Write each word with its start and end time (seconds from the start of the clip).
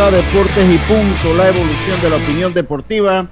a 0.00 0.10
Deportes 0.10 0.66
y 0.74 0.78
Punto, 0.92 1.36
la 1.36 1.50
evolución 1.50 2.00
de 2.02 2.10
la 2.10 2.16
opinión 2.16 2.52
deportiva. 2.52 3.28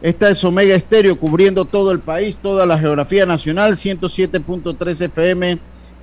Esta 0.00 0.30
es 0.30 0.44
Omega 0.44 0.76
Estéreo 0.76 1.18
cubriendo 1.18 1.64
todo 1.64 1.90
el 1.90 1.98
país, 1.98 2.36
toda 2.36 2.66
la 2.66 2.78
geografía 2.78 3.26
nacional, 3.26 3.72
107.3 3.72 5.06
FM, 5.06 5.58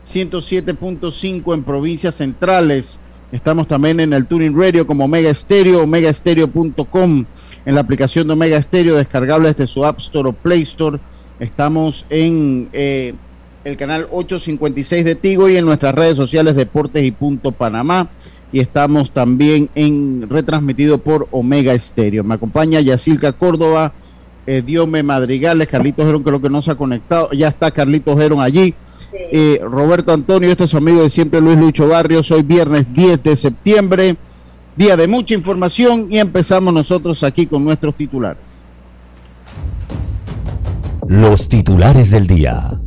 107.5 0.06 1.54
en 1.54 1.64
provincias 1.64 2.16
centrales. 2.16 3.00
Estamos 3.32 3.70
también 3.70 4.02
en 4.02 4.12
el 4.12 4.28
Tuning 4.28 4.54
Radio 4.54 4.86
como 4.86 5.06
Omega 5.06 5.30
Estéreo, 5.30 5.84
omegaestereo.com, 5.84 7.26
en 7.66 7.74
la 7.74 7.80
aplicación 7.80 8.28
de 8.28 8.34
Omega 8.34 8.58
Estéreo 8.58 8.98
descargable 8.98 9.48
desde 9.48 9.66
su 9.66 9.86
App 9.86 10.00
Store 10.00 10.28
o 10.28 10.34
Play 10.34 10.64
Store. 10.64 11.00
Estamos 11.40 12.06
en 12.10 12.68
eh, 12.74 13.14
el 13.64 13.78
canal 13.78 14.10
856 14.12 15.06
de 15.06 15.16
Tigo 15.16 15.48
y 15.48 15.56
en 15.56 15.64
nuestras 15.64 15.96
redes 15.96 16.18
sociales 16.18 16.58
Deportes 16.58 17.02
y 17.02 17.12
Punto 17.12 17.54
Panamá 17.54 18.10
y 18.52 18.60
estamos 18.60 19.12
también 19.12 19.70
en 19.76 20.28
retransmitido 20.30 20.98
por 20.98 21.28
Omega 21.32 21.74
Estéreo. 21.74 22.24
Me 22.24 22.36
acompaña 22.36 22.82
Yacilca 22.82 23.34
Córdoba, 23.34 23.94
eh, 24.46 24.62
Diome 24.66 25.04
Madrigales, 25.04 25.68
Carlitos 25.68 26.06
Gerón, 26.06 26.24
creo 26.24 26.42
que 26.42 26.50
no 26.50 26.62
se 26.62 26.72
ha 26.72 26.76
conectado, 26.76 27.30
ya 27.32 27.48
está 27.48 27.72
Carlitos 27.72 28.18
Gerón 28.18 28.42
allí. 28.42 28.74
Eh, 29.14 29.60
Roberto 29.64 30.14
Antonio, 30.14 30.50
este 30.50 30.66
es 30.66 30.70
su 30.70 30.78
amigo 30.78 31.02
de 31.02 31.10
siempre 31.10 31.42
Luis 31.42 31.58
Lucho 31.58 31.88
Barrios. 31.88 32.32
Hoy 32.32 32.44
viernes 32.44 32.88
10 32.94 33.24
de 33.24 33.36
septiembre, 33.36 34.16
día 34.76 34.96
de 34.96 35.08
mucha 35.08 35.34
información 35.34 36.08
y 36.10 36.18
empezamos 36.18 36.74
nosotros 36.74 37.24
aquí 37.24 37.46
con 37.46 37.64
nuestros 37.64 37.96
titulares. 37.96 38.66
Los 41.08 41.50
titulares 41.50 42.12
del 42.12 42.28
día. 42.28 42.80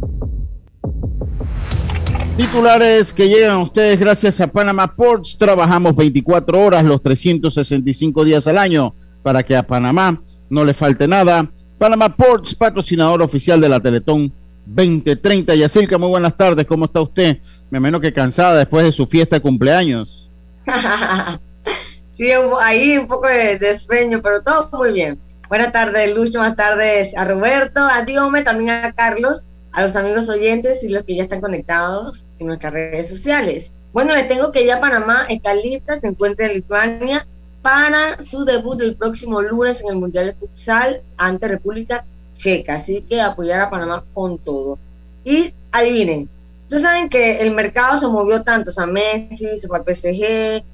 Titulares 2.37 3.13
que 3.13 3.29
llegan 3.29 3.53
a 3.53 3.63
ustedes 3.63 4.01
gracias 4.01 4.41
a 4.41 4.49
Panama 4.49 4.93
Ports. 4.93 5.39
Trabajamos 5.39 5.95
24 5.95 6.61
horas 6.61 6.85
los 6.85 7.01
365 7.01 8.25
días 8.25 8.49
al 8.49 8.59
año 8.59 8.93
para 9.23 9.45
que 9.45 9.55
a 9.55 9.65
Panamá 9.65 10.21
no 10.51 10.65
le 10.65 10.75
falte 10.75 11.07
nada. 11.07 11.49
Panama 11.79 12.09
Ports, 12.17 12.57
patrocinador 12.57 13.23
oficial 13.23 13.61
de 13.61 13.69
la 13.69 13.79
Teletón 13.79 14.33
2030. 14.67 15.55
Yacirca, 15.55 15.97
muy 15.97 16.09
buenas 16.09 16.37
tardes. 16.37 16.67
¿Cómo 16.67 16.87
está 16.87 17.01
usted? 17.03 17.39
Me 17.71 17.79
menos 17.79 18.01
que 18.01 18.13
cansada 18.13 18.59
después 18.59 18.85
de 18.85 18.91
su 18.91 19.07
fiesta 19.07 19.37
de 19.37 19.43
cumpleaños. 19.43 20.29
sí, 22.15 22.31
ahí 22.63 22.99
un 22.99 23.07
poco 23.07 23.29
de, 23.29 23.79
sueño, 23.79 24.21
pero 24.21 24.43
todo 24.43 24.71
muy 24.73 24.93
bien. 24.93 25.21
Buenas 25.49 25.71
tardes, 25.71 26.17
Lucho. 26.17 26.39
Buenas 26.39 26.57
tardes 26.57 27.17
a 27.17 27.27
Roberto, 27.27 27.81
a 27.81 28.03
Diome, 28.03 28.43
también 28.43 28.71
a 28.71 28.91
Carlos 28.91 29.47
a 29.75 29.83
los 29.83 29.97
amigos 29.97 30.29
oyentes 30.29 30.85
y 30.85 30.89
los 30.89 31.03
que 31.03 31.17
ya 31.17 31.25
están 31.25 31.41
conectados 31.41 32.25
en 32.39 32.47
nuestras 32.47 32.73
redes 32.73 33.09
sociales. 33.09 33.73
Bueno, 33.93 34.15
les 34.15 34.29
tengo 34.29 34.53
que 34.53 34.65
ya 34.65 34.81
Panamá 34.81 35.27
está 35.29 35.55
lista, 35.55 35.99
se 36.01 36.07
encuentra 36.07 36.47
en 36.47 36.55
Lituania 36.55 37.27
para 37.61 38.23
su 38.23 38.45
debut 38.45 38.81
el 38.81 38.95
próximo 38.95 39.43
lunes 39.43 39.83
en 39.83 39.89
el 39.89 39.97
Mundial 39.97 40.27
de 40.27 40.35
Futsal 40.35 41.03
ante 41.17 41.49
República 41.49 42.05
Checa. 42.37 42.77
Así 42.77 43.03
que 43.03 43.21
apoyar 43.21 43.63
a 43.63 43.71
Panamá 43.71 44.05
con 44.15 44.39
todo. 44.39 44.79
Y 45.25 45.53
adivinen, 45.73 46.29
ustedes 46.65 46.83
saben 46.83 47.09
que 47.09 47.41
el 47.41 47.53
mercado 47.53 47.99
se 47.99 48.07
movió 48.07 48.43
tanto, 48.43 48.71
o 48.71 48.75
sea, 48.75 48.87
Messi 48.87 49.59
se 49.59 49.67
fue 49.67 49.79
al 49.79 49.85
PSG, 49.85 50.65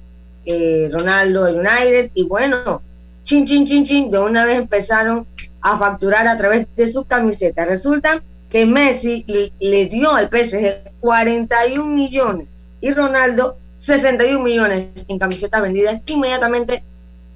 eh, 0.45 0.89
Ronaldo 0.91 1.45
al 1.45 1.55
United, 1.55 2.11
y 2.13 2.25
bueno, 2.25 2.81
chin, 3.23 3.47
chin, 3.47 3.65
chin, 3.65 3.83
chin, 3.83 4.11
de 4.11 4.19
una 4.19 4.45
vez 4.45 4.57
empezaron 4.57 5.25
a 5.61 5.77
facturar 5.77 6.27
a 6.27 6.37
través 6.37 6.67
de 6.75 6.91
sus 6.91 7.05
camisetas. 7.05 7.67
Resulta 7.67 8.21
que 8.51 8.65
Messi 8.65 9.25
le, 9.59 9.85
dio 9.87 10.13
al 10.13 10.27
PSG 10.27 10.91
41 10.99 11.85
millones 11.85 12.67
y 12.81 12.91
Ronaldo 12.91 13.57
61 13.79 14.43
millones 14.43 14.89
en 15.07 15.17
camisetas 15.17 15.61
vendidas 15.61 16.01
inmediatamente 16.05 16.83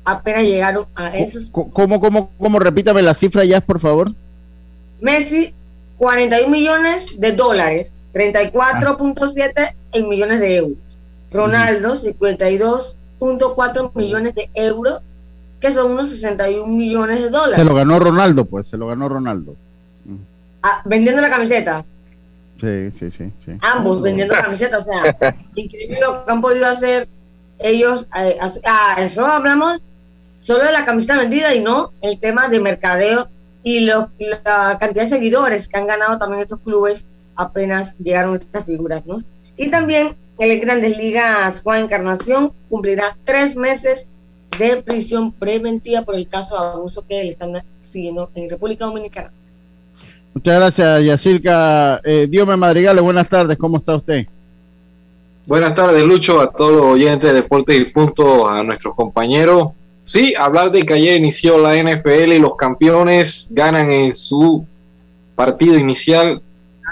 apenas 0.04 0.44
llegaron 0.44 0.86
a 0.94 1.16
esos. 1.18 1.50
¿Cómo, 1.50 2.00
cómo, 2.02 2.30
cómo? 2.38 2.60
Repítame 2.60 3.02
la 3.02 3.14
cifra 3.14 3.46
ya, 3.46 3.62
por 3.62 3.80
favor. 3.80 4.12
Messi, 5.00 5.54
41 5.98 6.50
millones 6.50 7.20
de 7.20 7.32
dólares, 7.32 7.94
34.7 8.14 9.74
en 9.94 10.10
millones 10.10 10.42
de 10.42 10.56
euros. 10.58 10.78
Ronaldo, 11.32 11.96
52.4 11.96 13.92
millones 13.96 14.36
de 14.36 14.50
euros, 14.54 15.02
que 15.60 15.72
son 15.72 15.92
unos 15.94 16.10
61 16.10 16.68
millones 16.68 17.24
de 17.24 17.30
dólares. 17.30 17.56
Se 17.56 17.64
lo 17.64 17.74
ganó 17.74 18.00
Ronaldo, 18.00 18.46
pues, 18.46 18.68
se 18.68 18.78
lo 18.78 18.88
ganó 18.88 19.10
Ronaldo. 19.10 19.56
Ah, 20.68 20.82
vendiendo 20.84 21.22
la 21.22 21.30
camiseta. 21.30 21.86
Sí, 22.60 22.92
sí, 22.92 23.12
sí, 23.12 23.32
Ambos 23.62 24.02
vendiendo 24.02 24.34
la 24.34 24.42
camiseta, 24.42 24.80
o 24.80 24.82
sea, 24.82 25.16
increíble 25.56 26.00
lo 26.02 26.26
que 26.26 26.32
han 26.32 26.42
podido 26.42 26.66
hacer 26.66 27.08
ellos. 27.60 28.08
Eh, 28.20 28.36
ah, 28.66 28.96
eso 28.98 29.28
hablamos 29.28 29.80
solo 30.40 30.64
de 30.64 30.72
la 30.72 30.84
camiseta 30.84 31.20
vendida 31.20 31.54
y 31.54 31.62
no 31.62 31.92
el 32.02 32.20
tema 32.20 32.48
de 32.48 32.60
mercadeo 32.60 33.28
y 33.64 33.82
la 33.82 34.10
cantidad 34.80 35.04
de 35.04 35.10
seguidores 35.10 35.68
que 35.68 35.78
han 35.78 35.86
ganado 35.86 36.18
también 36.18 36.42
estos 36.42 36.60
clubes 36.62 37.06
apenas 37.36 37.96
llegaron 38.00 38.36
estas 38.36 38.66
figuras, 38.66 39.06
¿no? 39.06 39.18
Y 39.58 39.70
también 39.70 40.18
el 40.40 40.60
Grandes 40.60 40.98
Ligas 40.98 41.62
Juan 41.62 41.84
Encarnación 41.84 42.54
cumplirá 42.70 43.16
tres 43.24 43.56
meses 43.56 44.08
de 44.58 44.82
prisión 44.82 45.32
preventiva 45.32 46.02
por 46.02 46.16
el 46.16 46.28
caso 46.28 46.56
de 46.56 46.70
abuso 46.70 47.06
que 47.08 47.24
le 47.24 47.30
están 47.30 47.54
siguiendo 47.84 48.32
en 48.34 48.50
República 48.50 48.86
Dominicana. 48.86 49.32
Muchas 50.36 50.56
gracias, 50.58 51.06
Yacirca. 51.06 52.02
Eh, 52.04 52.28
Diome 52.30 52.58
Madrigales, 52.58 53.02
buenas 53.02 53.30
tardes, 53.30 53.58
¿cómo 53.58 53.78
está 53.78 53.96
usted? 53.96 54.28
Buenas 55.48 55.74
tardes, 55.74 56.04
Lucho, 56.04 56.42
a 56.42 56.52
todos 56.52 56.74
los 56.74 56.84
oyentes 56.84 57.32
de 57.32 57.42
Deportes 57.42 57.80
y 57.80 57.86
Punto, 57.86 58.50
a 58.50 58.62
nuestros 58.62 58.96
compañeros. 58.96 59.70
Sí, 60.04 60.34
hablar 60.38 60.72
de 60.72 60.84
que 60.84 60.94
ayer 60.94 61.16
inició 61.16 61.58
la 61.58 61.78
NFL 61.78 62.34
y 62.34 62.40
los 62.40 62.58
campeones 62.58 63.48
ganan 63.50 63.90
en 63.90 64.14
su 64.14 64.68
partido 65.36 65.80
inicial. 65.80 66.42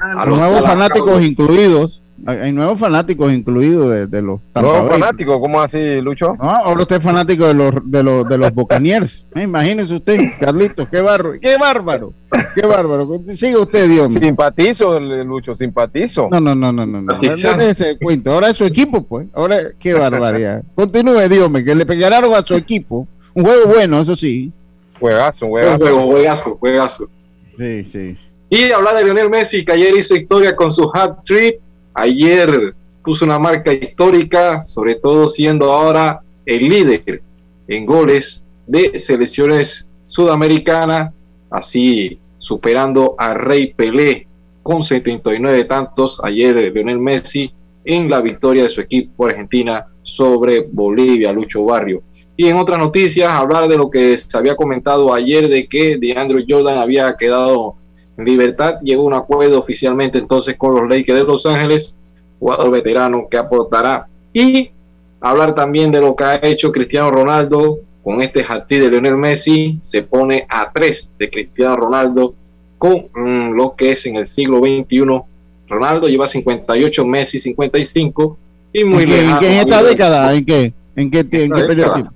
A 0.02 0.26
los 0.26 0.40
nuevos 0.40 0.64
fanáticos 0.64 1.22
incluidos. 1.22 2.02
Hay 2.26 2.52
nuevos 2.54 2.80
fanáticos 2.80 3.34
incluidos 3.34 3.90
de, 3.90 4.08
de 4.08 4.22
los 4.22 4.40
¿Nuevos 4.56 4.90
fanáticos? 4.90 5.40
¿Cómo 5.40 5.62
así, 5.62 6.00
Lucho? 6.00 6.36
No, 6.40 6.50
ahora 6.50 6.82
usted 6.82 6.98
es 6.98 7.04
fanático 7.04 7.48
de 7.48 7.54
los, 7.54 7.74
de 7.84 8.02
los, 8.02 8.28
de 8.30 8.38
los 8.38 8.54
Buccaneers. 8.54 9.26
Imagínese 9.36 9.94
usted, 9.96 10.20
Carlitos, 10.40 10.88
qué 10.90 11.02
bárbaro, 11.02 11.40
qué 11.42 11.58
bárbaro, 11.58 12.14
qué 12.56 12.66
bárbaro. 12.66 13.08
Sigue 13.36 13.58
usted, 13.58 13.90
Dios 13.90 14.10
mío. 14.10 14.20
Simpatizo, 14.22 15.00
Lucho, 15.00 15.54
simpatizo. 15.54 16.30
No, 16.32 16.40
no, 16.40 16.56
no, 16.56 16.72
no, 16.72 16.86
no. 16.86 17.02
no. 17.02 17.20
ese 17.22 17.98
cuento. 17.98 18.32
Ahora 18.32 18.50
es 18.50 18.56
su 18.56 18.66
equipo, 18.66 19.04
pues. 19.04 19.28
Ahora, 19.34 19.58
qué 19.78 19.94
barbaridad. 19.94 20.64
Continúe, 20.76 21.28
Dios 21.28 21.52
mío, 21.52 21.66
que 21.66 21.76
le 21.76 21.86
pegaron 21.86 22.34
a 22.34 22.42
su 22.42 22.56
equipo. 22.56 23.06
Un 23.34 23.44
juego 23.44 23.68
bueno, 23.68 24.00
eso 24.00 24.16
sí. 24.16 24.52
Juegazo, 25.00 25.48
juegazo. 25.48 25.80
juego, 25.80 26.08
juegazo, 26.08 26.58
juegazo. 26.58 27.10
Sí, 27.58 27.86
sí. 27.86 28.18
Y 28.50 28.72
hablar 28.72 28.96
de 28.96 29.04
Lionel 29.04 29.30
Messi, 29.30 29.66
que 29.66 29.72
ayer 29.72 29.94
hizo 29.98 30.16
historia 30.16 30.56
con 30.56 30.72
su 30.72 30.90
hat 30.94 31.24
trick 31.26 31.60
Ayer 31.94 32.74
puso 33.04 33.26
una 33.26 33.40
marca 33.40 33.74
histórica, 33.74 34.62
sobre 34.62 34.96
todo 34.96 35.28
siendo 35.28 35.72
ahora 35.72 36.22
el 36.46 36.70
líder 36.70 37.22
en 37.68 37.86
goles 37.86 38.44
de 38.68 38.98
selecciones 38.98 39.88
sudamericanas, 40.08 41.14
así 41.50 42.20
superando 42.38 43.16
a 43.18 43.34
Rey 43.34 43.74
Pelé 43.74 44.28
con 44.62 44.82
79 44.82 45.66
tantos 45.66 46.22
ayer 46.24 46.56
Lionel 46.56 47.00
Messi 47.00 47.54
en 47.86 48.10
la 48.10 48.22
victoria 48.22 48.64
de 48.64 48.70
su 48.70 48.82
equipo 48.82 49.28
Argentina 49.28 49.86
sobre 50.02 50.62
Bolivia, 50.62 51.34
Lucho 51.34 51.66
Barrio. 51.66 52.02
Y 52.36 52.48
en 52.48 52.58
otras 52.58 52.80
noticias, 52.80 53.30
hablar 53.30 53.68
de 53.68 53.78
lo 53.78 53.90
que 53.90 54.18
se 54.18 54.38
había 54.38 54.56
comentado 54.56 55.14
ayer 55.14 55.48
de 55.48 55.68
que 55.68 55.98
DeAndre 55.98 56.46
Jordan 56.48 56.78
había 56.78 57.16
quedado 57.16 57.76
Libertad 58.18 58.80
llegó 58.82 59.04
a 59.04 59.08
un 59.08 59.14
acuerdo 59.14 59.60
oficialmente 59.60 60.20
entonces 60.20 60.56
con 60.56 60.76
los 60.76 60.90
Lakers 60.90 61.20
de 61.20 61.24
Los 61.24 61.46
Ángeles, 61.46 61.98
jugador 62.40 62.72
veterano 62.72 63.28
que 63.30 63.38
aportará. 63.38 64.08
Y 64.34 64.72
hablar 65.20 65.56
también 65.56 65.92
de 65.92 66.02
lo 66.02 66.16
que 66.16 66.24
ha 66.24 66.36
hecho 66.44 66.72
Cristiano 66.72 67.10
Ronaldo 67.10 67.80
con 68.04 68.22
este 68.22 68.44
jardín 68.44 68.82
de 68.82 68.92
Lionel 68.92 69.16
Messi, 69.16 69.78
se 69.82 70.04
pone 70.04 70.46
a 70.50 70.70
tres 70.72 71.10
de 71.18 71.30
Cristiano 71.30 71.78
Ronaldo 71.78 72.36
con 72.78 73.08
mm, 73.16 73.54
lo 73.54 73.76
que 73.76 73.92
es 73.92 74.06
en 74.06 74.18
el 74.18 74.28
siglo 74.28 74.60
XXI. 74.60 75.22
Ronaldo 75.70 76.08
lleva 76.10 76.28
58, 76.28 77.06
Messi 77.06 77.40
55 77.40 78.38
y 78.74 78.84
muy 78.84 79.04
¿En 79.04 79.10
lejano. 79.10 79.34
¿En 79.36 79.40
qué 79.40 79.54
en 79.54 79.60
esta 79.60 79.84
década? 79.84 80.34
¿En 80.34 80.46
qué? 80.46 80.74
¿En 80.96 81.12
qué, 81.12 81.20
en 81.20 81.52
qué 81.52 81.64
periodo? 81.64 82.12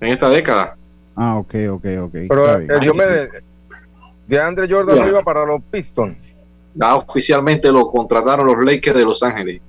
En 0.00 0.08
esta 0.08 0.28
década. 0.28 0.76
Ah, 1.14 1.36
ok, 1.36 1.54
ok, 1.70 1.84
ok. 2.02 2.12
Pero 2.28 2.58
eh, 2.60 2.68
yo 2.82 2.94
me, 2.94 3.04
de 4.28 4.38
Andre 4.38 4.68
Jordan 4.70 4.98
arriba 4.98 5.22
para 5.22 5.44
los 5.44 5.62
Pistons. 5.70 6.16
Ya 6.74 6.94
oficialmente 6.94 7.72
lo 7.72 7.90
contrataron 7.90 8.46
los 8.46 8.64
Lakers 8.64 8.96
de 8.96 9.04
Los 9.04 9.22
Ángeles. 9.22 9.60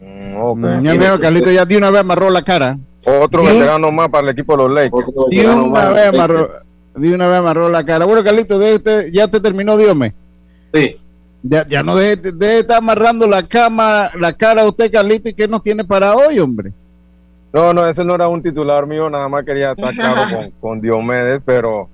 Mm, 0.00 0.36
okay. 0.36 0.82
Ya 0.82 0.94
veo, 0.94 1.20
Carlito 1.20 1.50
ya 1.50 1.64
de 1.64 1.76
una 1.76 1.90
vez 1.90 2.00
amarró 2.00 2.28
la 2.28 2.42
cara. 2.42 2.76
Otro 3.06 3.44
veterano 3.44 3.92
más 3.92 4.08
para 4.08 4.24
el 4.24 4.32
equipo 4.32 4.56
de 4.56 4.64
los 4.64 4.72
Lakers. 4.72 5.12
De 5.30 5.48
una, 5.48 5.90
vez 5.90 6.08
amarró, 6.08 6.50
de 6.96 7.14
una 7.14 7.28
vez 7.28 7.36
amarró 7.38 7.68
la 7.68 7.86
cara. 7.86 8.04
Bueno, 8.04 8.24
Carlito, 8.24 8.60
ya 9.12 9.28
te 9.28 9.40
terminó, 9.40 9.76
Dios 9.78 9.96
Sí. 10.74 10.96
Ya, 11.44 11.64
ya 11.68 11.84
no 11.84 11.94
deje, 11.94 12.32
de 12.32 12.58
estar 12.58 12.78
amarrando 12.78 13.28
la 13.28 13.44
cama, 13.44 14.10
la 14.18 14.32
cara 14.32 14.62
a 14.62 14.66
usted, 14.66 14.90
Carlito, 14.90 15.28
y 15.28 15.34
qué 15.34 15.46
nos 15.46 15.62
tiene 15.62 15.84
para 15.84 16.16
hoy, 16.16 16.40
hombre. 16.40 16.72
No, 17.52 17.72
no, 17.72 17.88
ese 17.88 18.04
no 18.04 18.16
era 18.16 18.26
un 18.26 18.42
titular 18.42 18.84
mío, 18.84 19.08
nada 19.08 19.28
más 19.28 19.44
quería 19.44 19.70
estar 19.72 19.94
claro 19.94 20.22
con, 20.34 20.50
con 20.60 20.80
Diomedes, 20.80 21.40
pero 21.46 21.88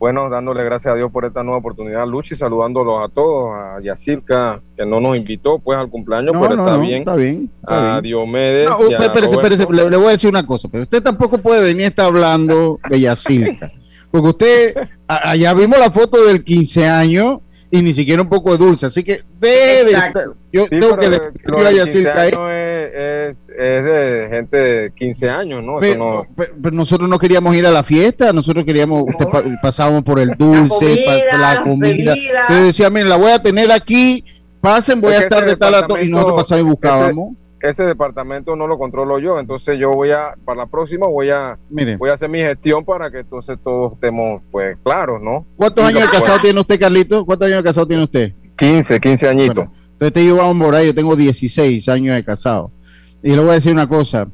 bueno, 0.00 0.30
dándole 0.30 0.64
gracias 0.64 0.94
a 0.94 0.96
Dios 0.96 1.12
por 1.12 1.26
esta 1.26 1.42
nueva 1.42 1.58
oportunidad, 1.58 2.06
Luchi, 2.06 2.34
saludándolos 2.34 3.04
a 3.04 3.12
todos, 3.12 3.50
a 3.54 3.80
Yacirca, 3.82 4.62
que 4.74 4.86
no 4.86 4.98
nos 4.98 5.18
invitó 5.18 5.58
pues 5.58 5.78
al 5.78 5.90
cumpleaños, 5.90 6.32
No, 6.32 6.40
pero 6.40 6.56
no, 6.56 6.64
está, 6.64 6.76
no, 6.78 6.82
bien. 6.82 6.98
está 7.00 7.16
bien. 7.16 7.50
está 7.60 7.76
A 7.96 8.00
bien. 8.00 8.02
Diomedes. 8.04 8.70
No, 8.70 8.88
espérese, 8.88 9.34
espérese, 9.36 9.66
le, 9.70 9.90
le 9.90 9.96
voy 9.98 10.06
a 10.08 10.10
decir 10.12 10.30
una 10.30 10.46
cosa, 10.46 10.68
pero 10.72 10.84
usted 10.84 11.02
tampoco 11.02 11.36
puede 11.36 11.62
venir 11.62 11.84
a 11.84 11.88
estar 11.88 12.06
hablando 12.06 12.80
de 12.88 12.98
Yacirca, 12.98 13.70
porque 14.10 14.28
usted, 14.28 14.88
allá 15.06 15.52
vimos 15.52 15.78
la 15.78 15.90
foto 15.90 16.24
del 16.24 16.42
15 16.42 16.88
años 16.88 17.40
y 17.70 17.82
ni 17.82 17.92
siquiera 17.92 18.20
un 18.22 18.28
poco 18.28 18.50
de 18.52 18.58
dulce, 18.58 18.86
así 18.86 19.02
que 19.04 19.20
de, 19.38 19.48
de- 19.48 19.90
Exacto. 19.92 20.20
yo 20.52 20.64
Sí, 20.64 20.78
tengo 20.80 20.96
que 20.96 21.08
lo 21.08 21.10
despedir 21.20 21.66
a 21.66 21.70
del 21.70 21.74
15 21.74 21.76
Yacirca 21.86 22.20
ahí. 22.22 22.30
años 22.36 22.50
es, 22.52 23.38
es, 23.38 23.38
es 23.58 23.84
de 23.84 24.26
gente 24.30 24.56
de 24.56 24.92
15 24.96 25.30
años, 25.30 25.62
¿no? 25.62 25.80
Eso 25.80 25.80
Pero, 25.80 25.98
no- 25.98 26.26
pero- 26.36 26.52
pero 26.62 26.76
nosotros 26.76 27.08
no 27.08 27.18
queríamos 27.18 27.54
ir 27.54 27.66
a 27.66 27.70
la 27.70 27.82
fiesta, 27.84 28.32
nosotros 28.32 28.64
queríamos, 28.64 29.04
usted 29.06 29.26
pa- 29.26 29.44
pasábamos 29.62 30.02
por 30.02 30.18
el 30.18 30.30
dulce, 30.36 31.04
pa- 31.06 31.12
comida, 31.12 31.30
por 31.30 31.40
la 31.40 31.62
comida. 31.62 32.14
decía, 32.64 32.90
miren, 32.90 33.08
la 33.08 33.16
voy 33.16 33.30
a 33.30 33.40
tener 33.40 33.70
aquí, 33.70 34.24
pasen, 34.60 35.00
voy 35.00 35.12
a 35.14 35.18
estar 35.20 35.44
de 35.46 35.56
tal 35.56 35.74
a 35.76 35.86
to-", 35.86 36.00
y 36.00 36.08
nosotros 36.08 36.36
pasamos 36.42 36.62
y 36.64 36.66
buscábamos. 36.66 37.34
Ese 37.60 37.84
departamento 37.84 38.56
no 38.56 38.66
lo 38.66 38.78
controlo 38.78 39.18
yo, 39.18 39.38
entonces 39.38 39.78
yo 39.78 39.94
voy 39.94 40.10
a, 40.10 40.34
para 40.44 40.60
la 40.62 40.66
próxima 40.66 41.06
voy 41.06 41.30
a, 41.30 41.58
Mire, 41.68 41.96
voy 41.96 42.10
a 42.10 42.14
hacer 42.14 42.28
mi 42.28 42.38
gestión 42.38 42.84
para 42.84 43.10
que 43.10 43.18
entonces 43.20 43.58
todos 43.62 43.92
estemos 43.94 44.42
pues 44.50 44.76
claros, 44.82 45.20
¿no? 45.22 45.44
¿cuántos 45.56 45.84
años 45.84 46.02
de 46.02 46.08
casado 46.08 46.38
tiene 46.40 46.60
usted, 46.60 46.80
Carlito? 46.80 47.24
¿Cuántos 47.24 47.46
años 47.46 47.58
de 47.58 47.64
casado 47.64 47.86
tiene 47.86 48.02
usted? 48.04 48.32
15, 48.56 49.00
15 49.00 49.28
añitos. 49.28 49.54
Bueno, 49.56 49.72
entonces 49.92 50.12
te 50.12 50.24
llevamos 50.24 50.66
por 50.66 50.74
ahí, 50.74 50.86
yo 50.86 50.94
tengo 50.94 51.16
16 51.16 51.88
años 51.88 52.14
de 52.16 52.24
casado. 52.24 52.70
Y 53.22 53.30
le 53.30 53.38
voy 53.40 53.50
a 53.50 53.54
decir 53.54 53.72
una 53.72 53.88
cosa, 53.88 54.26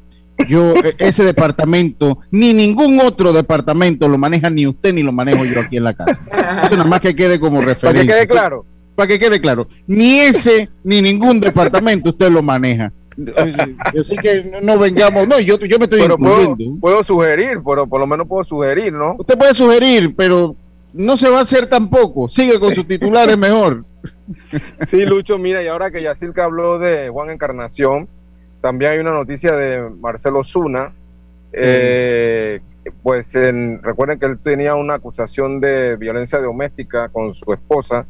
yo 0.47 0.73
e- 0.83 0.95
ese 0.99 1.23
departamento, 1.23 2.19
ni 2.31 2.53
ningún 2.53 2.99
otro 3.01 3.33
departamento 3.33 4.07
lo 4.07 4.17
maneja 4.17 4.49
ni 4.49 4.65
usted 4.67 4.93
ni 4.93 5.03
lo 5.03 5.11
manejo 5.11 5.43
yo 5.45 5.59
aquí 5.59 5.77
en 5.77 5.83
la 5.83 5.93
casa. 5.93 6.21
Eso 6.65 6.77
nada 6.77 6.89
más 6.89 7.01
que 7.01 7.15
quede 7.15 7.39
como 7.39 7.59
Para 7.59 7.67
que 7.67 7.73
referencia. 7.73 8.15
quede 8.15 8.27
claro. 8.27 8.65
Para 8.95 9.07
que 9.09 9.19
quede 9.19 9.39
claro, 9.39 9.67
ni 9.85 10.21
ese 10.21 10.69
ni 10.83 11.01
ningún 11.03 11.39
departamento 11.39 12.09
usted 12.09 12.31
lo 12.31 12.41
maneja. 12.41 12.91
Así 13.97 14.15
que 14.17 14.43
no- 14.43 14.61
no 14.61 14.77
vengamos, 14.79 15.27
no, 15.27 15.39
yo, 15.39 15.57
yo 15.59 15.77
me 15.79 15.85
estoy 15.85 16.01
Pero 16.01 16.17
puedo, 16.17 16.55
puedo 16.79 17.03
sugerir, 17.03 17.59
pero 17.65 17.87
por 17.87 17.99
lo 17.99 18.05
menos 18.07 18.27
puedo 18.27 18.43
sugerir, 18.43 18.93
¿no? 18.93 19.15
Usted 19.17 19.37
puede 19.37 19.53
sugerir, 19.55 20.13
pero 20.15 20.55
no 20.93 21.17
se 21.17 21.29
va 21.29 21.39
a 21.39 21.41
hacer 21.41 21.65
tampoco. 21.67 22.27
Sigue 22.29 22.59
con 22.59 22.73
sus 22.75 22.87
titulares 22.87 23.37
mejor. 23.37 23.83
Sí, 24.89 25.05
Lucho, 25.05 25.37
mira, 25.37 25.63
y 25.63 25.67
ahora 25.67 25.89
que 25.91 26.01
Yacirca 26.01 26.43
habló 26.45 26.79
de 26.79 27.09
Juan 27.09 27.29
Encarnación, 27.29 28.07
también 28.61 28.91
hay 28.91 28.99
una 28.99 29.11
noticia 29.11 29.53
de 29.53 29.89
Marcelo 30.01 30.43
Zuna. 30.43 30.91
Eh, 31.53 32.59
pues 33.03 33.35
en- 33.35 33.81
recuerden 33.83 34.19
que 34.19 34.25
él 34.25 34.37
tenía 34.37 34.75
una 34.75 34.95
acusación 34.95 35.59
de 35.59 35.95
violencia 35.95 36.39
doméstica 36.39 37.09
con 37.09 37.33
su 37.35 37.51
esposa 37.53 38.05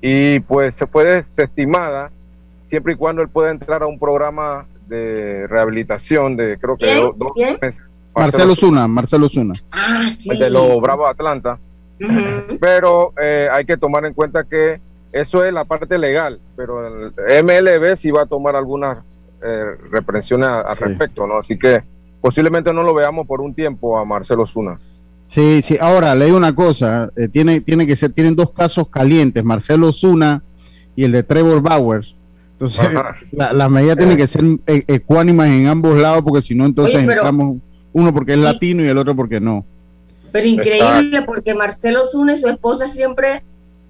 y 0.00 0.40
pues 0.40 0.74
se 0.74 0.86
fue 0.86 1.04
desestimada 1.04 2.10
siempre 2.74 2.94
y 2.94 2.96
cuando 2.96 3.22
él 3.22 3.28
pueda 3.28 3.52
entrar 3.52 3.84
a 3.84 3.86
un 3.86 4.00
programa 4.00 4.66
de 4.88 5.46
rehabilitación 5.48 6.36
de 6.36 6.58
creo 6.60 6.76
que 6.76 6.86
¿Quién? 6.86 6.98
do- 6.98 7.14
dos 7.16 7.32
¿Quién? 7.36 7.56
meses. 7.62 7.80
Marcelo 8.16 8.56
Zuna, 8.56 8.88
Marcelo 8.88 9.28
Zuna. 9.28 9.52
Ah, 9.70 10.08
sí. 10.18 10.36
de 10.36 10.50
los 10.50 10.80
Bravos 10.80 11.08
Atlanta. 11.08 11.58
Pero 12.60 13.12
eh, 13.20 13.48
hay 13.52 13.64
que 13.64 13.76
tomar 13.76 14.04
en 14.04 14.14
cuenta 14.14 14.44
que 14.44 14.80
eso 15.12 15.44
es 15.44 15.52
la 15.52 15.64
parte 15.64 15.96
legal, 15.98 16.40
pero 16.56 16.86
el 17.08 17.44
MLB 17.44 17.96
sí 17.96 18.10
va 18.10 18.22
a 18.22 18.26
tomar 18.26 18.56
algunas 18.56 18.98
eh, 19.46 19.64
reprensiones 19.90 20.48
a- 20.48 20.60
al 20.62 20.76
Sí. 20.76 20.84
respecto, 20.84 21.26
¿no? 21.26 21.38
Así 21.38 21.56
que 21.58 21.82
posiblemente 22.20 22.72
no 22.72 22.82
lo 22.82 22.94
veamos 22.94 23.26
por 23.26 23.40
un 23.40 23.54
tiempo 23.54 23.98
a 23.98 24.04
Marcelo 24.04 24.46
Zuna. 24.46 24.78
Sí, 25.26 25.62
sí. 25.62 25.76
Ahora, 25.80 26.14
leí 26.14 26.30
una 26.32 26.54
cosa. 26.54 27.10
eh, 27.16 27.28
tiene, 27.28 27.60
tiene 27.60 27.86
que 27.86 27.94
ser, 27.96 28.12
tienen 28.12 28.34
dos 28.36 28.50
casos 28.52 28.88
calientes, 28.88 29.44
Marcelo 29.44 29.92
Zuna 29.92 30.42
y 30.96 31.04
el 31.04 31.12
de 31.12 31.22
Trevor 31.22 31.60
Bowers. 31.60 32.16
Entonces, 32.54 32.88
la, 33.32 33.52
las 33.52 33.70
medidas 33.70 33.96
tienen 33.98 34.16
que 34.16 34.26
ser 34.26 34.42
eh, 34.66 34.84
ecuánimas 34.88 35.48
en 35.50 35.66
ambos 35.66 35.96
lados, 35.98 36.22
porque 36.24 36.42
si 36.42 36.54
no, 36.54 36.64
entonces 36.66 36.96
Oye, 36.96 37.06
pero- 37.06 37.20
entramos 37.20 37.58
uno 37.92 38.12
porque 38.12 38.32
es 38.32 38.38
latino 38.38 38.82
y 38.84 38.88
el 38.88 38.98
otro 38.98 39.14
porque 39.14 39.38
no. 39.40 39.64
Pero 40.32 40.46
increíble 40.48 41.22
porque 41.22 41.54
Marcelo 41.54 42.04
Zuna 42.04 42.32
y 42.32 42.36
su 42.36 42.48
esposa 42.48 42.88
siempre 42.88 43.42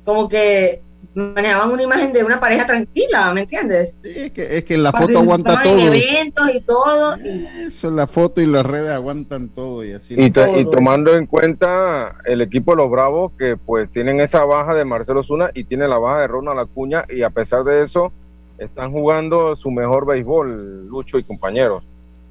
como 0.04 0.28
que 0.28 0.82
manejaban 1.14 1.70
una 1.70 1.82
imagen 1.82 2.12
de 2.12 2.22
una 2.24 2.38
pareja 2.40 2.66
tranquila, 2.66 3.32
¿me 3.32 3.42
entiendes? 3.42 3.96
Sí, 4.02 4.10
es, 4.14 4.32
que, 4.32 4.58
es 4.58 4.64
que 4.64 4.76
la 4.76 4.92
foto 4.92 5.20
aguanta 5.20 5.62
todo. 5.62 5.72
en 5.78 5.80
eventos 5.94 6.50
y 6.54 6.60
todo. 6.60 7.16
y- 7.18 7.46
Eso, 7.66 7.90
la 7.90 8.06
foto 8.06 8.42
y 8.42 8.46
las 8.46 8.66
redes 8.66 8.90
aguantan 8.90 9.48
todo 9.48 9.84
y 9.84 9.92
así. 9.92 10.16
Y, 10.18 10.30
tomando 10.30 11.14
en 11.14 11.26
cuenta 11.26 12.16
el 12.26 12.42
equipo 12.42 12.72
de 12.72 12.78
los 12.78 12.90
Bravos, 12.90 13.32
que 13.38 13.56
pues 13.56 13.90
tienen 13.92 14.20
esa 14.20 14.44
baja 14.44 14.74
de 14.74 14.84
Marcelo 14.84 15.22
Zuna 15.22 15.50
y 15.54 15.64
tiene 15.64 15.88
la 15.88 15.96
baja 15.98 16.20
de 16.22 16.26
Ronald 16.26 16.58
Acuña, 16.60 17.04
y 17.08 17.22
a 17.22 17.30
pesar 17.30 17.64
de 17.64 17.82
eso, 17.82 18.12
están 18.58 18.92
jugando 18.92 19.56
su 19.56 19.70
mejor 19.70 20.06
béisbol, 20.06 20.86
Lucho 20.88 21.18
y 21.18 21.24
compañeros. 21.24 21.82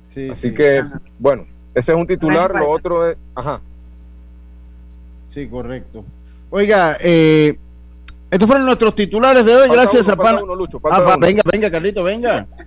Sí, 0.10 0.30
Así 0.30 0.50
sí, 0.50 0.56
que, 0.56 0.80
Ajá. 0.80 1.02
bueno, 1.20 1.46
ese 1.74 1.92
es 1.92 1.98
un 1.98 2.08
titular, 2.08 2.54
lo 2.54 2.70
otro 2.70 3.10
es, 3.10 3.18
ajá, 3.36 3.60
sí, 5.30 5.48
correcto. 5.48 6.06
Oiga, 6.52 6.98
eh, 7.00 7.58
estos 8.30 8.48
fueron 8.48 8.66
nuestros 8.66 8.94
titulares 8.96 9.44
de 9.44 9.56
hoy. 9.56 9.68
Falta 9.68 9.74
Gracias 9.74 10.08
uno, 10.08 10.28
a 10.28 10.44
uno, 10.44 10.56
Lucho, 10.56 10.80
Ah, 10.90 11.18
venga, 11.20 11.42
venga, 11.52 11.72
Carlito, 11.72 12.04
venga. 12.04 12.48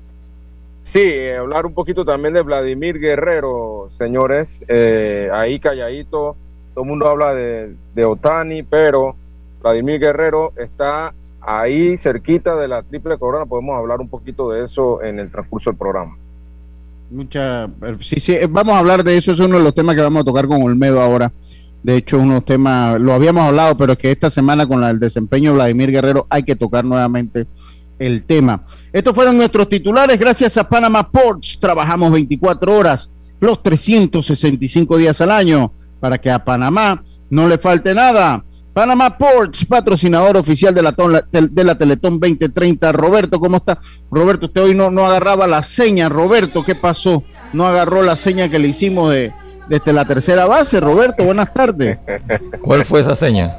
Sí, 0.83 1.03
eh, 1.03 1.37
hablar 1.37 1.67
un 1.67 1.75
poquito 1.75 2.05
también 2.05 2.33
de 2.33 2.43
Vladimir 2.43 3.01
Guerrero, 3.01 3.91
señores. 3.99 4.63
Eh, 4.69 5.29
ahí 5.33 5.59
calladito, 5.59 6.37
todo 6.73 6.85
el 6.85 6.89
mundo 6.89 7.09
habla 7.09 7.35
de, 7.35 7.75
de 7.93 8.05
Otani, 8.05 8.63
pero 8.63 9.17
Vladimir 9.61 9.99
Guerrero 9.99 10.53
está 10.57 11.13
ahí 11.47 11.97
cerquita 11.97 12.57
de 12.57 12.69
la 12.69 12.83
triple 12.83 13.17
corona. 13.19 13.47
Podemos 13.47 13.77
hablar 13.79 14.01
un 14.01 14.09
poquito 14.09 14.51
de 14.51 14.65
eso 14.65 15.03
en 15.03 15.19
el 15.21 15.31
transcurso 15.31 15.71
del 15.71 15.79
programa. 15.79 16.17
Mucha, 17.11 17.65
eh, 17.65 17.97
sí, 18.01 18.19
sí, 18.19 18.33
eh, 18.33 18.49
vamos 18.51 18.75
a 18.75 18.79
hablar 18.81 19.05
de 19.05 19.17
eso, 19.17 19.31
es 19.33 19.39
uno 19.41 19.59
de 19.59 19.63
los 19.63 19.75
temas 19.75 19.95
que 19.95 20.03
vamos 20.03 20.23
a 20.23 20.25
tocar 20.25 20.49
con 20.49 20.61
Olmedo 20.63 21.01
ahora. 21.01 21.31
De 21.83 21.97
hecho, 21.97 22.19
unos 22.19 22.45
temas, 22.45 23.01
lo 23.01 23.13
habíamos 23.13 23.45
hablado, 23.45 23.77
pero 23.77 23.93
es 23.93 23.99
que 23.99 24.11
esta 24.11 24.29
semana 24.29 24.67
con 24.67 24.81
la- 24.81 24.91
el 24.91 24.99
desempeño 24.99 25.51
de 25.51 25.57
Vladimir 25.57 25.93
Guerrero 25.93 26.27
hay 26.29 26.43
que 26.43 26.57
tocar 26.57 26.85
nuevamente 26.85 27.47
el 28.01 28.25
tema. 28.25 28.63
Estos 28.93 29.15
fueron 29.15 29.37
nuestros 29.37 29.69
titulares, 29.69 30.19
gracias 30.19 30.57
a 30.59 30.69
Panama 30.69 31.09
Ports, 31.09 31.59
trabajamos 31.61 32.11
24 32.11 32.77
horas, 32.77 33.09
los 33.39 33.63
365 33.63 34.97
días 34.97 35.21
al 35.21 35.31
año, 35.31 35.71
para 36.01 36.19
que 36.19 36.31
a 36.31 36.45
Panamá 36.45 37.05
no 37.31 37.47
le 37.47 37.57
falte 37.57 37.95
nada. 37.95 38.43
Panama 38.77 39.17
Ports, 39.17 39.65
patrocinador 39.65 40.37
oficial 40.37 40.75
de 40.75 40.83
la, 40.83 40.95
de 41.33 41.65
la 41.65 41.79
Teletón 41.79 42.21
2030. 42.21 42.93
Roberto, 42.93 43.41
¿cómo 43.41 43.57
está? 43.57 43.79
Roberto, 44.11 44.45
usted 44.47 44.61
hoy 44.65 44.75
no, 44.75 44.91
no 44.91 45.07
agarraba 45.07 45.47
la 45.47 45.63
seña. 45.63 46.11
Roberto, 46.11 46.63
¿qué 46.63 46.75
pasó? 46.75 47.25
No 47.55 47.67
agarró 47.67 48.03
la 48.03 48.17
seña 48.17 48.51
que 48.51 48.59
le 48.59 48.69
hicimos 48.69 49.11
de, 49.15 49.33
desde 49.71 49.95
la 49.95 50.05
tercera 50.05 50.45
base. 50.45 50.79
Roberto, 50.79 51.25
buenas 51.25 51.55
tardes. 51.55 51.99
¿Cuál 52.63 52.85
fue 52.85 53.01
esa 53.01 53.17
seña? 53.17 53.57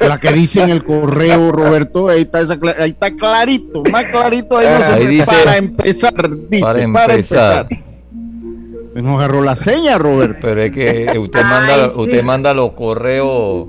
La 0.00 0.18
que 0.20 0.30
dice 0.32 0.60
en 0.62 0.68
el 0.68 0.84
correo, 0.84 1.50
Roberto, 1.50 2.08
ahí 2.10 2.20
está, 2.20 2.42
esa 2.42 2.58
ahí 2.78 2.90
está 2.90 3.10
clarito, 3.12 3.84
más 3.90 4.04
clarito 4.04 4.58
ahí 4.58 4.66
no 4.68 4.84
se 4.84 4.92
Ahí 4.92 5.06
dice- 5.06 5.24
para 5.24 5.56
empezar, 5.56 6.12
dice, 6.50 6.60
para 6.62 6.92
para 6.92 7.14
empezar. 7.14 7.66
empezar. 7.70 9.02
No 9.02 9.16
agarró 9.16 9.40
la 9.42 9.56
seña, 9.56 9.96
Roberto. 9.96 10.40
Pero 10.42 10.62
es 10.62 10.72
que 10.72 11.18
usted 11.18 11.38
Ay, 11.40 11.44
manda, 11.44 11.88
sí. 11.88 12.00
usted 12.02 12.22
manda 12.22 12.52
los 12.52 12.72
correos 12.72 13.66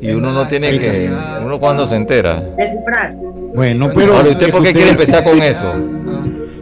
y 0.00 0.10
uno 0.12 0.32
no 0.32 0.46
tiene 0.46 0.78
que, 0.78 1.10
uno 1.44 1.58
cuando 1.58 1.86
se 1.88 1.96
entera. 1.96 2.42
Bueno, 3.54 3.90
pero 3.94 4.14
Ahora, 4.16 4.30
¿usted 4.30 4.50
por 4.50 4.62
qué 4.62 4.72
quiere 4.72 4.90
empezar 4.90 5.24
con 5.24 5.40
eso? 5.40 5.74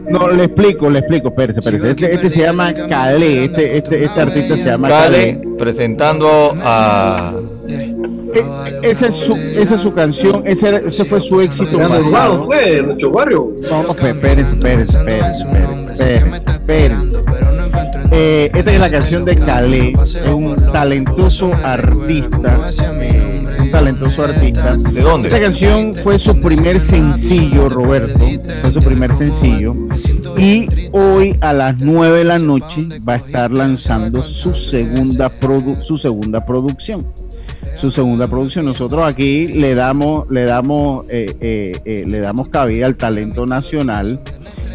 No, 0.08 0.28
le 0.30 0.44
explico, 0.44 0.90
le 0.90 0.98
explico, 1.00 1.28
espérese, 1.28 1.60
espérese. 1.60 1.90
Este, 1.90 2.14
este 2.14 2.28
se 2.28 2.40
llama 2.42 2.72
Kale, 2.74 3.44
este, 3.46 3.76
este, 3.78 4.04
este 4.04 4.20
artista 4.20 4.56
se 4.56 4.66
llama 4.66 4.88
Cale 4.88 5.38
Kale. 5.40 5.48
presentando 5.58 6.54
a 6.62 7.32
E- 8.34 8.90
esa, 8.90 9.06
es 9.06 9.14
su, 9.14 9.32
esa 9.34 9.76
es 9.76 9.80
su 9.80 9.94
canción, 9.94 10.42
ese, 10.44 10.68
era- 10.68 10.78
ese 10.78 11.04
fue 11.04 11.20
su 11.20 11.40
éxito 11.40 11.78
nuestro 11.78 12.10
barrio. 12.10 12.46
No, 13.70 13.82
no, 13.84 13.94
pe- 13.96 14.10
espérense, 14.10 14.54
espérense, 14.54 14.98
espérense, 14.98 15.42
espérense, 15.94 16.50
espérense. 16.50 17.22
Eh, 18.16 18.48
esta 18.54 18.72
es 18.72 18.80
la 18.80 18.90
canción 18.90 19.24
de 19.24 19.34
Kale, 19.34 19.92
es 20.00 20.16
un 20.32 20.54
talentoso 20.72 21.50
artista, 21.64 22.68
eh, 23.00 23.44
un 23.60 23.70
talentoso 23.72 24.22
artista. 24.22 24.76
¿de 24.76 25.00
dónde? 25.00 25.28
Esta 25.28 25.40
canción 25.40 25.94
fue 25.96 26.18
su 26.20 26.40
primer 26.40 26.80
sencillo, 26.80 27.68
Roberto. 27.68 28.20
Fue 28.62 28.70
su 28.72 28.80
primer 28.80 29.12
sencillo. 29.16 29.74
Y 30.36 30.68
hoy 30.92 31.36
a 31.40 31.52
las 31.52 31.80
9 31.80 32.18
de 32.18 32.24
la 32.24 32.38
noche 32.38 32.86
va 33.06 33.14
a 33.14 33.16
estar 33.16 33.50
lanzando 33.50 34.22
su 34.22 34.54
segunda, 34.54 35.28
produ- 35.40 35.82
su 35.82 35.98
segunda 35.98 36.46
producción. 36.46 37.04
Su 37.80 37.90
segunda 37.90 38.28
producción. 38.28 38.64
Nosotros 38.66 39.02
aquí 39.04 39.48
le 39.48 39.74
damos, 39.74 40.30
le 40.30 40.44
damos, 40.44 41.04
eh, 41.08 41.34
eh, 41.40 41.80
eh, 41.84 42.04
le 42.06 42.20
damos 42.20 42.48
cabida 42.48 42.86
al 42.86 42.94
talento 42.94 43.44
nacional. 43.46 44.20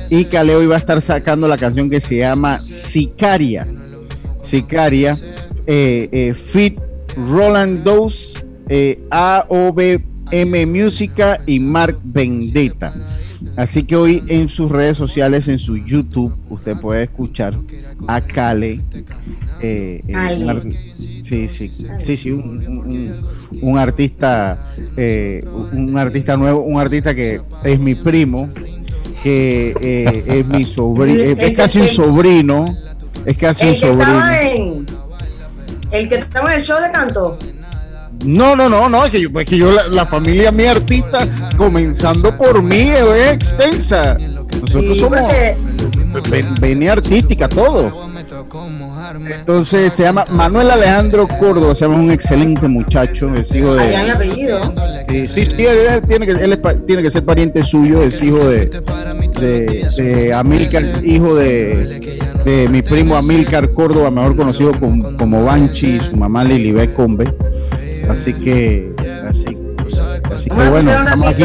Y 0.09 0.25
Caleo 0.25 0.61
iba 0.63 0.75
a 0.75 0.79
estar 0.79 1.01
sacando 1.01 1.47
la 1.47 1.57
canción 1.57 1.89
que 1.89 2.01
se 2.01 2.17
llama 2.17 2.59
Sicaria. 2.61 3.67
Sicaria, 4.41 5.17
eh, 5.67 6.09
eh, 6.11 6.33
Fit 6.33 6.79
Roland 7.29 7.83
Dose, 7.83 8.43
eh, 8.69 8.99
AOBM 9.11 10.65
Música 10.67 11.39
y 11.45 11.59
Mark 11.59 11.97
Vendetta. 12.03 12.93
Así 13.55 13.83
que 13.83 13.95
hoy 13.95 14.23
en 14.27 14.49
sus 14.49 14.71
redes 14.71 14.97
sociales, 14.97 15.47
en 15.47 15.59
su 15.59 15.77
YouTube, 15.77 16.35
usted 16.49 16.77
puede 16.77 17.03
escuchar 17.03 17.53
a 18.07 18.21
Kale. 18.21 18.81
Eh, 19.61 20.01
eh, 20.07 20.13
sí, 21.23 21.47
sí, 21.47 21.69
sí, 21.99 22.17
sí, 22.17 22.31
un, 22.31 22.65
un- 22.67 23.21
un 23.61 23.77
artista, 23.77 24.73
eh, 24.97 25.43
un 25.73 25.97
artista 25.97 26.35
nuevo, 26.37 26.61
un 26.61 26.79
artista 26.79 27.13
que 27.13 27.41
es 27.63 27.79
mi 27.79 27.95
primo, 27.95 28.49
que 29.23 29.73
eh, 29.81 30.23
es 30.27 30.45
mi 30.45 30.65
sobrino, 30.65 31.21
es, 31.23 31.39
el 31.39 31.55
casi 31.55 31.79
un 31.81 31.87
sobrino, 31.87 32.65
es 33.25 33.37
casi 33.37 33.67
un 33.67 33.75
sobrino. 33.75 34.31
en. 34.31 34.85
El 35.91 36.07
que 36.09 36.15
estaba 36.15 36.53
en 36.53 36.59
el 36.59 36.65
show 36.65 36.79
de 36.81 36.91
canto. 36.91 37.37
No, 38.25 38.55
no, 38.55 38.67
no, 38.69 38.89
no, 38.89 39.05
es 39.05 39.11
que 39.11 39.21
yo, 39.21 39.29
es 39.39 39.45
que 39.45 39.57
yo 39.57 39.71
la, 39.71 39.87
la 39.87 40.05
familia 40.05 40.51
mi 40.51 40.65
artista, 40.65 41.25
comenzando 41.57 42.35
por 42.37 42.61
mí, 42.61 42.89
es 42.89 43.31
extensa. 43.31 44.17
Nosotros 44.61 44.95
Sí, 44.95 44.99
somos 44.99 45.21
porque 45.21 45.57
ven- 46.29 46.55
venia 46.59 46.91
artística, 46.93 47.47
todo. 47.47 48.09
Entonces 49.31 49.93
se 49.93 50.03
llama 50.03 50.25
Manuel 50.31 50.71
Alejandro 50.71 51.27
Córdoba, 51.27 51.75
se 51.75 51.85
llama 51.85 51.97
un 51.97 52.11
excelente 52.11 52.67
muchacho, 52.67 53.33
es 53.35 53.53
hijo 53.53 53.75
de. 53.75 53.95
allá 53.95 54.13
apellido. 54.13 54.59
Sí, 55.09 55.27
sí, 55.27 55.45
sí, 55.55 55.65
él 55.65 56.01
tiene 56.07 56.25
que, 56.25 56.31
él 56.33 56.53
es 56.53 56.85
tiene 56.85 57.01
que 57.01 57.11
ser 57.11 57.25
pariente 57.25 57.63
suyo, 57.63 58.03
es 58.03 58.21
hijo 58.21 58.37
de, 58.37 58.69
de, 59.39 59.89
de 59.97 60.33
Amílcar, 60.33 60.83
hijo 61.03 61.35
de, 61.35 61.99
de 62.45 62.67
mi 62.69 62.81
primo 62.81 63.15
Amílcar 63.15 63.73
Córdoba, 63.73 64.11
mejor 64.11 64.35
conocido 64.35 64.71
como, 64.79 65.15
como 65.17 65.43
Banchi, 65.43 65.95
y 65.95 65.99
su 65.99 66.15
mamá 66.15 66.43
Lilibet 66.43 66.93
Combe. 66.93 67.33
Así 68.09 68.33
que, 68.33 68.91
así, 69.27 69.45
así 70.35 70.49
que 70.49 70.69
bueno, 70.69 70.91
estamos 70.91 71.25
aquí. 71.27 71.43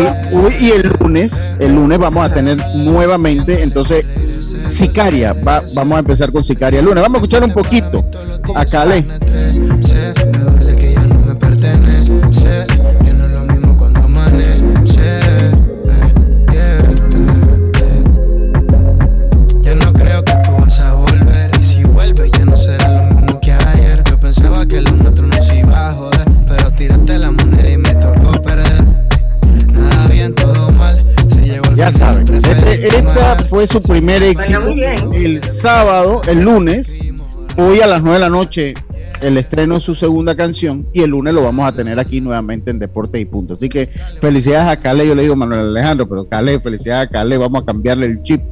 y 0.61 0.71
el 0.71 0.91
lunes, 1.00 1.55
el 1.61 1.75
lunes 1.75 1.99
vamos 1.99 2.25
a 2.25 2.33
tener 2.33 2.57
nuevamente, 2.75 3.62
entonces, 3.62 4.05
Sicaria, 4.68 5.32
va- 5.32 5.62
vamos 5.74 5.96
a 5.96 5.98
empezar 6.00 6.30
con 6.32 6.44
Sicaria 6.44 6.82
lunes. 6.82 7.02
Vamos 7.02 7.16
a 7.16 7.24
escuchar 7.24 7.44
un 7.44 7.52
poquito 7.52 8.04
a 8.54 8.64
Cale. 8.66 9.04
Fue 33.54 33.68
su 33.68 33.78
primer 33.78 34.20
éxito 34.20 34.75
el 35.12 35.40
sábado, 35.44 36.23
el 36.26 36.40
lunes, 36.40 36.99
hoy 37.56 37.80
a 37.82 37.87
las 37.87 38.02
9 38.02 38.14
de 38.14 38.20
la 38.20 38.28
noche, 38.28 38.75
el 39.23 39.38
estreno 39.38 39.76
de 39.76 39.80
su 39.80 39.94
segunda 39.94 40.34
canción 40.34 40.88
y 40.92 41.02
el 41.02 41.11
lunes 41.11 41.34
lo 41.34 41.44
vamos 41.44 41.68
a 41.68 41.70
tener 41.70 42.00
aquí 42.00 42.20
nuevamente 42.20 42.73
en 42.73 42.80
Deporte 42.80 43.20
y 43.20 43.26
Punto. 43.26 43.54
Así 43.54 43.68
que 43.68 43.90
felicidades 44.20 44.73
a 44.73 44.76
Cale, 44.80 45.06
yo 45.06 45.14
le 45.14 45.23
digo 45.23 45.37
Manuel 45.37 45.61
Alejandro, 45.61 46.08
pero 46.08 46.28
Cale, 46.28 46.58
felicidades 46.58 47.06
a 47.06 47.11
Cale, 47.12 47.38
vamos 47.38 47.62
a 47.62 47.64
cambiarle 47.64 48.06
el 48.06 48.25
chip. 48.25 48.42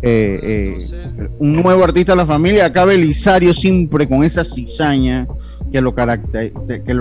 Eh, 0.00 0.38
eh, 0.40 1.28
un 1.40 1.54
nuevo 1.54 1.82
artista 1.82 2.12
de 2.12 2.18
la 2.18 2.26
familia, 2.26 2.66
acá 2.66 2.84
Belisario 2.84 3.52
siempre 3.52 4.08
con 4.08 4.22
esa 4.22 4.44
cizaña 4.44 5.26
que 5.72 5.80
lo 5.80 5.92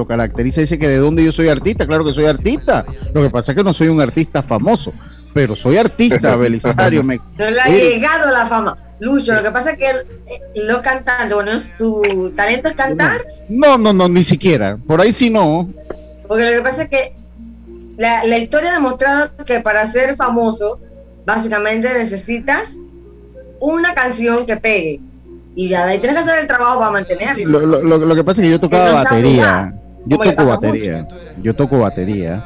caracteriza. 0.07 0.61
Dice 0.61 0.79
que 0.79 0.87
de 0.87 0.97
dónde 0.97 1.23
yo 1.23 1.31
soy 1.31 1.49
artista, 1.49 1.85
claro 1.85 2.03
que 2.03 2.11
soy 2.11 2.25
artista. 2.25 2.85
Lo 3.13 3.21
que 3.21 3.29
pasa 3.29 3.51
es 3.51 3.55
que 3.55 3.63
no 3.63 3.71
soy 3.71 3.89
un 3.89 4.01
artista 4.01 4.41
famoso, 4.41 4.91
pero 5.35 5.53
soy 5.53 5.75
artista, 5.77 6.35
Belisario. 6.37 7.03
Me, 7.03 7.17
No 7.37 7.49
le 7.51 7.59
ha 7.61 7.65
Oye. 7.67 7.89
llegado 7.91 8.31
la 8.31 8.45
fama. 8.47 8.77
Lucho, 9.01 9.33
lo 9.33 9.43
que 9.43 9.51
pasa 9.51 9.71
es 9.71 9.77
que 9.77 9.89
él, 9.89 9.97
eh, 10.27 10.63
lo 10.65 10.81
cantante, 10.81 11.35
bueno, 11.35 11.51
su 11.59 12.31
talento 12.37 12.69
es 12.69 12.75
cantar, 12.75 13.19
No, 13.49 13.77
no, 13.77 13.91
no, 13.91 14.07
ni 14.07 14.23
siquiera. 14.23 14.77
Por 14.87 15.01
ahí 15.01 15.11
sí 15.11 15.29
no. 15.29 15.69
porque 16.29 16.49
lo 16.49 16.57
que 16.57 16.61
pasa 16.63 16.83
es 16.83 16.89
que 16.89 17.13
la, 17.97 18.23
la 18.23 18.37
historia 18.37 18.71
ha 18.71 18.75
demostrado 18.75 19.31
que 19.45 19.59
para 19.59 19.91
ser 19.91 20.15
famoso, 20.15 20.79
básicamente 21.25 21.89
necesitas 21.93 22.77
una 23.59 23.93
canción 23.93 24.45
que 24.45 24.55
pegue. 24.55 25.01
Y 25.57 25.67
ya 25.67 25.85
de 25.85 25.91
ahí 25.93 25.99
tienes 25.99 26.17
que 26.23 26.29
hacer 26.29 26.39
el 26.43 26.47
trabajo 26.47 26.79
para 26.79 26.91
mantenerlo. 26.91 27.59
Lo, 27.59 27.65
lo- 27.65 27.83
lo- 27.83 27.97
lo 28.05 28.15
que 28.15 28.23
pasa 28.23 28.41
es 28.41 28.45
que 28.47 28.51
yo 28.51 28.59
tocaba 28.61 28.87
no 28.87 28.93
batería. 28.93 29.41
más, 29.43 29.75
Yo 30.05 30.17
toco 30.17 30.45
batería. 30.45 31.07
Yo 31.41 31.53
toco 31.53 31.79
batería. 31.79 32.43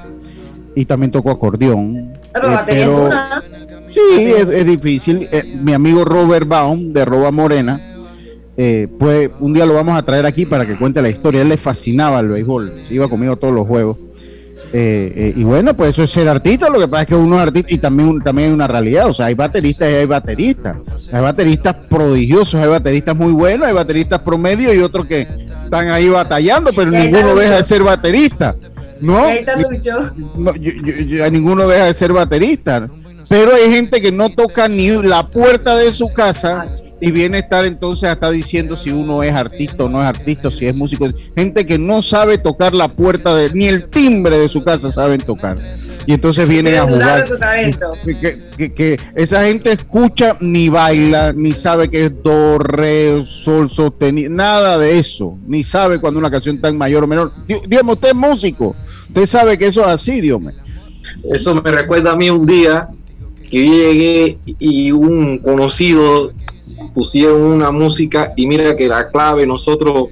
Y 0.75 0.86
también 0.86 1.12
toco 1.12 1.29
acordeón. 1.29 2.17
Pero 2.34 2.48
Eh, 2.48 2.52
batería 2.52 2.84
es. 2.86 3.94
Sí, 3.94 4.34
es, 4.38 4.48
es 4.50 4.66
difícil. 4.66 5.28
Eh, 5.32 5.44
mi 5.64 5.74
amigo 5.74 6.06
Robert 6.06 6.48
Baum 6.48 6.94
de 6.94 7.04
Roba 7.06 7.32
Morena, 7.32 7.80
eh, 8.58 8.88
puede, 9.00 9.32
un 9.40 9.54
día 9.54 9.66
lo 9.66 9.74
vamos 9.74 9.98
a 9.98 10.04
traer 10.04 10.26
aquí 10.26 10.46
para 10.46 10.66
que 10.66 10.78
cuente 10.78 11.02
la 11.02 11.10
historia. 11.10 11.42
Él 11.42 11.50
le 11.50 11.58
fascinaba 11.58 12.20
el 12.20 12.28
béisbol, 12.28 12.72
iba 12.92 13.08
conmigo 13.08 13.34
a 13.34 13.36
todos 13.36 13.54
los 13.54 13.66
juegos. 13.68 13.98
Y 14.74 15.44
bueno, 15.44 15.74
pues 15.74 15.92
eso 15.92 16.04
es 16.04 16.12
ser 16.12 16.28
artista. 16.28 16.70
Lo 16.70 16.80
que 16.80 16.88
pasa 16.88 17.04
es 17.04 17.08
que 17.08 17.16
uno 17.16 17.38
es 17.38 17.42
artista 17.44 17.74
y 17.74 17.78
también, 17.78 18.10
un- 18.10 18.22
también 18.22 18.50
hay 18.50 18.54
una 18.54 18.68
realidad. 18.68 19.08
O 19.08 19.14
sea, 19.14 19.28
hay 19.28 19.34
bateristas 19.34 19.90
y 19.90 19.96
hay 19.96 20.06
bateristas. 20.06 20.76
Hay 21.12 21.22
bateristas 21.22 21.76
prodigiosos, 21.90 22.56
hay 22.62 22.68
bateristas 22.70 23.16
muy 23.16 23.32
buenos, 23.32 23.68
hay 23.68 23.74
bateristas 23.74 24.20
promedio 24.22 24.74
y 24.74 24.80
otros 24.80 25.06
que 25.08 25.28
están 25.64 25.88
ahí 25.90 26.10
batallando, 26.10 26.72
pero 26.76 26.92
ninguno 26.92 27.36
deja 27.36 27.56
de 27.58 27.64
ser 27.64 27.84
baterista. 27.84 28.56
¿No? 29.01 29.27
Yo- 30.56 30.72
yo- 30.84 30.94
yo- 31.06 31.32
ninguno 31.32 31.68
deja 31.68 31.86
de 31.86 31.94
ser 31.94 32.12
baterista. 32.13 32.88
Pero 33.27 33.53
hay 33.53 33.70
gente 33.72 34.01
que 34.01 34.12
no 34.12 34.29
toca 34.32 34.68
ni 34.68 34.89
la 35.03 35.27
puerta 35.27 35.75
de 35.75 35.91
su 35.91 36.12
casa 36.12 36.65
y 37.00 37.12
viene 37.12 37.38
a 37.38 37.41
estar 37.41 37.63
entonces 37.63 38.10
hasta 38.10 38.32
diciendo 38.32 38.75
si 38.75 38.89
uno 38.89 39.22
es 39.22 39.32
artista 39.36 39.84
o 39.84 39.89
no 39.89 40.01
es 40.01 40.08
artista, 40.08 40.50
si 40.50 40.65
es 40.65 40.75
músico. 40.75 41.08
Gente 41.38 41.63
que 41.63 41.77
no 41.77 42.01
sabe 42.01 42.39
tocar 42.39 42.74
la 42.74 42.88
puerta 42.88 43.36
de, 43.36 43.51
ni 43.53 43.68
el 43.68 43.88
timbre 43.88 44.39
de 44.39 44.50
su 44.50 44.63
casa 44.63 44.91
saben 44.91 45.22
tocar. 45.22 45.58
Y 46.08 46.13
entonces 46.13 46.48
vienen 46.50 46.75
a 46.79 46.88
jugar. 46.88 47.22
de 47.24 47.29
tu 47.29 47.38
talento. 47.38 47.91
Que, 48.03 48.18
que- 48.58 48.74
que- 48.74 49.00
esa 49.13 49.44
gente 49.46 49.74
escucha 49.74 50.36
ni 50.39 50.70
baila, 50.70 51.32
ni 51.32 51.51
sabe 51.51 51.88
que 51.88 52.06
es 52.06 52.24
do, 52.24 52.58
re, 52.58 53.24
sol, 53.25 53.70
sostenido, 53.70 54.32
nada 54.32 54.79
de 54.79 54.98
eso, 54.98 55.38
ni 55.46 55.63
sabe 55.63 56.00
cuando 56.00 56.20
una 56.20 56.32
canción 56.32 56.60
en 56.63 56.77
mayor 56.79 57.03
o 57.03 57.08
menor. 57.08 57.32
Di- 57.48 57.62
Dígame, 57.68 57.91
usted 57.94 58.10
es 58.10 58.15
músico, 58.15 58.75
usted 59.10 59.25
sabe 59.25 59.58
que 59.58 59.68
eso 59.68 59.82
es 59.82 59.88
así, 59.88 60.22
Dios 60.22 60.39
mío. 60.39 60.54
Eso 61.32 61.56
me 61.56 61.72
recuerda 61.72 62.13
a 62.13 62.16
mí 62.16 62.30
un 62.30 62.46
día 62.46 62.88
que 63.50 63.66
yo 63.66 63.74
llegué 63.74 64.38
y 64.60 64.92
un 64.92 65.39
conocido 65.39 66.32
pusieron 66.94 67.42
una 67.42 67.72
música 67.72 68.34
y 68.36 68.48
mira 68.48 68.75
que 68.75 68.88
la 68.88 69.10
clave 69.10 69.46
nosotros 69.46 70.10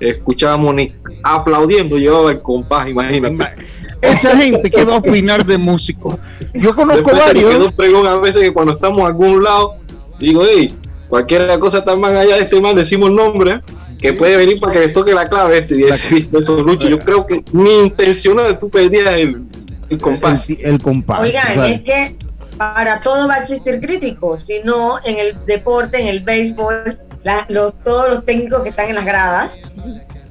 escuchábamos 0.00 0.74
ni 0.74 0.92
aplaudiendo 1.22 1.96
llevaba 1.96 2.30
el 2.30 2.40
compás, 2.40 2.88
imagínate. 2.88 3.66
Esa 4.00 4.36
gente 4.36 4.68
que 4.68 4.84
va 4.84 4.94
a 4.94 4.98
opinar 4.98 5.46
de 5.46 5.56
músicos. 5.58 6.16
Yo 6.54 6.74
conozco 6.74 7.10
Después 7.10 7.24
se 7.24 7.34
me 7.34 7.44
varios. 7.44 7.50
quedó 7.50 7.72
pregón 7.72 8.06
a 8.06 8.16
veces 8.16 8.42
que 8.42 8.52
cuando 8.52 8.72
estamos 8.72 9.00
a 9.00 9.06
algún 9.06 9.44
lado, 9.44 9.76
digo, 10.18 10.42
hey, 10.44 10.74
cualquier 11.12 11.58
cosa 11.58 11.80
está 11.80 11.94
más 11.94 12.12
allá 12.12 12.36
de 12.36 12.42
este 12.44 12.58
man, 12.58 12.74
decimos 12.74 13.10
el 13.10 13.16
nombre, 13.16 13.60
que 14.00 14.14
puede 14.14 14.34
venir 14.38 14.58
para 14.58 14.72
que 14.72 14.78
le 14.80 14.88
toque 14.88 15.12
la 15.12 15.28
clave 15.28 15.58
este 15.58 15.76
y 15.78 15.82
ese 15.82 16.14
visto 16.14 16.38
eso 16.38 16.62
Lucho. 16.62 16.88
Yo 16.88 16.98
creo 16.98 17.26
que 17.26 17.44
ni 17.52 17.80
intencional 17.80 18.56
tú 18.56 18.70
perdías 18.70 19.10
el, 19.12 19.42
el 19.90 19.98
compás. 20.00 20.48
El, 20.48 20.58
el 20.62 20.82
compás. 20.82 21.20
Oigan, 21.20 21.64
es 21.64 21.82
que 21.82 22.16
para 22.56 22.98
todo 23.00 23.28
va 23.28 23.34
a 23.34 23.38
existir 23.42 23.78
críticos, 23.78 24.40
si 24.40 24.60
no 24.64 24.94
en 25.04 25.18
el 25.18 25.36
deporte, 25.46 26.00
en 26.00 26.06
el 26.06 26.20
béisbol, 26.20 26.98
la- 27.24 27.44
los, 27.50 27.74
todos 27.82 28.08
los 28.08 28.24
técnicos 28.24 28.62
que 28.62 28.70
están 28.70 28.88
en 28.88 28.94
las 28.94 29.04
gradas, 29.04 29.60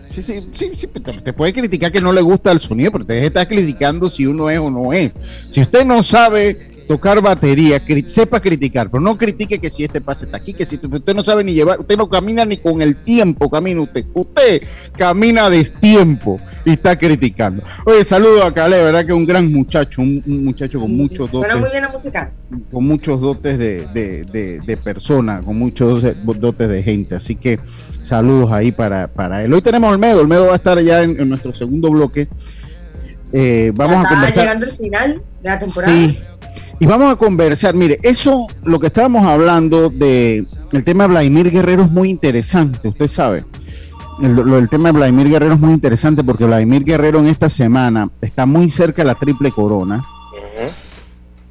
sí, 0.09 0.23
sí, 0.23 0.47
sí, 0.51 0.71
sí, 0.75 0.87
te, 0.87 0.99
te 1.21 1.31
puede 1.33 1.53
criticar 1.53 1.91
que 1.91 2.01
no 2.01 2.11
le 2.11 2.21
gusta 2.21 2.51
el 2.51 2.59
sonido, 2.59 2.91
pero 2.91 3.05
te 3.05 3.23
está 3.23 3.47
criticando 3.47 4.09
si 4.09 4.25
uno 4.25 4.49
es 4.49 4.57
o 4.57 4.71
no 4.71 4.91
es. 4.93 5.13
Si 5.51 5.61
usted 5.61 5.85
no 5.85 6.01
sabe 6.01 6.70
tocar 6.91 7.21
batería, 7.21 7.81
sepa 8.05 8.41
criticar, 8.41 8.89
pero 8.91 8.99
no 8.99 9.17
critique 9.17 9.59
que 9.59 9.69
si 9.69 9.85
este 9.85 10.01
pase 10.01 10.25
está 10.25 10.35
aquí, 10.35 10.51
que 10.53 10.65
si 10.65 10.75
usted 10.75 11.15
no 11.15 11.23
sabe 11.23 11.41
ni 11.41 11.53
llevar, 11.53 11.79
usted 11.79 11.95
no 11.95 12.09
camina 12.09 12.43
ni 12.43 12.57
con 12.57 12.81
el 12.81 12.97
tiempo, 12.97 13.49
camina 13.49 13.79
usted. 13.81 14.05
Usted 14.13 14.61
camina 14.97 15.49
destiempo 15.49 16.41
y 16.65 16.71
está 16.71 16.97
criticando. 16.97 17.63
Oye, 17.85 18.03
saludo 18.03 18.43
a 18.43 18.53
Calé, 18.53 18.83
verdad 18.83 19.05
que 19.05 19.13
es 19.13 19.17
un 19.17 19.25
gran 19.25 19.49
muchacho, 19.53 20.01
un, 20.01 20.21
un 20.27 20.43
muchacho 20.43 20.81
con 20.81 20.91
muchos 20.91 21.31
dotes. 21.31 21.57
muy 21.57 21.69
bien 21.69 21.83
la 21.83 21.89
música. 21.89 22.33
con 22.69 22.85
muchos 22.85 23.21
dotes 23.21 23.57
de, 23.57 23.87
de, 23.93 24.25
de- 24.25 24.59
de 24.59 24.77
persona, 24.77 25.41
con 25.41 25.57
muchos 25.57 26.03
dotes 26.25 26.67
de 26.67 26.83
gente. 26.83 27.15
Así 27.15 27.35
que 27.35 27.57
saludos 28.01 28.51
ahí 28.51 28.73
para, 28.73 29.07
para 29.07 29.43
él. 29.45 29.53
Hoy 29.53 29.61
tenemos 29.61 29.89
a 29.89 29.93
Olmedo. 29.93 30.19
Olmedo 30.19 30.47
va 30.47 30.53
a 30.53 30.57
estar 30.57 30.77
ya 30.81 31.03
en, 31.03 31.17
en 31.21 31.29
nuestro 31.29 31.53
segundo 31.53 31.89
bloque. 31.89 32.27
Eh, 33.31 33.71
vamos 33.73 33.93
Ya 33.93 33.99
a 33.99 34.03
está 34.03 34.13
conversar. 34.15 34.43
llegando 34.43 34.65
el 34.65 34.71
final 34.73 35.21
de 35.41 35.49
la 35.49 35.57
temporada. 35.59 35.93
Sí. 35.93 36.19
Y 36.81 36.87
vamos 36.87 37.13
a 37.13 37.15
conversar, 37.15 37.75
mire, 37.75 37.99
eso, 38.01 38.47
lo 38.63 38.79
que 38.79 38.87
estábamos 38.87 39.23
hablando 39.27 39.89
de 39.91 40.43
el 40.71 40.83
tema 40.83 41.03
de 41.03 41.09
Vladimir 41.09 41.51
Guerrero 41.51 41.83
es 41.83 41.91
muy 41.91 42.09
interesante, 42.09 42.87
usted 42.87 43.07
sabe. 43.07 43.45
El, 44.19 44.33
lo- 44.35 44.57
el 44.57 44.67
tema 44.67 44.89
de 44.91 44.93
Vladimir 44.97 45.29
Guerrero 45.29 45.53
es 45.53 45.59
muy 45.59 45.73
interesante 45.73 46.23
porque 46.23 46.43
Vladimir 46.45 46.83
Guerrero 46.83 47.19
en 47.19 47.27
esta 47.27 47.49
semana 47.49 48.09
está 48.19 48.47
muy 48.47 48.67
cerca 48.69 49.03
de 49.03 49.07
la 49.09 49.13
triple 49.15 49.51
corona 49.51 50.03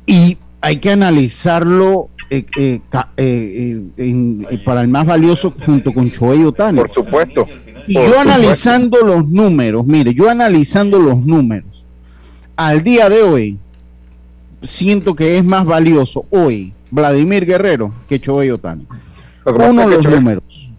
y 0.04 0.36
hay 0.60 0.78
que 0.78 0.90
analizarlo 0.90 2.08
eh, 2.28 2.44
eh, 2.58 2.80
eh, 3.16 3.82
en- 3.98 4.46
para 4.64 4.80
el 4.80 4.88
más 4.88 5.06
valioso 5.06 5.54
junto 5.64 5.94
con 5.94 6.10
Choey 6.10 6.42
Otani. 6.44 6.78
Por 6.80 6.90
supuesto. 6.90 7.46
Y 7.86 7.94
Por 7.94 8.02
yo 8.04 8.08
supuesto. 8.10 8.20
analizando 8.32 8.98
los 9.06 9.28
números, 9.28 9.86
mire, 9.86 10.12
yo 10.12 10.28
analizando 10.28 10.98
los 10.98 11.24
números, 11.24 11.84
al 12.56 12.82
día 12.82 13.08
de 13.08 13.22
hoy, 13.22 13.58
siento 14.62 15.14
que 15.14 15.38
es 15.38 15.44
más 15.44 15.64
valioso 15.64 16.24
hoy 16.30 16.72
Vladimir 16.90 17.46
Guerrero 17.46 17.92
que 18.08 18.20
Choey 18.20 18.50
Otani. 18.50 18.86
Uno 19.44 19.88
de 19.88 19.96
los 19.96 20.06
Choey- 20.06 20.14
números. 20.16 20.70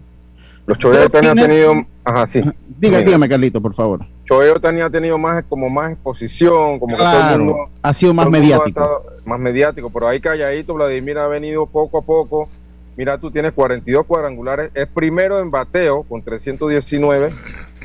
Los 0.66 0.78
Choey 0.78 0.98
Otani 1.04 1.26
han 1.28 1.36
tenido. 1.36 1.74
Ajá, 2.04 2.26
sí. 2.26 2.40
Diga, 2.40 2.98
Mira, 2.98 3.02
dígame, 3.02 3.28
Carlito, 3.28 3.60
por 3.60 3.74
favor. 3.74 4.00
Choey 4.26 4.50
Otani 4.50 4.80
ha 4.80 4.90
tenido 4.90 5.18
más, 5.18 5.44
como 5.48 5.68
más 5.70 5.92
exposición, 5.92 6.78
como 6.78 6.96
que 6.96 7.02
todo 7.02 7.30
el 7.34 7.38
mundo. 7.38 7.56
ha 7.82 7.92
sido 7.92 8.14
más 8.14 8.26
el 8.26 8.32
mediático. 8.32 9.04
más 9.24 9.38
mediático, 9.38 9.90
pero 9.90 10.08
ahí 10.08 10.20
calladito, 10.20 10.74
Vladimir 10.74 11.18
ha 11.18 11.26
venido 11.28 11.66
poco 11.66 11.98
a 11.98 12.02
poco. 12.02 12.48
Mira, 12.96 13.18
tú 13.18 13.30
tienes 13.30 13.52
42 13.52 14.04
cuadrangulares, 14.04 14.70
es 14.74 14.86
primero 14.88 15.40
en 15.40 15.50
bateo 15.50 16.02
con 16.02 16.20
319 16.22 17.32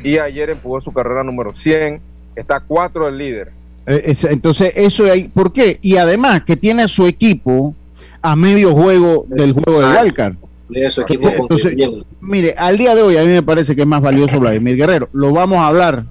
y 0.03 0.17
ayer 0.17 0.49
empujó 0.49 0.81
su 0.81 0.91
carrera 0.91 1.23
número 1.23 1.53
100, 1.53 2.01
está 2.35 2.59
4 2.59 3.05
del 3.05 3.17
líder. 3.17 3.51
Eh, 3.87 4.01
es- 4.05 4.25
entonces, 4.25 4.73
eso 4.75 5.05
hay, 5.05 5.25
¿por 5.29 5.51
qué? 5.53 5.79
Y 5.81 5.95
además 5.97 6.43
que 6.43 6.55
tiene 6.57 6.83
a 6.83 6.87
su 6.87 7.07
equipo 7.07 7.73
a 8.21 8.35
medio 8.35 8.73
juego 8.73 9.25
del 9.29 9.53
juego 9.53 9.79
Wildcard. 9.79 10.35
De 10.69 10.89
su 10.89 11.01
equipo 11.01 11.29
Entonces, 11.29 11.63
compitiendo. 11.71 12.05
Mire, 12.19 12.53
al 12.57 12.77
día 12.77 12.93
de 12.93 13.01
hoy 13.01 13.15
a 13.15 13.21
mí 13.23 13.29
me 13.29 13.41
parece 13.43 13.73
que 13.75 13.83
es 13.83 13.87
más 13.87 14.01
valioso 14.01 14.39
Vladimir 14.39 14.75
Guerrero. 14.75 15.07
Lo 15.13 15.31
vamos 15.31 15.59
a 15.59 15.67
hablar 15.67 16.03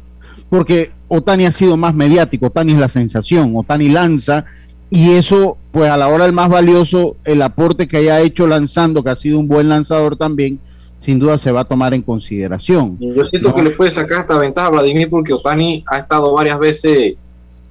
porque 0.48 0.90
Otani 1.08 1.44
ha 1.44 1.52
sido 1.52 1.76
más 1.76 1.94
mediático, 1.94 2.46
Otani 2.46 2.72
es 2.72 2.78
la 2.78 2.88
sensación, 2.88 3.52
Otani 3.54 3.90
lanza 3.90 4.46
y 4.88 5.12
eso, 5.12 5.58
pues 5.72 5.90
a 5.90 5.96
la 5.98 6.08
hora 6.08 6.24
del 6.24 6.32
más 6.32 6.48
valioso, 6.48 7.16
el 7.24 7.42
aporte 7.42 7.86
que 7.86 7.98
haya 7.98 8.20
hecho 8.20 8.46
lanzando, 8.46 9.04
que 9.04 9.10
ha 9.10 9.16
sido 9.16 9.38
un 9.38 9.46
buen 9.48 9.68
lanzador 9.68 10.16
también, 10.16 10.58
sin 10.98 11.18
duda 11.18 11.36
se 11.36 11.52
va 11.52 11.60
a 11.60 11.64
tomar 11.64 11.92
en 11.92 12.00
consideración. 12.00 12.96
Yo 12.98 13.26
siento 13.26 13.50
No. 13.50 13.54
que 13.54 13.62
le 13.62 13.70
puede 13.72 13.90
sacar 13.90 14.20
esta 14.20 14.38
ventaja 14.38 14.68
a 14.68 14.70
Vladimir 14.70 15.10
porque 15.10 15.34
Otani 15.34 15.84
ha 15.88 15.98
estado 15.98 16.32
varias 16.34 16.58
veces 16.58 17.14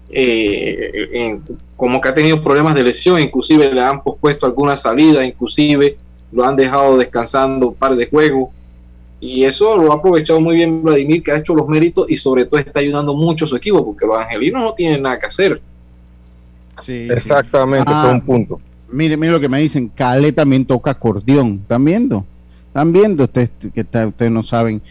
eh, 0.09 0.91
en- 1.13 1.41
como 1.75 1.99
que 1.99 2.07
ha 2.09 2.13
tenido 2.13 2.41
problemas 2.43 2.73
de 2.75 2.83
lesión, 2.83 3.19
inclusive 3.19 3.73
le 3.73 3.81
han 3.81 4.01
pospuesto 4.01 4.45
alguna 4.45 4.75
salida, 4.77 5.25
inclusive 5.25 5.97
lo 6.31 6.45
han 6.45 6.55
dejado 6.55 6.97
descansando 6.97 7.69
un 7.69 7.75
par 7.75 7.95
de 7.95 8.07
juegos. 8.07 8.49
Y 9.19 9.43
eso 9.43 9.77
lo 9.77 9.91
ha 9.91 9.95
aprovechado 9.95 10.39
muy 10.39 10.55
bien 10.55 10.83
Vladimir, 10.83 11.23
que 11.23 11.31
ha 11.31 11.37
hecho 11.37 11.55
los 11.55 11.67
méritos 11.67 12.09
y 12.09 12.15
sobre 12.17 12.45
todo 12.45 12.59
está 12.59 12.79
ayudando 12.79 13.13
mucho 13.15 13.45
a 13.45 13.47
su 13.47 13.55
equipo, 13.55 13.83
porque 13.83 14.05
los 14.05 14.17
angelinos 14.19 14.61
no 14.63 14.73
tienen 14.73 15.01
nada 15.01 15.19
que 15.19 15.25
hacer. 15.25 15.61
Sí, 16.85 17.07
Exactamente, 17.09 17.85
Ah. 17.93 18.05
es 18.07 18.13
un 18.13 18.21
punto. 18.21 18.59
Mire, 18.91 19.17
mire 19.17 19.31
lo 19.33 19.39
que 19.39 19.49
me 19.49 19.59
dicen, 19.59 19.89
Cale 19.89 20.31
también 20.31 20.65
toca 20.65 20.91
acordeón. 20.91 21.59
¿Están 21.63 21.83
viendo? 21.83 22.25
¿Están 22.67 22.91
viendo? 22.93 23.23
Ustedes 23.23 23.49
que 23.73 23.81
está- 23.81 24.07
ustedes 24.07 24.31
no 24.31 24.43
saben, 24.43 24.81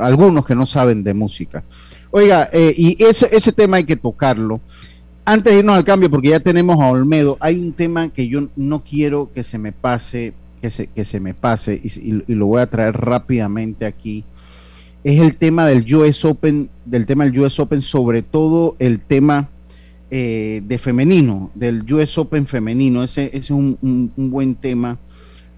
algunos 0.00 0.46
que 0.46 0.54
no 0.54 0.64
saben 0.66 1.04
de 1.04 1.12
música. 1.14 1.62
Oiga, 2.16 2.48
eh, 2.52 2.72
y 2.78 3.02
ese, 3.02 3.28
ese 3.32 3.50
tema 3.50 3.78
hay 3.78 3.82
que 3.82 3.96
tocarlo. 3.96 4.60
Antes 5.24 5.52
de 5.52 5.58
irnos 5.58 5.76
al 5.76 5.82
cambio, 5.84 6.08
porque 6.08 6.28
ya 6.28 6.38
tenemos 6.38 6.78
a 6.80 6.86
Olmedo, 6.86 7.36
hay 7.40 7.58
un 7.58 7.72
tema 7.72 8.08
que 8.08 8.28
yo 8.28 8.46
no 8.54 8.84
quiero 8.84 9.32
que 9.34 9.42
se 9.42 9.58
me 9.58 9.72
pase, 9.72 10.32
que 10.62 10.70
se, 10.70 10.86
que 10.86 11.04
se 11.04 11.18
me 11.18 11.34
pase, 11.34 11.74
y, 11.82 12.22
lo 12.32 12.46
voy 12.46 12.60
a 12.60 12.70
traer 12.70 12.94
rápidamente 12.96 13.84
aquí. 13.84 14.22
Es 15.02 15.20
el 15.20 15.36
tema 15.36 15.66
del 15.66 15.92
US 15.92 16.24
Open, 16.24 16.70
del 16.84 17.04
tema 17.04 17.24
del 17.24 17.36
US 17.40 17.58
Open, 17.58 17.82
sobre 17.82 18.22
todo 18.22 18.76
el 18.78 19.00
tema 19.00 19.48
eh, 20.12 20.62
de 20.64 20.78
femenino, 20.78 21.50
del 21.56 21.82
US 21.92 22.16
Open 22.16 22.46
femenino. 22.46 23.02
Ese, 23.02 23.24
ese 23.24 23.38
es 23.38 23.50
un, 23.50 23.76
un- 24.16 24.30
buen 24.30 24.54
tema 24.54 25.00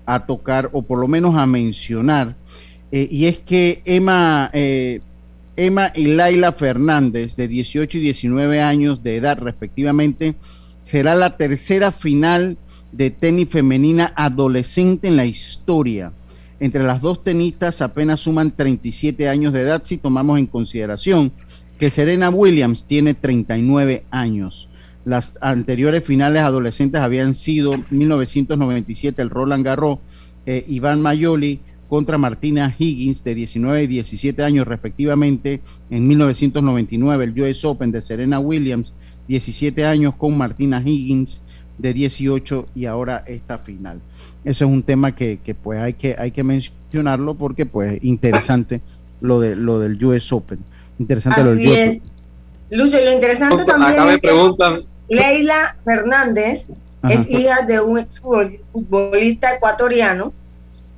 a 0.07 0.25
tocar 0.25 0.71
o 0.73 0.81
por 0.81 1.01
lo 1.01 1.07
menos 1.07 1.35
a 1.37 1.45
mencionar. 1.45 2.35
Eh, 2.91 3.09
y 3.11 3.27
es 3.27 3.41
que 3.41 3.83
Emma, 3.85 4.51
Emma 5.57 5.91
y 5.95 6.07
Laila 6.07 6.53
Fernández, 6.53 7.37
de 7.37 7.49
18 7.49 7.99
y 7.99 8.01
19 8.03 8.61
años 8.61 9.03
de 9.03 9.17
edad 9.17 9.39
respectivamente, 9.39 10.35
será 10.83 11.15
la 11.15 11.37
tercera 11.37 11.93
final 11.93 12.59
de 12.93 13.11
tenis 13.11 13.49
femenina 13.49 14.13
adolescente 14.17 15.09
en 15.09 15.17
la 15.17 15.25
historia. 15.25 16.13
Entre 16.61 16.83
las 16.83 17.01
dos 17.01 17.25
tenistas 17.25 17.83
apenas 17.83 18.21
suman 18.21 18.51
37 18.51 19.29
años 19.29 19.53
de 19.53 19.63
edad 19.63 19.83
si 19.85 19.99
tomamos 19.99 20.39
en 20.39 20.47
consideración 20.47 21.33
que 21.79 21.91
Serena 21.91 22.31
Williams 22.31 22.85
tiene 22.85 23.15
39 23.15 24.05
años. 24.11 24.69
Las 25.05 25.39
anteriores 25.41 26.05
finales 26.05 26.43
adolescentes 26.43 27.01
habían 27.01 27.35
sido 27.35 27.77
1997 27.91 29.21
el 29.23 29.31
Roland 29.31 29.65
Garros, 29.65 29.99
eh, 30.47 30.65
Iván 30.69 31.01
Mayoli 31.01 31.61
contra 31.89 32.19
Martina 32.19 32.75
Higgins 32.77 33.23
de 33.23 33.35
19 33.35 33.85
y 33.85 33.87
17 33.87 34.43
años 34.43 34.67
respectivamente, 34.67 35.61
en 35.91 36.07
1999 36.09 37.25
el 37.25 37.43
US 37.43 37.65
Open 37.65 37.93
de 37.93 38.01
Serena 38.01 38.41
Williams, 38.41 38.93
17 39.29 39.85
años 39.85 40.15
con 40.17 40.37
Martina 40.37 40.83
Higgins 40.85 41.43
de 41.79 41.93
18 41.93 42.67
y 42.75 42.87
ahora 42.87 43.23
esta 43.27 43.59
final. 43.59 44.01
Eso 44.45 44.65
es 44.65 44.71
un 44.71 44.83
tema 44.83 45.15
que, 45.15 45.41
que, 45.45 45.55
pues 45.55 45.81
hay 45.81 45.95
que 45.95 46.17
hay 46.19 46.31
que 46.31 46.45
mencionarlo 46.45 47.35
porque 47.35 47.67
pues 47.67 48.03
interesante 48.03 48.81
lo 49.21 49.41
de 49.41 49.57
lo 49.57 49.79
del 49.79 50.03
US 50.05 50.33
Open. 50.33 50.59
Interesante 50.99 51.43
lo 51.43 51.55
del 51.55 51.69
US 51.69 51.79
es. 51.79 52.03
Lucho, 52.71 53.01
y 53.01 53.05
lo 53.05 53.13
interesante 53.13 53.65
también 53.65 54.05
me 54.05 54.15
es 54.15 54.21
que 54.21 54.85
Leila 55.09 55.77
Fernández 55.85 56.69
Ajá. 57.03 57.15
es 57.15 57.31
hija 57.31 57.63
de 57.63 57.81
un 57.81 57.99
exfutbolista 57.99 59.55
ecuatoriano. 59.55 60.33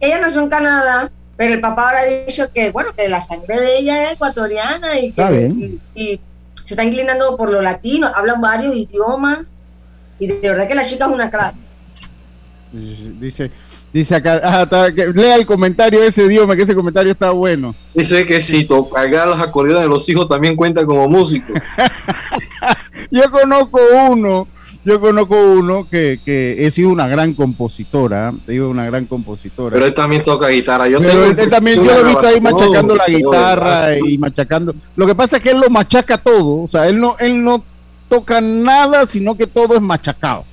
Ella 0.00 0.20
nació 0.20 0.42
en 0.42 0.48
Canadá, 0.48 1.11
pero 1.37 1.54
el 1.54 1.61
papá 1.61 1.87
ahora 1.88 2.00
ha 2.00 2.24
dicho 2.26 2.50
que, 2.52 2.70
bueno, 2.72 2.90
que 2.96 3.08
la 3.08 3.20
sangre 3.20 3.56
de 3.58 3.78
ella 3.78 4.04
es 4.08 4.12
ecuatoriana 4.14 4.98
y 4.98 5.12
que 5.12 5.80
y, 5.94 6.00
y 6.00 6.20
se 6.54 6.74
está 6.74 6.84
inclinando 6.84 7.37
por 7.37 7.50
lo 7.50 7.61
latino, 7.62 8.08
hablan 8.14 8.40
varios 8.40 8.74
idiomas 8.76 9.52
y 10.18 10.26
de 10.26 10.40
verdad 10.50 10.68
que 10.68 10.74
la 10.74 10.84
chica 10.84 11.06
es 11.06 11.11
una 11.12 11.30
crack. 11.30 11.54
Dice, 12.72 13.50
dice 13.92 14.14
acá, 14.14 14.40
ah, 14.44 14.62
está- 14.64 14.92
que- 14.92 15.06
lea 15.08 15.37
el 15.37 15.46
comentario 15.46 16.00
de 16.00 16.08
ese 16.08 16.24
idioma, 16.24 16.54
que 16.54 16.62
ese 16.62 16.74
comentario 16.74 17.12
está 17.12 17.30
bueno. 17.30 17.74
dice 17.94 18.26
que 18.26 18.40
si 18.40 18.64
tocar 18.64 19.08
los 19.26 19.40
acordeones 19.40 19.82
de 19.84 19.88
los 19.88 20.06
hijos 20.08 20.28
también 20.28 20.54
cuenta 20.54 20.84
como 20.84 21.08
músico. 21.08 21.52
Yo 23.11 23.30
conozco 23.30 23.80
uno, 24.11 24.46
yo 24.84 25.00
conozco 25.00 25.36
uno 25.36 25.88
que, 25.88 26.20
que 26.24 26.66
es 26.66 26.78
una 26.78 27.06
gran 27.08 27.34
compositora, 27.34 28.32
digo 28.46 28.68
una 28.68 28.86
gran 28.86 29.06
compositora. 29.06 29.74
Pero 29.74 29.86
él 29.86 29.94
también 29.94 30.24
toca 30.24 30.48
guitarra. 30.48 30.88
Yo 30.88 31.00
tengo 31.00 31.24
él, 31.24 31.38
él 31.38 31.50
también, 31.50 31.76
yo 31.76 31.84
lo 31.84 32.00
he 32.00 32.04
visto 32.04 32.26
ahí 32.26 32.40
machacando 32.40 32.96
la 32.96 33.04
no, 33.08 33.18
guitarra 33.18 33.98
y 33.98 34.18
machacando. 34.18 34.74
Lo 34.96 35.06
que 35.06 35.14
pasa 35.14 35.36
es 35.36 35.42
que 35.42 35.50
él 35.50 35.60
lo 35.60 35.70
machaca 35.70 36.18
todo, 36.18 36.62
o 36.62 36.68
sea, 36.68 36.88
él 36.88 36.98
no, 37.00 37.16
él 37.18 37.42
no 37.42 37.64
toca 38.08 38.40
nada, 38.40 39.06
sino 39.06 39.36
que 39.36 39.46
todo 39.46 39.74
es 39.74 39.80
machacado. 39.80 40.44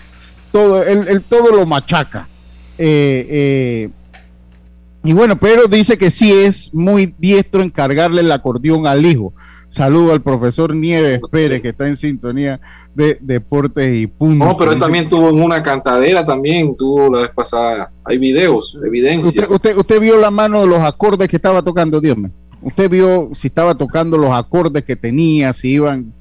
Todo, 0.52 0.84
él, 0.84 1.06
él 1.08 1.22
todo 1.22 1.56
lo 1.56 1.66
machaca. 1.66 2.28
Eh, 2.78 3.28
eh, 3.30 3.90
y 5.04 5.14
bueno, 5.14 5.38
pero 5.38 5.68
dice 5.68 5.98
que 5.98 6.10
sí 6.10 6.32
es 6.32 6.74
muy 6.74 7.14
diestro 7.18 7.62
en 7.62 7.70
cargarle 7.70 8.22
el 8.22 8.32
acordeón 8.32 8.88
al 8.88 9.06
hijo. 9.06 9.34
Saludo 9.76 10.14
al 10.14 10.22
profesor 10.22 10.74
Nieves 10.74 11.20
Pérez, 11.30 11.62
que 11.62 11.68
está 11.68 11.86
en 11.86 11.98
sintonía 11.98 12.62
de 12.94 13.18
Deportes 13.20 13.94
y 13.94 14.08
Punto. 14.08 14.46
No, 14.46 14.56
pero 14.56 14.72
él 14.72 14.80
también 14.80 15.10
tuvo 15.10 15.28
en 15.32 15.42
una 15.42 15.62
cantadera, 15.62 16.26
también 16.26 16.78
tuvo 16.78 17.10
la 17.14 17.20
vez 17.24 17.32
pasada. 17.36 17.92
Hay 18.06 18.18
videos, 18.18 18.78
evidencias. 18.88 19.36
Usted, 19.36 19.54
usted, 19.54 19.78
usted 19.78 20.00
vio 20.00 20.18
la 20.18 20.32
mano 20.32 20.62
de 20.62 20.68
los 20.68 20.80
acordes 20.80 21.28
que 21.28 21.36
estaba 21.36 21.62
tocando, 21.62 22.00
Dios 22.00 22.16
mío. 22.16 22.32
Usted 22.62 22.90
vio 22.90 23.32
si 23.34 23.48
estaba 23.48 23.76
tocando 23.76 24.18
los 24.18 24.32
acordes 24.32 24.86
que 24.86 24.96
tenía, 24.96 25.52
si 25.52 25.72
iban. 25.72 26.14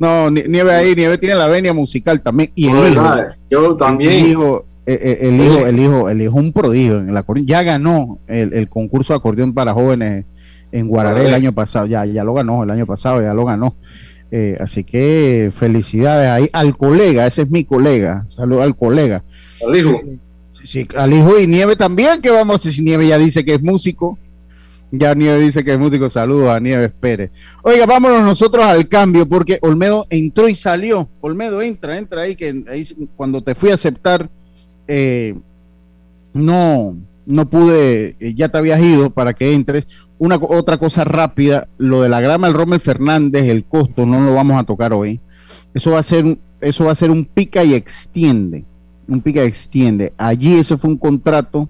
No, 0.00 0.28
Ni- 0.28 0.42
Nieve 0.42 0.72
ahí, 0.72 0.96
Nieve 0.96 1.16
tiene 1.16 1.36
la 1.36 1.46
venia 1.46 1.72
musical 1.72 2.20
también. 2.20 2.50
Y 2.56 2.66
el 2.66 2.92
hijo. 2.92 3.04
Yo 3.48 3.70
el 3.70 3.76
también. 3.76 4.26
hijo, 4.26 4.66
eh, 4.84 4.98
eh, 5.00 5.18
el 5.28 5.40
hijo, 5.40 5.64
el 5.64 5.78
hijo, 5.78 6.08
el 6.10 6.22
hijo, 6.22 6.34
un 6.34 6.52
prodigio 6.52 6.98
en 6.98 7.10
el 7.10 7.16
acordeón. 7.16 7.46
Ya 7.46 7.62
ganó 7.62 8.18
el, 8.26 8.52
el 8.52 8.68
concurso 8.68 9.12
de 9.12 9.18
acordeón 9.18 9.54
para 9.54 9.72
jóvenes 9.74 10.24
en 10.76 10.88
Guararé 10.88 11.26
el 11.26 11.34
año 11.34 11.52
pasado. 11.52 11.86
Ya, 11.86 12.04
ya 12.04 12.24
lo 12.24 12.34
ganó, 12.34 12.62
el 12.62 12.70
año 12.70 12.86
pasado 12.86 13.22
ya 13.22 13.34
lo 13.34 13.44
ganó. 13.44 13.74
Eh, 14.30 14.56
así 14.60 14.84
que 14.84 15.50
felicidades 15.54 16.28
ahí 16.28 16.50
al 16.52 16.76
colega, 16.76 17.26
ese 17.26 17.42
es 17.42 17.50
mi 17.50 17.64
colega. 17.64 18.26
Saludos 18.28 18.64
al 18.64 18.76
colega. 18.76 19.22
Al 19.66 19.76
hijo. 19.76 20.00
Sí, 20.50 20.66
sí, 20.66 20.88
al 20.96 21.12
hijo 21.12 21.38
y 21.38 21.46
Nieve 21.46 21.76
también, 21.76 22.20
que 22.20 22.30
vamos 22.30 22.62
si 22.62 22.82
Nieve 22.82 23.06
ya 23.06 23.18
dice 23.18 23.44
que 23.44 23.54
es 23.54 23.62
músico. 23.62 24.18
Ya 24.92 25.14
Nieves 25.14 25.42
dice 25.42 25.64
que 25.64 25.72
es 25.72 25.78
músico. 25.78 26.08
Saludos 26.08 26.50
a 26.50 26.60
Nieves 26.60 26.92
Pérez. 26.98 27.30
Oiga, 27.62 27.86
vámonos 27.86 28.22
nosotros 28.22 28.64
al 28.64 28.88
cambio 28.88 29.26
porque 29.26 29.58
Olmedo 29.62 30.06
entró 30.10 30.48
y 30.48 30.54
salió. 30.54 31.08
Olmedo, 31.20 31.62
entra, 31.62 31.98
entra 31.98 32.22
ahí, 32.22 32.36
que 32.36 32.64
ahí 32.68 32.86
cuando 33.16 33.42
te 33.42 33.54
fui 33.54 33.70
a 33.70 33.74
aceptar, 33.74 34.28
eh, 34.86 35.34
no, 36.32 36.96
no 37.26 37.50
pude, 37.50 38.16
eh, 38.20 38.34
ya 38.34 38.48
te 38.48 38.58
habías 38.58 38.80
ido 38.80 39.10
para 39.10 39.34
que 39.34 39.52
entres. 39.52 39.86
Una 40.18 40.36
otra 40.36 40.78
cosa 40.78 41.04
rápida, 41.04 41.68
lo 41.76 42.00
de 42.00 42.08
la 42.08 42.20
grama 42.20 42.46
del 42.46 42.56
Rommel 42.56 42.80
Fernández, 42.80 43.44
el 43.44 43.64
costo, 43.64 44.06
no 44.06 44.20
lo 44.20 44.32
vamos 44.32 44.58
a 44.58 44.64
tocar 44.64 44.92
hoy. 44.94 45.20
Eso 45.74 45.90
va 45.90 45.98
a 45.98 46.04
ser, 46.04 46.38
eso 46.60 46.86
va 46.86 46.92
a 46.92 46.94
ser 46.94 47.10
un 47.10 47.24
pica 47.26 47.62
y 47.64 47.74
extiende. 47.74 48.64
Un 49.08 49.20
pica 49.20 49.44
y 49.44 49.48
extiende. 49.48 50.12
Allí 50.16 50.54
ese 50.54 50.78
fue 50.78 50.88
un 50.88 50.96
contrato 50.96 51.68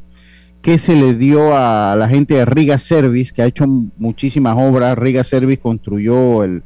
que 0.62 0.78
se 0.78 0.94
le 0.94 1.14
dio 1.14 1.56
a 1.56 1.96
la 1.96 2.08
gente 2.08 2.34
de 2.34 2.44
Riga 2.44 2.78
Service, 2.78 3.32
que 3.34 3.42
ha 3.42 3.46
hecho 3.46 3.66
muchísimas 3.66 4.56
obras. 4.58 4.96
Riga 4.96 5.24
Service 5.24 5.60
construyó 5.60 6.44
el, 6.44 6.62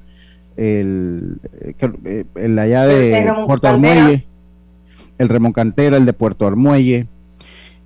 el, 0.57 1.38
el, 2.35 2.59
allá 2.59 2.87
de 2.87 3.33
Puerto 3.46 3.68
Armuelle, 3.68 4.26
el 5.18 5.29
Remoncantera, 5.29 5.96
el 5.96 6.07
de 6.07 6.12
Puerto 6.12 6.46
Armuelle. 6.46 7.07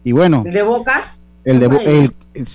Y 0.05 0.13
bueno. 0.13 0.45
¿El 0.47 0.53
de 0.53 0.63
Bocas? 0.63 1.21
El 1.45 1.61
de, 1.61 2.11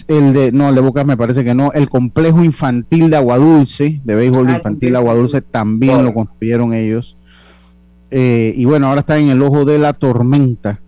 el, 0.08 0.34
de, 0.34 0.52
no, 0.52 0.70
el 0.70 0.76
de 0.76 0.82
Bocas 0.82 1.06
me 1.06 1.18
parece 1.18 1.44
que 1.44 1.54
no. 1.54 1.72
El 1.74 1.90
complejo 1.90 2.44
infantil 2.44 3.10
de 3.10 3.18
Aguadulce, 3.18 4.02
de 4.04 4.16
béisbol 4.16 4.48
ah, 4.48 4.56
infantil 4.56 4.92
de 4.92 4.98
Aguadulce, 4.98 5.42
también 5.42 6.04
lo 6.04 6.14
construyeron 6.14 6.74
ellos. 6.74 7.16
Eh, 8.12 8.54
y 8.56 8.66
bueno, 8.66 8.88
ahora 8.88 9.02
está 9.02 9.20
en 9.20 9.30
el 9.30 9.42
ojo 9.42 9.66
de 9.66 9.78
la 9.78 9.94
tormenta 9.94 10.80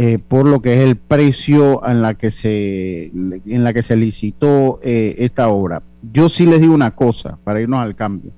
eh, 0.00 0.20
por 0.20 0.46
lo 0.46 0.62
que 0.62 0.74
es 0.74 0.80
el 0.80 0.96
precio 0.96 1.84
en 1.84 2.02
la 2.02 2.14
que 2.14 2.30
se, 2.30 3.06
en 3.06 3.64
la 3.64 3.72
que 3.72 3.82
se 3.82 3.96
licitó 3.96 4.78
eh, 4.80 5.16
esta 5.18 5.48
obra. 5.48 5.82
Yo 6.12 6.28
sí 6.28 6.46
les 6.46 6.60
digo 6.60 6.72
una 6.72 6.92
cosa, 6.92 7.36
para 7.42 7.60
irnos 7.60 7.80
al 7.80 7.96
cambio. 7.96 8.30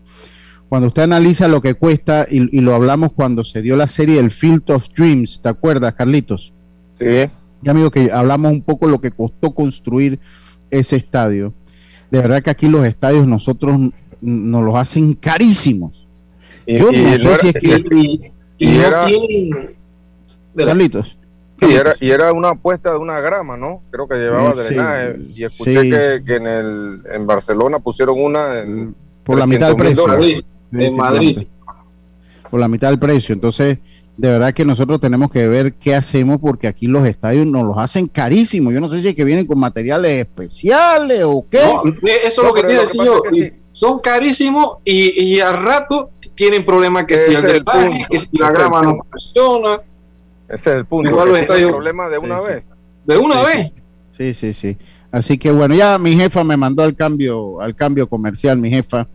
Cuando 0.70 0.88
usted 0.88 1.02
analiza 1.02 1.48
lo 1.48 1.61
que 1.61 1.74
cuesta, 1.74 2.26
y, 2.30 2.61
lo 2.62 2.74
hablamos 2.74 3.12
cuando 3.12 3.44
se 3.44 3.61
dio 3.61 3.76
la 3.76 3.88
serie 3.88 4.16
del 4.16 4.30
Field 4.30 4.70
of 4.70 4.88
Dreams, 4.96 5.42
¿te 5.42 5.50
acuerdas, 5.50 5.92
Carlitos? 5.92 6.54
Sí. 6.98 7.28
Ya 7.62 7.73
amigo 7.73 7.90
que 7.90 8.11
hablamos 8.12 8.53
un 8.53 8.62
poco 8.62 8.87
lo 8.88 9.01
que 9.01 9.11
costó 9.11 9.53
construir 9.53 10.18
ese 10.70 10.96
estadio. 10.96 11.53
De 12.11 12.20
verdad 12.20 12.42
que 12.42 12.51
aquí 12.51 12.68
los 12.68 12.87
estadios 12.87 13.27
nosotros 13.27 13.79
nos 14.20 14.64
los 14.64 14.75
hacen 14.75 15.14
carísimos. 15.14 16.07
Yo 16.66 16.90
no 16.92 17.18
sé 17.18 17.37
si 17.37 17.49
es 17.49 17.55
que... 17.55 18.33
Y, 18.59 18.79
Carlitos 20.57 21.16
y 21.61 21.75
era, 21.75 21.94
y 22.01 22.11
era 22.11 22.33
una 22.33 22.51
apuesta 22.51 22.90
de 22.90 22.96
una 22.96 23.20
grama, 23.20 23.57
¿no? 23.57 23.83
Creo 23.90 24.09
que 24.09 24.14
llevaba 24.14 24.53
drenaje. 24.53 25.16
y 25.35 25.44
escuché 25.44 25.83
que, 25.83 26.23
que, 26.25 26.37
en, 26.37 26.46
el, 26.46 27.03
en 27.12 27.27
Barcelona 27.27 27.79
pusieron 27.79 28.20
una 28.20 28.61
en 28.61 28.94
por 29.25 29.38
la 29.38 29.46
mitad 29.46 29.68
del 29.68 29.77
precio. 29.77 30.05
en 30.73 30.96
Madrid. 30.96 31.46
Por 32.51 32.61
la 32.61 32.68
mitad 32.68 32.88
del 32.88 32.99
precio. 32.99 33.33
Entonces, 33.33 33.79
de 34.20 34.28
verdad 34.28 34.52
que 34.52 34.64
nosotros 34.66 35.00
tenemos 35.00 35.30
que 35.30 35.48
ver 35.48 35.74
qué 35.74 35.94
hacemos 35.94 36.38
porque 36.40 36.68
aquí 36.68 36.87
los 36.87 37.06
estadios 37.06 37.46
nos 37.46 37.66
los 37.66 37.78
hacen 37.78 38.06
carísimos. 38.06 38.74
Yo 38.74 38.80
no 38.80 38.90
sé 38.90 39.00
si 39.00 39.09
es 39.09 39.14
que 39.14 39.24
vienen 39.24 39.46
con 39.46 39.59
materiales 39.59 40.12
especiales 40.12 41.22
o 41.24 41.46
qué. 41.50 41.62
No, 41.64 41.83
eso 42.04 42.42
es 42.42 42.46
lo 42.46 42.52
que 42.52 42.64
tiene 42.64 42.83
decir 42.83 43.00
yo. 43.02 43.22
Son 43.72 43.98
carísimos 44.00 44.76
y, 44.85 45.24
y 45.24 45.40
al 45.40 45.62
rato 45.62 46.11
tienen 46.35 46.66
problemas 46.66 47.06
que 47.06 47.16
si 47.16 47.33
el 47.33 47.40
drenaje, 47.40 48.06
que 48.11 48.18
si 48.18 48.28
la 48.33 48.50
grama 48.50 48.83
no 48.83 48.98
funciona 49.11 49.80
ese 50.50 50.70
es 50.70 50.76
el 50.76 50.85
punto. 50.85 51.11
Igual 51.11 51.28
los 51.28 51.70
problema 51.70 52.09
de 52.09 52.18
una 52.18 52.40
vez. 52.40 52.66
De 53.06 53.16
una 53.16 53.42
vez. 53.42 53.72
Sí, 54.11 54.35
sí, 54.35 54.52
sí. 54.52 54.76
Así 55.12 55.38
que 55.38 55.50
bueno, 55.50 55.74
ya 55.74 55.96
mi 55.98 56.14
jefa 56.14 56.44
me 56.44 56.56
mandó 56.56 56.83
al 56.83 56.94
cambio, 56.94 57.61
al 57.61 57.74
cambio 57.74 58.09
comercial, 58.09 58.59
mi 58.59 58.68
jefa. 58.68 59.06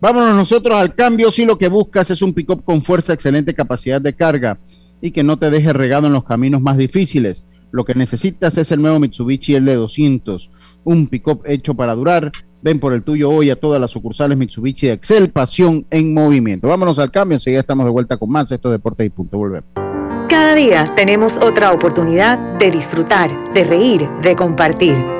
Vámonos 0.00 0.34
nosotros 0.34 0.78
al 0.78 0.94
cambio 0.94 1.30
si 1.30 1.44
lo 1.44 1.58
que 1.58 1.68
buscas 1.68 2.10
es 2.10 2.22
un 2.22 2.32
pick-up 2.32 2.64
con 2.64 2.82
fuerza, 2.82 3.12
excelente 3.12 3.52
capacidad 3.52 4.00
de 4.00 4.14
carga 4.14 4.58
y 5.02 5.10
que 5.10 5.22
no 5.22 5.38
te 5.38 5.50
deje 5.50 5.74
regado 5.74 6.06
en 6.06 6.14
los 6.14 6.24
caminos 6.24 6.62
más 6.62 6.78
difíciles. 6.78 7.44
Lo 7.70 7.84
que 7.84 7.94
necesitas 7.94 8.56
es 8.56 8.72
el 8.72 8.80
nuevo 8.80 8.98
Mitsubishi 8.98 9.54
L200, 9.54 10.48
un 10.84 11.06
pick-up 11.06 11.42
hecho 11.44 11.74
para 11.74 11.94
durar. 11.94 12.32
Ven 12.62 12.80
por 12.80 12.94
el 12.94 13.02
tuyo 13.02 13.30
hoy 13.30 13.50
a 13.50 13.56
todas 13.56 13.80
las 13.80 13.90
sucursales 13.90 14.38
Mitsubishi 14.38 14.86
de 14.86 14.94
Excel, 14.94 15.30
pasión 15.30 15.86
en 15.90 16.14
movimiento. 16.14 16.68
Vámonos 16.68 16.98
al 16.98 17.10
cambio, 17.10 17.36
enseguida 17.36 17.60
estamos 17.60 17.84
de 17.84 17.92
vuelta 17.92 18.16
con 18.16 18.30
más. 18.30 18.50
Esto 18.50 18.70
Deporte 18.70 19.04
y 19.04 19.10
Punto. 19.10 19.36
Volvemos. 19.36 19.68
Cada 20.28 20.54
día 20.54 20.92
tenemos 20.94 21.36
otra 21.36 21.72
oportunidad 21.72 22.38
de 22.58 22.70
disfrutar, 22.70 23.52
de 23.52 23.64
reír, 23.64 24.08
de 24.22 24.34
compartir. 24.34 25.19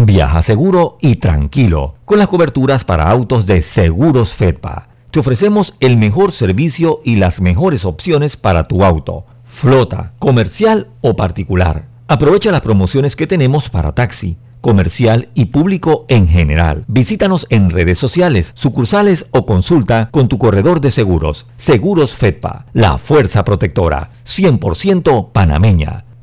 Viaja 0.00 0.42
seguro 0.42 0.96
y 1.00 1.16
tranquilo 1.16 1.96
con 2.04 2.18
las 2.18 2.28
coberturas 2.28 2.84
para 2.84 3.10
autos 3.10 3.46
de 3.46 3.62
Seguros 3.62 4.30
Fedpa. 4.30 4.88
Te 5.10 5.18
ofrecemos 5.18 5.74
el 5.80 5.96
mejor 5.96 6.30
servicio 6.30 7.00
y 7.04 7.16
las 7.16 7.40
mejores 7.40 7.84
opciones 7.84 8.36
para 8.36 8.68
tu 8.68 8.84
auto, 8.84 9.26
flota, 9.42 10.12
comercial 10.20 10.88
o 11.00 11.16
particular. 11.16 11.86
Aprovecha 12.06 12.52
las 12.52 12.60
promociones 12.60 13.16
que 13.16 13.26
tenemos 13.26 13.70
para 13.70 13.92
taxi, 13.92 14.36
comercial 14.60 15.30
y 15.34 15.46
público 15.46 16.06
en 16.08 16.28
general. 16.28 16.84
Visítanos 16.86 17.46
en 17.50 17.70
redes 17.70 17.98
sociales, 17.98 18.52
sucursales 18.54 19.26
o 19.32 19.46
consulta 19.46 20.10
con 20.12 20.28
tu 20.28 20.38
corredor 20.38 20.80
de 20.80 20.92
seguros. 20.92 21.46
Seguros 21.56 22.12
Fedpa, 22.12 22.66
la 22.72 22.98
fuerza 22.98 23.44
protectora, 23.44 24.10
100% 24.24 25.32
panameña 25.32 26.04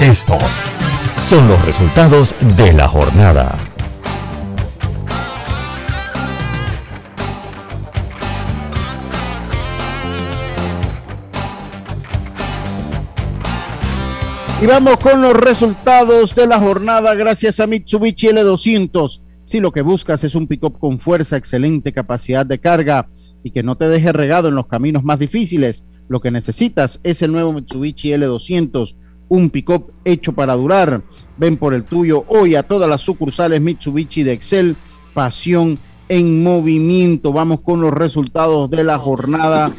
Estos 0.00 0.40
son 1.28 1.48
los 1.48 1.64
resultados 1.66 2.32
de 2.56 2.72
la 2.72 2.86
jornada. 2.86 3.58
Y 14.62 14.66
vamos 14.66 14.98
con 14.98 15.20
los 15.20 15.34
resultados 15.34 16.32
de 16.36 16.46
la 16.46 16.60
jornada 16.60 17.16
gracias 17.16 17.58
a 17.58 17.66
Mitsubishi 17.66 18.28
L200. 18.28 19.20
Si 19.44 19.58
lo 19.58 19.72
que 19.72 19.82
buscas 19.82 20.22
es 20.22 20.36
un 20.36 20.46
pick-up 20.46 20.78
con 20.78 21.00
fuerza, 21.00 21.36
excelente 21.36 21.92
capacidad 21.92 22.46
de 22.46 22.60
carga 22.60 23.08
y 23.42 23.50
que 23.50 23.64
no 23.64 23.76
te 23.76 23.88
deje 23.88 24.12
regado 24.12 24.48
en 24.48 24.54
los 24.54 24.68
caminos 24.68 25.02
más 25.02 25.18
difíciles, 25.18 25.84
lo 26.08 26.20
que 26.20 26.30
necesitas 26.30 27.00
es 27.02 27.20
el 27.22 27.32
nuevo 27.32 27.52
Mitsubishi 27.52 28.10
L200 28.10 28.94
un 29.28 29.50
pick-up 29.50 29.92
hecho 30.04 30.32
para 30.32 30.54
durar. 30.54 31.02
Ven 31.36 31.56
por 31.56 31.74
el 31.74 31.84
tuyo 31.84 32.24
hoy 32.28 32.54
a 32.54 32.62
todas 32.62 32.88
las 32.88 33.00
sucursales 33.00 33.60
Mitsubishi 33.60 34.22
de 34.22 34.32
Excel. 34.32 34.76
Pasión 35.14 35.78
en 36.08 36.42
movimiento. 36.42 37.32
Vamos 37.32 37.60
con 37.60 37.80
los 37.80 37.92
resultados 37.92 38.70
de 38.70 38.84
la 38.84 38.98
jornada 38.98 39.70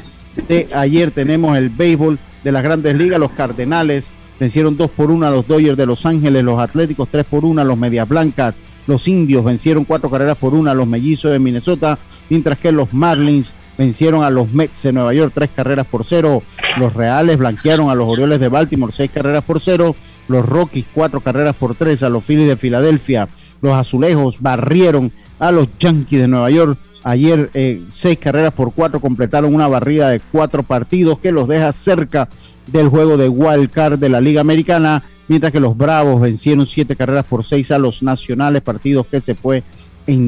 de 0.47 0.67
ayer. 0.75 1.11
Tenemos 1.11 1.57
el 1.57 1.69
béisbol 1.69 2.19
de 2.43 2.51
las 2.51 2.63
grandes 2.63 2.95
ligas. 2.95 3.19
Los 3.19 3.31
Cardenales 3.31 4.11
vencieron 4.39 4.77
2 4.77 4.91
por 4.91 5.11
1 5.11 5.27
a 5.27 5.31
los 5.31 5.47
Dodgers 5.47 5.77
de 5.77 5.85
Los 5.85 6.05
Ángeles. 6.05 6.43
Los 6.43 6.59
Atléticos 6.59 7.09
3 7.11 7.25
por 7.25 7.45
1 7.45 7.61
a 7.61 7.65
los 7.65 7.77
Medias 7.77 8.07
Blancas. 8.07 8.55
Los 8.89 9.07
Indios 9.07 9.45
vencieron 9.45 9.85
4 9.85 10.09
carreras 10.09 10.35
por 10.35 10.55
1 10.55 10.71
a 10.71 10.73
los 10.73 10.87
Mellizos 10.87 11.31
de 11.31 11.37
Minnesota. 11.37 11.99
Mientras 12.27 12.57
que 12.57 12.71
los 12.71 12.91
Marlins 12.91 13.53
vencieron 13.77 14.23
a 14.23 14.31
los 14.31 14.51
Mets 14.51 14.81
de 14.81 14.93
Nueva 14.93 15.13
York 15.13 15.31
tres 15.35 15.51
carreras 15.55 15.85
por 15.85 16.03
cero. 16.03 16.41
Los 16.79 16.93
Reales 16.95 17.37
blanquearon 17.37 17.91
a 17.91 17.95
los 17.95 18.09
Orioles 18.09 18.39
de 18.39 18.47
Baltimore 18.47 18.91
seis 18.91 19.11
carreras 19.13 19.43
por 19.43 19.61
cero. 19.61 19.95
Los 20.27 20.43
Rockies 20.43 20.85
cuatro 20.91 21.21
carreras 21.21 21.55
por 21.55 21.75
tres 21.75 22.01
a 22.01 22.09
los 22.09 22.23
Phillies 22.23 22.47
de 22.47 22.57
Filadelfia. 22.57 23.29
Los 23.61 23.75
Azulejos 23.75 24.41
barrieron 24.41 25.11
a 25.37 25.51
los 25.51 25.67
Yankees 25.79 26.21
de 26.21 26.27
Nueva 26.27 26.49
York. 26.49 26.79
Ayer 27.03 27.51
eh, 27.53 27.83
seis 27.91 28.17
carreras 28.17 28.53
por 28.53 28.73
cuatro 28.73 28.99
completaron 28.99 29.53
una 29.53 29.67
barrida 29.67 30.09
de 30.09 30.19
cuatro 30.19 30.63
partidos 30.63 31.19
que 31.19 31.31
los 31.31 31.47
deja 31.47 31.71
cerca 31.71 32.27
del 32.65 32.89
juego 32.89 33.17
de 33.17 33.29
wild 33.29 33.69
card 33.69 33.99
de 33.99 34.09
la 34.09 34.19
Liga 34.19 34.41
Americana, 34.41 35.03
mientras 35.29 35.53
que 35.53 35.59
los 35.61 35.77
Bravos 35.77 36.19
vencieron 36.19 36.67
siete 36.67 36.95
carreras 36.95 37.25
por 37.25 37.45
seis 37.45 37.71
a 37.71 37.77
los 37.77 38.03
Nacionales, 38.03 38.61
partidos 38.61 39.07
que 39.07 39.21
se 39.21 39.35
fue 39.35 39.63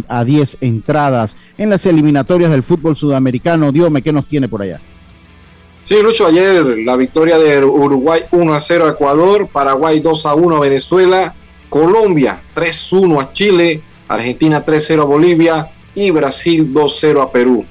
a 0.07 0.23
10 0.23 0.57
entradas 0.61 1.35
en 1.57 1.69
las 1.71 1.85
eliminatorias 1.85 2.51
del 2.51 2.63
fútbol 2.63 2.95
sudamericano. 2.95 3.71
Diome, 3.71 4.01
¿qué 4.01 4.13
nos 4.13 4.27
tiene 4.27 4.47
por 4.47 4.61
allá? 4.61 4.79
Sí, 5.83 5.95
Lucho, 6.01 6.27
ayer 6.27 6.63
la 6.85 6.95
victoria 6.95 7.39
de 7.39 7.65
Uruguay 7.65 8.21
1 8.31 8.53
a 8.53 8.59
0 8.59 8.85
a 8.85 8.91
Ecuador, 8.91 9.47
Paraguay 9.51 9.99
2 9.99 10.25
a 10.27 10.35
1 10.35 10.55
a 10.55 10.59
Venezuela, 10.59 11.33
Colombia 11.69 12.41
3 12.53 12.93
1 12.93 13.19
a 13.19 13.33
Chile, 13.33 13.81
Argentina 14.07 14.63
3 14.63 14.83
0 14.85 15.01
a 15.01 15.05
Bolivia 15.05 15.71
y 15.95 16.11
Brasil 16.11 16.71
2 16.71 16.97
0 16.99 17.21
a 17.23 17.31
Perú. 17.31 17.65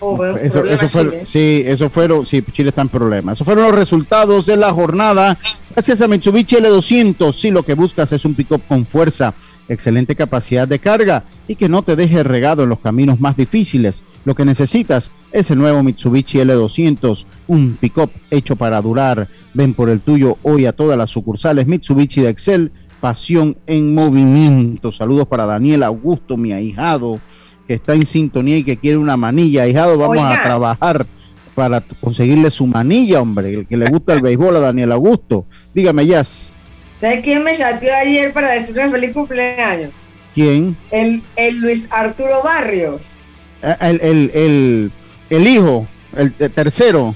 Oh, 0.00 0.24
eso, 0.24 0.62
fue, 0.88 1.26
sí, 1.26 1.62
eso 1.66 1.90
fueron, 1.90 2.24
sí, 2.24 2.44
Chile 2.52 2.68
está 2.68 2.82
en 2.82 2.88
problemas. 2.88 3.36
Esos 3.36 3.44
fueron 3.44 3.64
los 3.64 3.74
resultados 3.74 4.46
de 4.46 4.56
la 4.56 4.72
jornada. 4.72 5.38
Gracias 5.70 6.00
a 6.00 6.08
Mitsubishi 6.08 6.56
L200. 6.56 7.32
Si 7.32 7.50
lo 7.50 7.64
que 7.64 7.74
buscas 7.74 8.12
es 8.12 8.24
un 8.24 8.34
pick-up 8.34 8.62
con 8.68 8.86
fuerza, 8.86 9.34
excelente 9.68 10.16
capacidad 10.16 10.66
de 10.66 10.78
carga 10.78 11.24
y 11.46 11.56
que 11.56 11.68
no 11.68 11.82
te 11.82 11.96
deje 11.96 12.22
regado 12.22 12.62
en 12.62 12.68
los 12.68 12.80
caminos 12.80 13.20
más 13.20 13.36
difíciles. 13.36 14.02
Lo 14.24 14.34
que 14.34 14.44
necesitas 14.44 15.10
es 15.32 15.50
el 15.50 15.58
nuevo 15.58 15.82
Mitsubishi 15.82 16.38
L200, 16.38 17.24
un 17.48 17.76
pick-up 17.80 18.10
hecho 18.30 18.56
para 18.56 18.80
durar. 18.80 19.28
Ven 19.54 19.74
por 19.74 19.90
el 19.90 20.00
tuyo 20.00 20.38
hoy 20.42 20.66
a 20.66 20.72
todas 20.72 20.96
las 20.96 21.10
sucursales 21.10 21.66
Mitsubishi 21.66 22.22
de 22.22 22.30
Excel, 22.30 22.72
pasión 23.00 23.56
en 23.66 23.94
movimiento. 23.94 24.92
Saludos 24.92 25.26
para 25.28 25.46
Daniel 25.46 25.82
Augusto, 25.82 26.36
mi 26.36 26.52
ahijado, 26.52 27.20
que 27.68 27.74
está 27.74 27.92
en 27.92 28.06
sintonía 28.06 28.56
y 28.56 28.64
que 28.64 28.78
quiere 28.78 28.96
una 28.96 29.18
manilla. 29.18 29.64
Ahijado, 29.64 29.98
vamos 29.98 30.24
a 30.24 30.42
trabajar 30.42 31.06
para 31.54 31.82
conseguirle 32.00 32.50
su 32.50 32.66
manilla, 32.66 33.20
hombre, 33.20 33.52
el 33.52 33.66
que 33.66 33.76
le 33.76 33.90
gusta 33.90 34.14
el 34.14 34.22
béisbol 34.22 34.56
a 34.56 34.60
Daniel 34.60 34.90
Augusto. 34.92 35.44
Dígame, 35.74 36.06
Jazz. 36.06 36.50
¿Sabes 36.98 37.20
quién 37.22 37.44
me 37.44 37.54
chateó 37.54 37.94
ayer 37.94 38.32
para 38.32 38.52
decirme 38.52 38.90
feliz 38.90 39.12
cumpleaños? 39.12 39.90
¿Quién? 40.34 40.76
El, 40.90 41.22
el 41.36 41.60
Luis 41.60 41.86
Arturo 41.90 42.42
Barrios. 42.42 43.16
Ah, 43.62 43.76
el, 43.88 44.00
el, 44.00 44.30
el, 44.34 44.92
el 45.28 45.46
hijo, 45.46 45.86
el, 46.16 46.32
tercero. 46.32 47.14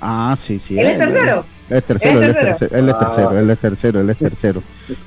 Ah, 0.00 0.34
sí, 0.38 0.58
sí. 0.58 0.78
¿Él 0.78 0.86
es 0.86 0.98
tercero? 0.98 1.44
Es 1.70 1.84
tercero, 1.84 2.22
él 2.22 2.30
es 2.30 2.40
tercero, 2.40 2.76
él 2.76 2.88
es 2.88 2.98
tercero, 2.98 3.38
él 3.38 3.50
es 3.50 3.58
tercero, 3.58 4.00
él 4.00 4.10
es 4.10 4.18
tercero. 4.18 4.62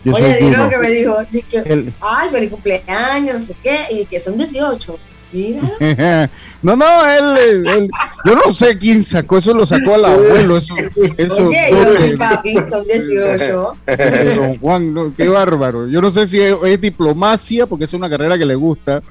Yo 0.05 0.13
Oye, 0.13 0.37
dijeron 0.37 0.69
que 0.69 0.77
me 0.77 0.89
dijo, 0.89 1.17
que, 1.49 1.93
ay, 1.99 2.29
feliz 2.29 2.49
cumpleaños, 2.51 3.41
no 3.41 3.47
sé 3.47 3.55
qué, 3.63 3.79
y 3.91 4.05
que 4.05 4.19
son 4.19 4.37
18. 4.37 4.99
no, 6.61 6.75
no, 6.75 7.09
él, 7.09 7.89
yo 8.25 8.35
no 8.35 8.51
sé 8.51 8.77
quién 8.77 9.01
sacó 9.01 9.37
eso, 9.37 9.53
lo 9.53 9.65
sacó 9.65 9.95
al 9.95 10.05
abuelo. 10.05 10.57
Eso, 10.57 10.75
eso 11.17 11.47
Oye, 11.47 12.11
yo 12.11 12.17
papi, 12.17 12.55
son 12.69 12.85
18. 12.85 13.77
Don 14.35 14.57
Juan, 14.59 15.13
qué 15.15 15.29
bárbaro. 15.29 15.87
Yo 15.87 16.01
no 16.01 16.11
sé 16.11 16.27
si 16.27 16.41
es, 16.41 16.81
diplomacia, 16.81 17.65
porque 17.65 17.85
es 17.85 17.93
una 17.93 18.09
carrera 18.09 18.37
que 18.37 18.45
le 18.45 18.55
gusta, 18.55 19.01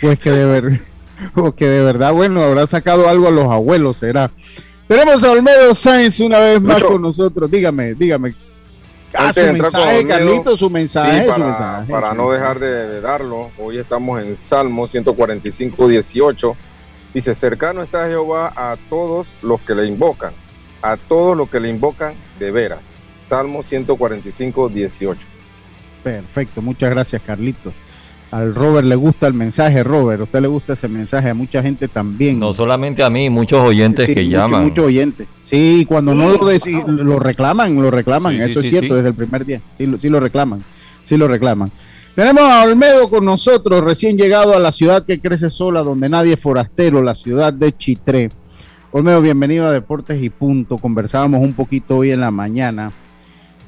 pues 0.00 0.18
que 0.18 0.30
de, 0.30 0.44
ver, 0.44 0.80
que 1.56 1.66
de 1.66 1.82
verdad, 1.82 2.12
bueno, 2.12 2.42
habrá 2.42 2.66
sacado 2.66 3.08
algo 3.08 3.26
a 3.26 3.32
los 3.32 3.46
abuelos, 3.46 3.96
será. 3.96 4.30
Tenemos 4.86 5.24
a 5.24 5.30
Olmedo 5.30 5.74
Sáenz 5.74 6.20
una 6.20 6.38
vez 6.40 6.60
más 6.60 6.82
con 6.82 7.00
nosotros. 7.00 7.50
Dígame, 7.50 7.94
dígame. 7.94 8.34
Ah, 9.16 9.32
su 9.32 9.40
mensaje, 9.46 10.06
Carlito, 10.06 10.56
su 10.56 10.68
mensaje, 10.68 11.28
para, 11.88 12.14
no 12.14 12.32
dejar 12.32 12.58
de, 12.58 13.00
darlo, 13.00 13.52
hoy 13.58 13.78
estamos 13.78 14.20
en 14.20 14.36
Salmo 14.36 14.88
145, 14.88 15.88
18. 15.88 16.56
Dice, 17.14 17.32
cercano 17.32 17.84
está 17.84 18.08
Jehová 18.08 18.52
a 18.56 18.76
todos 18.90 19.28
los 19.40 19.60
que 19.60 19.76
le 19.76 19.86
invocan, 19.86 20.32
a 20.82 20.96
todos 20.96 21.36
los 21.36 21.48
que 21.48 21.60
le 21.60 21.68
invocan 21.68 22.14
de 22.40 22.50
veras. 22.50 22.80
Salmo 23.28 23.62
145, 23.62 24.68
18. 24.68 25.20
Perfecto, 26.02 26.60
muchas 26.60 26.90
gracias, 26.90 27.22
Carlito 27.22 27.72
al 28.34 28.52
Robert 28.52 28.84
le 28.84 28.96
gusta 28.96 29.28
el 29.28 29.34
mensaje, 29.34 29.84
Robert. 29.84 30.20
¿A 30.20 30.24
usted 30.24 30.40
le 30.40 30.48
gusta 30.48 30.72
ese 30.72 30.88
mensaje? 30.88 31.30
A 31.30 31.34
mucha 31.34 31.62
gente 31.62 31.86
también. 31.86 32.40
No 32.40 32.52
solamente 32.52 33.04
a 33.04 33.08
mí, 33.08 33.30
muchos 33.30 33.60
oyentes 33.60 34.08
que 34.08 34.26
llaman. 34.26 34.64
Muchos 34.64 34.86
oyentes. 34.86 35.28
Sí, 35.44 35.84
cuando 35.86 36.16
no 36.16 36.30
lo, 36.30 36.38
lo 36.88 37.20
reclaman, 37.20 37.80
lo 37.80 37.92
reclaman. 37.92 38.40
Eso 38.40 38.58
es 38.58 38.68
cierto, 38.68 38.96
desde 38.96 39.10
el 39.10 39.14
primer 39.14 39.44
día. 39.44 39.60
Sí, 39.70 39.88
sí 40.00 40.08
lo 40.08 40.18
reclaman. 40.18 40.64
Sí 41.04 41.16
lo 41.16 41.28
reclaman. 41.28 41.70
Tenemos 42.16 42.42
a 42.42 42.64
Olmedo 42.64 43.08
con 43.08 43.24
nosotros, 43.24 43.84
recién 43.84 44.18
llegado 44.18 44.56
a 44.56 44.58
la 44.58 44.72
ciudad 44.72 45.06
que 45.06 45.20
crece 45.20 45.48
sola, 45.48 45.82
donde 45.82 46.08
nadie 46.08 46.32
es 46.32 46.40
forastero, 46.40 47.04
la 47.04 47.14
ciudad 47.14 47.52
de 47.52 47.76
Chitré. 47.76 48.30
Olmedo, 48.90 49.20
bienvenido 49.20 49.64
a 49.64 49.70
Deportes 49.70 50.20
y 50.20 50.30
Punto. 50.30 50.78
Conversábamos 50.78 51.40
un 51.40 51.52
poquito 51.52 51.98
hoy 51.98 52.10
en 52.10 52.20
la 52.20 52.32
mañana, 52.32 52.90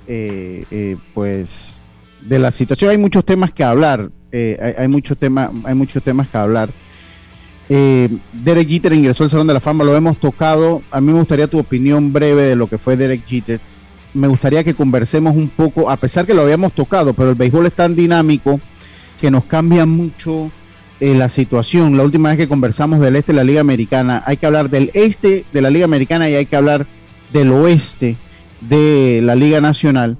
eh, 0.09 0.64
eh, 0.72 0.96
pues, 1.14 1.81
de 2.20 2.40
la 2.40 2.50
situación. 2.50 2.90
Hay 2.90 2.98
muchos 2.98 3.24
temas 3.24 3.52
que 3.52 3.62
hablar. 3.62 4.11
Eh, 4.38 4.75
hay, 4.77 4.92
hay 4.92 5.03
temas, 5.18 5.51
hay 5.64 5.75
muchos 5.75 6.03
temas 6.03 6.29
que 6.29 6.37
hablar. 6.37 6.68
Eh, 7.70 8.11
Derek 8.35 8.68
Jeter 8.68 8.92
ingresó 8.92 9.25
al 9.25 9.31
Salón 9.31 9.46
de 9.46 9.55
la 9.55 9.61
Fama, 9.61 9.83
lo 9.83 9.96
hemos 9.96 10.18
tocado. 10.18 10.83
A 10.90 11.01
mí 11.01 11.11
me 11.11 11.18
gustaría 11.18 11.49
tu 11.49 11.59
opinión 11.59 12.12
breve 12.12 12.42
de 12.42 12.55
lo 12.55 12.66
que 12.66 12.77
fue 12.77 12.99
Derek 12.99 13.27
Jeter. 13.27 13.61
Me 14.12 14.29
gustaría 14.29 14.62
que 14.62 14.75
conversemos 14.75 15.35
un 15.35 15.49
poco, 15.49 15.88
a 15.88 15.96
pesar 15.96 16.27
que 16.27 16.35
lo 16.35 16.42
habíamos 16.42 16.75
tocado, 16.75 17.14
pero 17.14 17.31
el 17.31 17.35
béisbol 17.35 17.64
es 17.64 17.72
tan 17.72 17.96
dinámico 17.96 18.61
que 19.18 19.31
nos 19.31 19.44
cambia 19.44 19.87
mucho 19.87 20.51
eh, 21.01 21.14
la 21.14 21.31
situación. 21.31 21.96
La 21.96 22.03
última 22.03 22.29
vez 22.29 22.37
que 22.37 22.46
conversamos 22.46 23.01
del 23.01 23.16
este 23.16 23.33
de 23.33 23.37
la 23.37 23.44
Liga 23.44 23.62
Americana, 23.62 24.22
hay 24.27 24.37
que 24.37 24.44
hablar 24.44 24.68
del 24.68 24.90
este 24.92 25.46
de 25.51 25.62
la 25.62 25.70
Liga 25.70 25.87
Americana 25.87 26.29
y 26.29 26.35
hay 26.35 26.44
que 26.44 26.57
hablar 26.57 26.87
del 27.33 27.53
oeste 27.53 28.16
de 28.61 29.20
la 29.22 29.35
Liga 29.35 29.62
Nacional. 29.62 30.18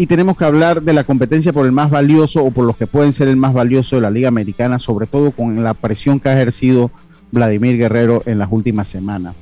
Y 0.00 0.06
tenemos 0.06 0.36
que 0.36 0.44
hablar 0.44 0.80
de 0.82 0.92
la 0.92 1.02
competencia 1.04 1.52
por 1.52 1.66
el 1.66 1.72
más 1.72 1.90
valioso 1.90 2.44
o 2.44 2.50
por 2.52 2.64
los 2.64 2.76
que 2.76 2.86
pueden 2.86 3.12
ser 3.12 3.26
el 3.28 3.36
más 3.36 3.52
valioso 3.52 3.96
de 3.96 4.02
la 4.02 4.10
Liga 4.10 4.28
Americana, 4.28 4.78
sobre 4.78 5.06
todo 5.08 5.32
con 5.32 5.62
la 5.62 5.74
presión 5.74 6.20
que 6.20 6.28
ha 6.28 6.34
ejercido 6.34 6.90
Vladimir 7.32 7.76
Guerrero 7.76 8.22
en 8.24 8.38
las 8.38 8.48
últimas 8.50 8.86
semanas. 8.88 9.34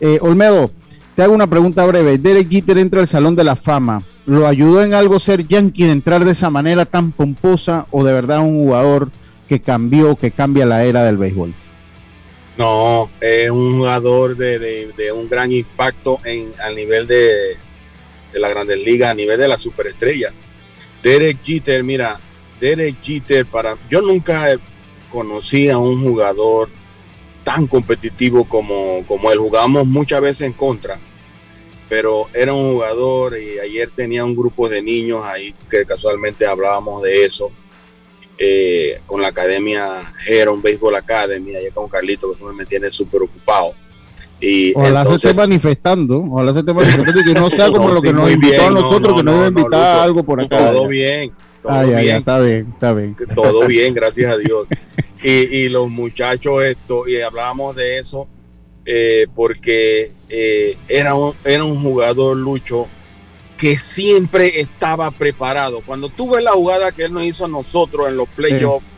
Eh, 0.00 0.18
Olmedo, 0.20 0.70
te 1.16 1.22
hago 1.22 1.32
una 1.34 1.46
pregunta 1.48 1.84
breve. 1.86 2.18
Derek 2.18 2.50
Jeter 2.50 2.76
entra 2.78 3.00
al 3.00 3.06
Salón 3.06 3.34
de 3.36 3.44
la 3.44 3.56
Fama. 3.56 4.02
¿Lo 4.26 4.46
ayudó 4.46 4.84
en 4.84 4.92
algo 4.94 5.18
ser 5.18 5.48
Yankee 5.48 5.84
de 5.84 5.92
entrar 5.92 6.24
de 6.24 6.32
esa 6.32 6.50
manera 6.50 6.84
tan 6.84 7.10
pomposa 7.12 7.86
o 7.90 8.04
de 8.04 8.12
verdad 8.12 8.40
un 8.40 8.62
jugador 8.64 9.10
que 9.48 9.60
cambió, 9.60 10.14
que 10.14 10.30
cambia 10.30 10.66
la 10.66 10.84
era 10.84 11.02
del 11.04 11.16
béisbol? 11.16 11.54
No, 12.58 13.08
es 13.20 13.50
un 13.50 13.78
jugador 13.78 14.36
de, 14.36 14.58
de- 14.58 14.90
de 14.96 15.10
un 15.10 15.28
gran 15.28 15.50
impacto 15.50 16.18
en, 16.24 16.50
al 16.64 16.76
nivel 16.76 17.06
de, 17.06 17.30
de 18.32 18.40
la 18.40 18.48
Grandes 18.48 18.80
Ligas, 18.80 19.10
a 19.10 19.14
nivel 19.14 19.38
de 19.38 19.48
la 19.48 19.58
superestrella. 19.58 20.32
Derek 21.02 21.38
Jeter, 21.42 21.82
mira, 21.84 22.18
Derek 22.60 22.96
Jeter, 23.02 23.44
para, 23.46 23.76
yo 23.90 24.00
nunca 24.00 24.58
conocí 25.10 25.68
a 25.68 25.78
un 25.78 26.02
jugador 26.02 26.68
tan 27.44 27.66
competitivo 27.66 28.44
como, 28.48 29.04
como 29.06 29.30
él. 29.32 29.38
Jugamos 29.38 29.86
muchas 29.86 30.20
veces 30.20 30.42
en 30.42 30.52
contra, 30.52 31.00
pero 31.88 32.28
era 32.32 32.52
un 32.54 32.72
jugador 32.72 33.36
y 33.36 33.58
ayer 33.58 33.90
tenía 33.94 34.24
un 34.24 34.36
grupo 34.36 34.68
de 34.68 34.80
niños 34.80 35.24
ahí 35.24 35.54
que 35.68 35.84
casualmente 35.84 36.46
hablábamos 36.46 37.02
de 37.02 37.24
eso. 37.24 37.50
eh, 38.44 39.00
con 39.06 39.22
la 39.22 39.28
academia 39.28 40.02
Heron 40.26 40.60
Baseball 40.60 40.96
Academy, 40.96 41.54
allá 41.54 41.70
con 41.72 41.88
Carlito, 41.88 42.28
que 42.30 42.36
eso 42.36 42.52
me 42.52 42.66
tiene 42.66 42.90
súper 42.90 43.22
ocupado. 43.22 43.74
Y 44.44 44.72
Ojalá 44.74 45.04
se 45.04 45.14
esté 45.14 45.34
manifestando, 45.34 46.18
ojalá 46.20 46.52
se 46.52 46.58
esté 46.58 46.74
manifestando 46.74 47.20
y 47.20 47.24
que 47.24 47.34
no 47.40 47.48
sea 47.48 47.66
como 47.70 47.88
No, 47.88 47.94
lo 47.94 48.00
sí, 48.00 48.08
que 48.08 48.12
nos 48.12 48.30
invitó 48.32 48.50
bien, 48.52 48.64
a 48.64 48.70
no, 48.70 48.80
nosotros, 48.80 49.10
no, 49.10 49.16
que 49.16 49.22
nos 49.22 49.70
no, 49.70 49.76
a 49.76 50.02
algo 50.02 50.24
por 50.24 50.40
acá. 50.40 50.72
Todo 50.72 50.88
bien, 50.88 51.32
todo 51.62 51.72
Ah, 51.72 51.84
ya, 51.84 51.90
ya, 51.92 52.00
bien. 52.00 52.16
está 52.16 52.40
bien, 52.40 52.68
está 52.74 52.92
bien. 52.92 53.16
todo 53.36 53.66
bien, 53.68 53.94
gracias 53.94 54.32
a 54.32 54.36
Dios. 54.36 54.66
Y, 55.22 55.30
y 55.30 55.68
los 55.68 55.88
muchachos, 55.88 56.64
esto, 56.64 57.06
y 57.06 57.20
hablábamos 57.20 57.76
de 57.76 57.98
eso, 57.98 58.26
eh, 58.84 59.28
porque 59.32 60.10
eh, 60.28 60.76
era, 60.88 61.14
un, 61.14 61.34
era 61.44 61.62
un 61.62 61.80
jugador 61.80 62.36
lucho 62.36 62.88
que 63.56 63.78
siempre 63.78 64.60
estaba 64.60 65.12
preparado. 65.12 65.82
Cuando 65.86 66.08
tú 66.08 66.30
ves 66.32 66.42
la 66.42 66.50
jugada 66.50 66.90
que 66.90 67.04
él 67.04 67.12
nos 67.12 67.22
hizo 67.22 67.44
a 67.44 67.48
nosotros 67.48 68.08
en 68.08 68.16
los 68.16 68.28
playoffs, 68.28 68.88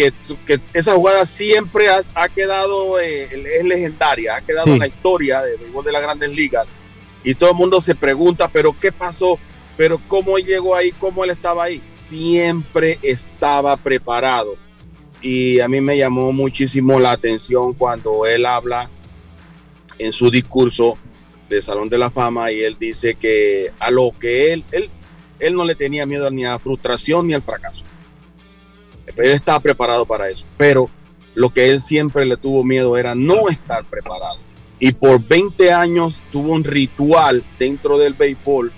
que, 0.00 0.12
que 0.46 0.58
esa 0.72 0.94
jugada 0.94 1.26
siempre 1.26 1.88
has- 1.90 2.12
ha, 2.14 2.28
quedado, 2.30 2.98
eh, 2.98 3.24
es 3.58 3.64
legendaria, 3.64 4.36
ha 4.36 4.40
quedado 4.40 4.64
Sí. 4.64 4.70
en 4.72 4.78
la 4.78 4.86
historia 4.86 5.42
de 5.42 5.56
béisbol 5.56 5.84
de 5.84 5.92
las 5.92 6.00
grandes 6.02 6.30
ligas. 6.30 6.66
Y 7.22 7.34
todo 7.34 7.50
el 7.50 7.56
mundo 7.56 7.80
se 7.82 7.94
pregunta, 7.94 8.48
pero 8.48 8.74
¿qué 8.80 8.92
pasó? 8.92 9.38
Pero 9.76 10.00
¿cómo 10.08 10.38
él 10.38 10.44
llegó 10.44 10.74
ahí? 10.74 10.90
¿Cómo 10.92 11.22
él 11.24 11.30
estaba 11.30 11.64
ahí? 11.64 11.82
Siempre 11.92 12.98
estaba 13.02 13.76
preparado. 13.76 14.56
Y 15.20 15.60
a 15.60 15.68
mí 15.68 15.82
me 15.82 15.98
llamó 15.98 16.32
muchísimo 16.32 16.98
la 16.98 17.12
atención 17.12 17.74
cuando 17.74 18.24
él 18.24 18.46
habla 18.46 18.88
en 19.98 20.12
su 20.12 20.30
discurso 20.30 20.96
de 21.50 21.60
Salón 21.60 21.90
de 21.90 21.98
la 21.98 22.08
Fama 22.10 22.50
y 22.52 22.62
él 22.62 22.76
dice 22.80 23.16
que 23.16 23.68
a 23.78 23.90
lo 23.90 24.12
que 24.18 24.54
él, 24.54 24.64
él, 24.72 24.88
él 25.38 25.54
no 25.54 25.64
le 25.64 25.74
tenía 25.74 26.06
miedo 26.06 26.30
ni 26.30 26.46
a 26.46 26.52
la 26.52 26.58
frustración 26.58 27.26
ni 27.26 27.34
al 27.34 27.42
fracaso. 27.42 27.84
Él 29.16 29.30
estaba 29.32 29.60
preparado 29.60 30.04
para 30.06 30.28
eso, 30.28 30.46
pero 30.56 30.90
lo 31.34 31.50
que 31.50 31.70
él 31.70 31.80
siempre 31.80 32.26
le 32.26 32.36
tuvo 32.36 32.64
miedo 32.64 32.96
era 32.96 33.14
no 33.14 33.48
estar 33.48 33.84
preparado. 33.84 34.38
Y 34.78 34.92
por 34.92 35.22
20 35.22 35.72
años 35.72 36.20
tuvo 36.32 36.52
un 36.52 36.64
ritual 36.64 37.44
dentro 37.58 37.98
del 37.98 38.14
béisbol, 38.14 38.72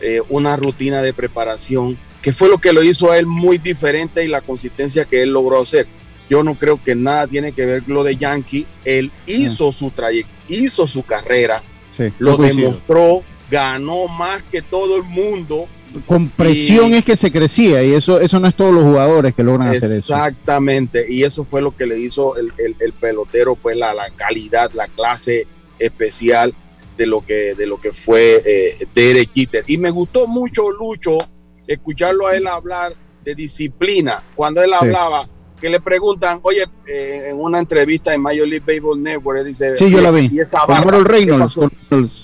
eh, 0.00 0.20
una 0.28 0.56
rutina 0.56 1.02
de 1.02 1.12
preparación, 1.12 1.98
que 2.22 2.32
fue 2.32 2.48
lo 2.48 2.58
que 2.58 2.72
lo 2.72 2.82
hizo 2.82 3.10
a 3.10 3.18
él 3.18 3.26
muy 3.26 3.58
diferente 3.58 4.24
y 4.24 4.28
la 4.28 4.40
consistencia 4.40 5.04
que 5.04 5.22
él 5.22 5.30
logró 5.30 5.60
hacer. 5.60 5.86
Yo 6.30 6.42
no 6.42 6.54
creo 6.54 6.82
que 6.82 6.94
nada 6.94 7.26
tiene 7.26 7.52
que 7.52 7.66
ver 7.66 7.82
con 7.82 7.94
lo 7.94 8.04
de 8.04 8.16
Yankee. 8.16 8.66
Él 8.84 9.12
hizo 9.26 9.72
su 9.72 9.90
trayectoria, 9.90 10.34
hizo 10.48 10.86
su 10.86 11.02
carrera, 11.02 11.62
Sí, 11.96 12.12
lo 12.18 12.36
demostró, 12.36 13.22
ganó 13.50 14.08
más 14.08 14.42
que 14.42 14.62
todo 14.62 14.96
el 14.96 15.04
mundo. 15.04 15.68
Con 16.06 16.28
presión 16.28 16.90
Y- 16.90 16.96
es 16.96 17.04
que 17.04 17.16
se 17.16 17.30
crecía 17.30 17.82
y 17.84 17.92
eso, 17.94 18.20
eso 18.20 18.40
no 18.40 18.48
es 18.48 18.54
todos 18.54 18.72
los 18.72 18.82
jugadores 18.82 19.34
que 19.34 19.42
logran 19.44 19.68
hacer 19.68 19.84
eso. 19.92 20.14
Exactamente, 20.14 21.06
y 21.08 21.22
eso 21.22 21.44
fue 21.44 21.60
lo 21.62 21.76
que 21.76 21.86
le 21.86 21.98
hizo 21.98 22.36
el, 22.36 22.52
el- 22.58 22.76
el 22.80 22.92
pelotero, 22.92 23.54
pues 23.54 23.76
la, 23.76 23.94
la 23.94 24.10
calidad, 24.10 24.72
la 24.72 24.88
clase 24.88 25.46
especial 25.78 26.54
de 26.96 27.06
lo 27.06 27.24
que, 27.24 27.54
de 27.54 27.66
lo 27.66 27.80
que 27.80 27.92
fue 27.92 28.42
eh, 28.44 28.86
Derek 28.94 29.30
Jeter. 29.34 29.64
Y 29.66 29.78
me 29.78 29.90
gustó 29.90 30.26
mucho, 30.26 30.70
Lucho, 30.70 31.18
escucharlo 31.66 32.26
a 32.28 32.36
él 32.36 32.46
hablar 32.46 32.92
de 33.24 33.34
disciplina. 33.34 34.22
Cuando 34.34 34.62
él 34.62 34.70
Sí. 34.70 34.76
hablaba, 34.80 35.28
que 35.64 35.70
le 35.70 35.80
preguntan, 35.80 36.40
oye, 36.42 36.66
eh, 36.86 37.30
en 37.30 37.40
una 37.40 37.58
entrevista 37.58 38.12
en 38.12 38.20
Major 38.20 38.46
League 38.46 38.62
Baseball 38.66 39.02
Network, 39.02 39.38
él 39.38 39.46
dice, 39.46 39.78
Sí, 39.78 39.90
yo 39.90 40.02
la 40.02 40.10
"Oye, 40.10 40.28
vi. 40.28 40.36
¿y 40.36 40.40
esa 40.40 40.60
Con? 40.66 40.76
Harold 40.76 41.06
¿Qué 41.06 41.12
Reynolds. 41.14 41.40
pasó?" 41.54 41.70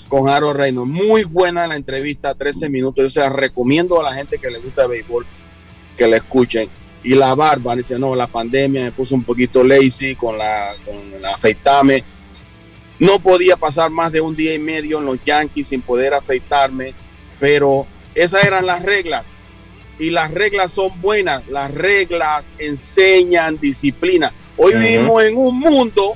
con- 0.07 0.29
Harold 0.29 0.57
Reynolds. 0.57 0.87
Muy 0.91 1.23
buena 1.23 1.65
la 1.65 1.75
entrevista, 1.75 2.35
13 2.35 2.69
minutos. 2.69 3.03
Yo 3.03 3.09
se 3.09 3.19
la 3.21 3.29
recomiendo 3.29 3.99
a 3.99 4.03
la 4.03 4.13
gente 4.13 4.37
que 4.37 4.51
le 4.51 4.59
gusta 4.59 4.83
el 4.83 4.89
béisbol 4.89 5.25
que 5.97 6.05
la 6.05 6.17
escuchen. 6.17 6.69
Y 7.03 7.15
la 7.15 7.33
barba, 7.33 7.75
dice, 7.75 7.97
no, 7.97 8.13
la 8.13 8.27
pandemia 8.27 8.83
me 8.83 8.91
puso 8.91 9.15
un 9.15 9.23
poquito 9.23 9.63
lazy 9.63 10.15
con 10.15 10.37
la, 10.37 10.67
con 10.85 10.95
el 11.11 11.25
afeitarme. 11.25 12.03
No 12.99 13.17
podía 13.17 13.57
pasar 13.57 13.89
más 13.89 14.11
de 14.11 14.21
un 14.21 14.35
día 14.35 14.53
y 14.53 14.59
medio 14.59 14.99
en 14.99 15.05
los 15.05 15.17
Yankees 15.25 15.65
sin 15.69 15.81
poder 15.81 16.13
afeitarme, 16.13 16.93
pero 17.39 17.87
esas 18.13 18.43
eran 18.43 18.67
las 18.67 18.83
reglas. 18.83 19.25
Y 20.01 20.09
las 20.09 20.33
reglas 20.33 20.71
son 20.71 20.99
buenas, 20.99 21.47
las 21.47 21.71
reglas 21.71 22.51
enseñan 22.57 23.59
disciplina. 23.59 24.33
Hoy 24.57 24.73
vivimos 24.73 25.23
en 25.23 25.37
un 25.37 25.59
mundo 25.59 26.15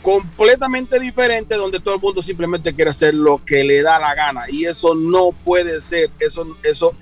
completamente 0.00 0.98
diferente 0.98 1.56
donde 1.56 1.78
todo 1.78 1.96
el 1.96 2.00
mundo 2.00 2.22
simplemente 2.22 2.74
quiere 2.74 2.92
hacer 2.92 3.12
lo 3.12 3.44
que 3.44 3.64
le 3.64 3.82
da 3.82 4.00
la 4.00 4.14
gana 4.14 4.44
y 4.48 4.64
eso 4.64 4.94
no 4.94 5.32
puede 5.44 5.80
ser 5.80 6.10
eso 6.20 6.56
eso 6.62 6.94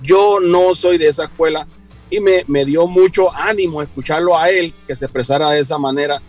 yo 0.00 0.38
no 0.40 0.72
soy 0.72 0.96
de 0.96 1.08
esa 1.08 1.24
escuela 1.24 1.66
y 2.08 2.20
me, 2.20 2.44
me 2.46 2.64
dio 2.64 2.86
mucho 2.86 3.34
ánimo 3.34 3.82
escucharlo 3.82 4.38
a 4.38 4.48
él 4.48 4.72
que 4.86 4.94
se 4.94 5.06
expresara 5.06 5.50
de 5.50 5.58
esa 5.58 5.76
manera 5.76 6.22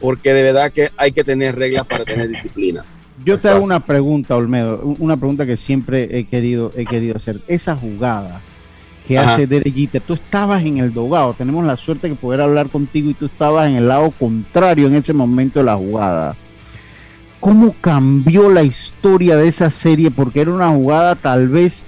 porque 0.00 0.34
de 0.34 0.42
verdad 0.42 0.72
que 0.72 0.90
hay 0.96 1.12
que 1.12 1.22
tener 1.22 1.54
reglas 1.54 1.86
para 1.86 2.04
tener 2.04 2.28
disciplina 2.36 2.84
Yo 3.24 3.38
te 3.38 3.48
hago 3.48 3.64
una 3.64 3.78
pregunta, 3.78 4.34
Olmedo, 4.34 4.82
una 4.98 5.16
pregunta 5.16 5.46
que 5.46 5.56
siempre 5.56 6.18
he 6.18 6.26
querido, 6.26 6.72
he 6.76 6.86
querido 6.86 7.16
hacer. 7.16 7.40
Esa 7.46 7.76
jugada 7.76 8.42
que 9.08 9.18
Ajá. 9.18 9.32
hace 9.32 9.46
Derek 9.46 9.74
Jeter, 9.74 10.02
tú 10.02 10.12
estabas 10.12 10.62
en 10.62 10.76
el 10.78 10.92
dogado, 10.92 11.32
tenemos 11.32 11.64
la 11.64 11.78
suerte 11.78 12.10
de 12.10 12.14
poder 12.14 12.42
hablar 12.42 12.68
contigo 12.68 13.08
y 13.08 13.14
tú 13.14 13.24
estabas 13.24 13.66
en 13.66 13.76
el 13.76 13.88
lado 13.88 14.10
contrario 14.10 14.86
en 14.86 14.94
ese 14.96 15.14
momento 15.14 15.60
de 15.60 15.64
la 15.64 15.76
jugada. 15.76 16.36
¿Cómo 17.40 17.74
cambió 17.80 18.50
la 18.50 18.62
historia 18.64 19.36
de 19.38 19.48
esa 19.48 19.70
serie? 19.70 20.10
Porque 20.10 20.42
era 20.42 20.50
una 20.50 20.68
jugada 20.68 21.14
tal 21.16 21.48
vez 21.48 21.86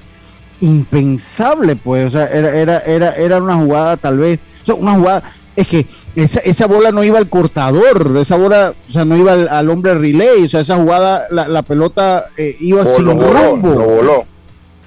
impensable, 0.62 1.76
pues, 1.76 2.06
o 2.06 2.11
sea, 2.11 2.26
era, 2.26 2.56
era, 2.56 2.78
era, 2.78 3.11
era 3.12 3.42
una 3.42 3.56
jugada 3.56 3.96
tal 3.98 4.18
vez, 4.18 4.38
o 4.62 4.66
sea, 4.66 4.74
una 4.76 4.94
jugada, 4.94 5.22
es 5.56 5.66
que 5.66 5.87
esa, 6.16 6.40
esa 6.40 6.66
bola 6.66 6.90
no 6.90 7.04
iba 7.04 7.18
al 7.18 7.28
cortador, 7.28 8.16
esa 8.18 8.37
bola, 8.37 8.73
o 8.88 8.92
sea, 8.92 9.04
no 9.04 9.16
iba 9.16 9.33
al, 9.33 9.46
al 9.48 9.68
hombre 9.68 9.94
relay, 9.94 10.44
o 10.44 10.48
sea, 10.48 10.60
esa 10.60 10.77
jugada, 10.77 11.27
la, 11.31 11.48
la 11.48 11.62
pelota 11.62 12.25
eh, 12.38 12.56
iba 12.60 12.83
Voló, 12.85 12.96
sin 12.96 13.06
voló, 13.06 13.33
rumbo. 13.33 13.68
lo 13.75 13.87
voló. 13.87 14.25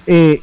Eh, 0.06 0.42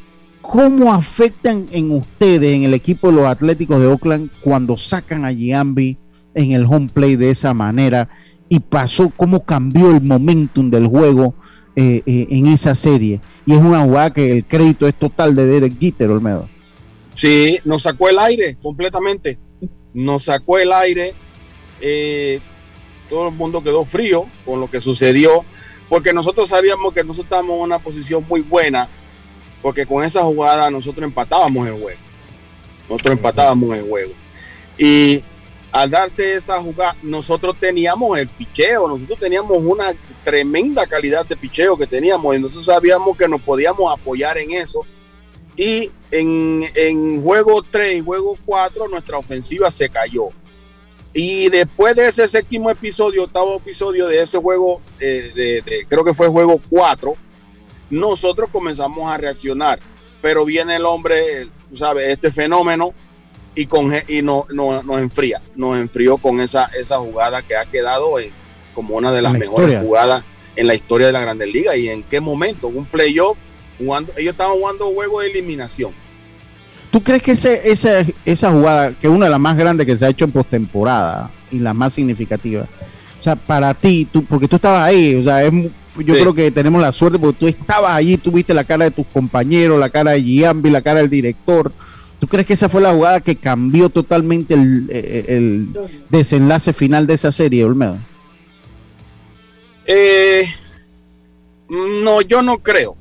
¿Cómo 0.52 0.92
afectan 0.92 1.66
en 1.72 1.92
ustedes, 1.92 2.52
en 2.52 2.64
el 2.64 2.74
equipo 2.74 3.06
de 3.06 3.14
los 3.14 3.24
Atléticos 3.24 3.80
de 3.80 3.86
Oakland, 3.86 4.28
cuando 4.42 4.76
sacan 4.76 5.24
a 5.24 5.32
Giambi 5.32 5.96
en 6.34 6.52
el 6.52 6.66
home 6.66 6.90
play 6.92 7.16
de 7.16 7.30
esa 7.30 7.54
manera? 7.54 8.10
Y 8.50 8.60
pasó, 8.60 9.10
cómo 9.16 9.46
cambió 9.46 9.92
el 9.92 10.02
momentum 10.02 10.68
del 10.68 10.88
juego 10.88 11.34
eh, 11.74 12.02
eh, 12.04 12.26
en 12.28 12.48
esa 12.48 12.74
serie. 12.74 13.18
Y 13.46 13.54
es 13.54 13.60
una 13.60 13.80
jugada 13.80 14.12
que 14.12 14.30
el 14.30 14.44
crédito 14.44 14.86
es 14.86 14.94
total 14.98 15.34
de 15.34 15.46
Derek 15.46 15.80
Jeter, 15.80 16.10
Olmedo. 16.10 16.50
Sí, 17.14 17.58
nos 17.64 17.80
sacó 17.80 18.10
el 18.10 18.18
aire 18.18 18.58
completamente. 18.62 19.38
Nos 19.94 20.24
sacó 20.24 20.58
el 20.58 20.70
aire. 20.70 21.14
eh, 21.80 22.40
todo 23.08 23.28
el 23.28 23.34
mundo 23.34 23.64
quedó 23.64 23.86
frío 23.86 24.26
con 24.44 24.60
lo 24.60 24.70
que 24.70 24.82
sucedió, 24.82 25.46
porque 25.88 26.12
nosotros 26.12 26.50
sabíamos 26.50 26.92
que 26.92 27.04
nosotros 27.04 27.24
estábamos 27.24 27.56
en 27.56 27.62
una 27.62 27.78
posición 27.78 28.22
muy 28.28 28.42
buena, 28.42 28.88
porque 29.62 29.86
con 29.86 30.04
esa 30.04 30.22
jugada 30.22 30.70
nosotros 30.70 31.04
empatábamos 31.04 31.66
el 31.66 31.80
juego. 31.80 32.00
Nosotros 32.88 33.16
empatábamos 33.16 33.78
el 33.78 33.88
juego. 33.88 34.12
Y 34.76 35.22
al 35.70 35.88
darse 35.88 36.34
esa 36.34 36.60
jugada, 36.60 36.96
nosotros 37.02 37.56
teníamos 37.58 38.18
el 38.18 38.28
picheo, 38.28 38.88
nosotros 38.88 39.18
teníamos 39.18 39.56
una 39.64 39.86
tremenda 40.24 40.86
calidad 40.86 41.24
de 41.24 41.36
picheo 41.36 41.76
que 41.76 41.86
teníamos, 41.86 42.36
y 42.36 42.40
nosotros 42.40 42.66
sabíamos 42.66 43.16
que 43.16 43.28
nos 43.28 43.40
podíamos 43.40 43.90
apoyar 43.92 44.36
en 44.36 44.50
eso. 44.50 44.84
Y 45.56 45.90
en, 46.10 46.62
en 46.74 47.22
juego 47.22 47.62
3 47.62 47.98
y 47.98 48.00
juego 48.00 48.36
4 48.44 48.88
nuestra 48.88 49.18
ofensiva 49.18 49.70
se 49.70 49.88
cayó. 49.88 50.28
Y 51.14 51.50
después 51.50 51.94
de 51.94 52.08
ese 52.08 52.26
séptimo 52.26 52.70
episodio, 52.70 53.24
octavo 53.24 53.56
episodio 53.56 54.08
de 54.08 54.20
ese 54.20 54.38
juego, 54.38 54.80
eh, 54.98 55.84
creo 55.88 56.04
que 56.04 56.14
fue 56.14 56.28
juego 56.28 56.60
4, 56.70 57.14
nosotros 57.92 58.48
comenzamos 58.50 59.08
a 59.08 59.16
reaccionar. 59.18 59.78
Pero 60.20 60.44
viene 60.44 60.76
el 60.76 60.86
hombre, 60.86 61.48
tú 61.70 61.76
sabes, 61.76 62.08
este 62.08 62.30
fenómeno 62.30 62.92
y, 63.54 63.66
con, 63.66 63.92
y 64.08 64.22
no, 64.22 64.46
no- 64.52 64.82
nos 64.82 64.98
enfría. 64.98 65.40
Nos 65.54 65.76
enfrió 65.78 66.16
con 66.16 66.40
esa, 66.40 66.66
esa 66.78 66.98
jugada 66.98 67.42
que 67.42 67.54
ha 67.56 67.64
quedado 67.66 68.18
en- 68.18 68.30
como 68.74 68.96
una 68.96 69.12
de 69.12 69.20
las 69.20 69.32
la 69.34 69.38
mejores 69.38 69.68
historia. 69.68 69.80
jugadas 69.86 70.24
en 70.56 70.66
la 70.66 70.74
historia 70.74 71.06
de 71.08 71.12
la 71.12 71.20
Grandes 71.20 71.52
Ligas. 71.52 71.76
¿Y 71.76 71.88
en 71.88 72.02
qué 72.04 72.20
momento? 72.20 72.68
Un 72.68 72.86
playoff, 72.86 73.36
jugando, 73.78 74.12
ellos 74.16 74.32
estaban 74.32 74.54
jugando 74.54 74.86
juego 74.92 75.20
de 75.20 75.26
eliminación. 75.30 75.92
¿Tú 76.90 77.02
crees 77.02 77.22
que 77.22 77.32
ese, 77.32 77.60
esa, 77.70 78.04
esa 78.24 78.50
jugada, 78.52 78.92
que 78.92 79.06
es 79.06 79.12
una 79.12 79.24
de 79.26 79.30
las 79.30 79.40
más 79.40 79.56
grandes 79.56 79.86
que 79.86 79.96
se 79.96 80.04
ha 80.06 80.08
hecho 80.10 80.24
en 80.24 80.32
postemporada 80.32 81.30
y 81.50 81.58
la 81.58 81.72
más 81.74 81.94
significativa, 81.94 82.66
o 83.18 83.22
sea, 83.22 83.34
para 83.34 83.72
ti, 83.74 84.06
tú, 84.10 84.24
porque 84.24 84.46
tú 84.48 84.56
estabas 84.56 84.84
ahí, 84.86 85.14
o 85.14 85.22
sea, 85.22 85.42
es 85.44 85.52
yo 85.98 86.14
Sí. 86.14 86.20
creo 86.20 86.34
que 86.34 86.50
tenemos 86.50 86.80
la 86.80 86.92
suerte 86.92 87.18
porque 87.18 87.38
tú 87.38 87.46
estabas 87.48 87.92
allí, 87.92 88.16
tú 88.16 88.30
viste 88.32 88.54
la 88.54 88.64
cara 88.64 88.84
de 88.86 88.90
tus 88.90 89.06
compañeros, 89.06 89.78
la 89.78 89.90
cara 89.90 90.12
de 90.12 90.22
Giambi, 90.22 90.70
la 90.70 90.82
cara 90.82 91.00
del 91.00 91.10
director. 91.10 91.72
¿Tú 92.18 92.26
crees 92.28 92.46
que 92.46 92.52
esa 92.52 92.68
fue 92.68 92.80
la 92.80 92.92
jugada 92.92 93.20
que 93.20 93.34
cambió 93.36 93.88
totalmente 93.88 94.54
el, 94.54 94.88
el- 94.90 95.24
el 95.28 95.68
desenlace 96.08 96.72
final 96.72 97.06
de 97.06 97.14
esa 97.14 97.32
serie, 97.32 97.64
Olmedo? 97.64 97.98
Eh, 99.86 100.44
no, 101.68 102.20
yo 102.22 102.42
no 102.42 102.58
creo. 102.58 102.96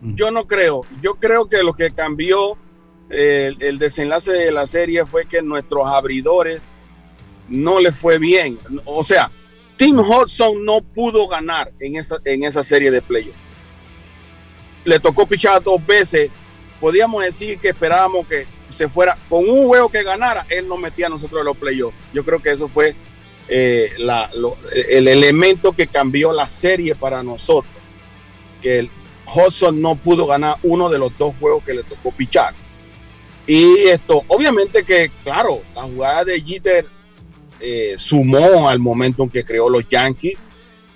Yo 0.00 0.30
no 0.30 0.42
creo. 0.44 0.82
Yo 1.02 1.14
creo 1.14 1.48
que 1.48 1.62
lo 1.62 1.72
que 1.74 1.90
cambió 1.90 2.56
eh, 3.10 3.52
el, 3.58 3.62
el 3.62 3.78
desenlace 3.78 4.32
de 4.32 4.52
la 4.52 4.66
serie 4.66 5.04
fue 5.04 5.26
que 5.26 5.42
nuestros 5.42 5.86
abridores 5.86 6.70
no 7.48 7.80
les 7.80 7.96
fue 7.96 8.18
bien. 8.18 8.58
O 8.84 9.02
sea, 9.02 9.30
Tim 9.78 10.00
Hudson 10.00 10.64
no 10.64 10.80
pudo 10.82 11.28
ganar 11.28 11.72
en 11.78 11.94
esa, 11.94 12.18
en 12.24 12.42
esa 12.42 12.64
serie 12.64 12.90
de 12.90 13.00
playoffs. 13.00 13.38
Le 14.84 14.98
tocó 14.98 15.24
pichar 15.24 15.62
dos 15.62 15.84
veces. 15.86 16.30
Podíamos 16.80 17.22
decir 17.22 17.60
que 17.60 17.68
esperábamos 17.68 18.26
que 18.26 18.44
se 18.68 18.88
fuera 18.88 19.16
con 19.28 19.48
un 19.48 19.68
juego 19.68 19.88
que 19.88 20.02
ganara. 20.02 20.46
Él 20.48 20.66
nos 20.66 20.80
metía 20.80 21.06
a 21.06 21.10
nosotros 21.10 21.40
en 21.40 21.46
los 21.46 21.56
playoffs. 21.56 21.96
Yo 22.12 22.24
creo 22.24 22.40
que 22.40 22.50
eso 22.50 22.68
fue 22.68 22.96
eh, 23.48 23.92
el 24.88 25.06
elemento 25.06 25.72
que 25.72 25.86
cambió 25.86 26.32
la 26.32 26.46
serie 26.46 26.96
para 26.96 27.22
nosotros. 27.22 27.72
Que 28.60 28.80
el 28.80 28.90
Hudson 29.32 29.80
no 29.80 29.94
pudo 29.94 30.26
ganar 30.26 30.56
uno 30.64 30.88
de 30.88 30.98
los 30.98 31.16
dos 31.16 31.36
juegos 31.38 31.62
que 31.62 31.74
le 31.74 31.84
tocó 31.84 32.10
pichar. 32.10 32.52
Y 33.46 33.86
esto, 33.86 34.24
obviamente 34.26 34.82
que, 34.82 35.12
claro, 35.22 35.62
la 35.76 35.82
jugada 35.82 36.24
de 36.24 36.40
Jeter 36.40 36.97
eh, 37.60 37.94
sumó 37.96 38.68
al 38.68 38.78
momento 38.78 39.22
en 39.24 39.28
que 39.30 39.44
creó 39.44 39.68
los 39.68 39.86
Yankees, 39.88 40.34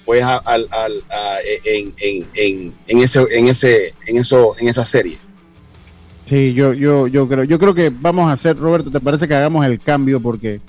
pues 0.04 0.22
a- 0.22 0.36
al- 0.38 0.68
al- 0.70 1.02
a- 1.10 1.38
en, 1.64 1.92
en- 2.00 2.26
en- 2.34 2.74
en 2.88 2.98
ese, 3.00 3.24
en, 3.30 3.46
ese, 3.46 3.94
en, 4.06 4.16
eso, 4.16 4.54
en 4.58 4.68
esa 4.68 4.84
serie. 4.84 5.18
Sí, 6.26 6.54
yo, 6.54 6.72
yo, 6.72 7.06
yo 7.08 7.28
creo, 7.28 7.44
yo 7.44 7.58
creo 7.58 7.74
que 7.74 7.90
vamos 7.90 8.28
a 8.28 8.32
hacer, 8.32 8.56
Roberto, 8.56 8.90
¿te 8.90 9.00
parece 9.00 9.26
que 9.28 9.34
hagamos 9.34 9.66
el 9.66 9.80
cambio? 9.80 10.20
Porque 10.20 10.60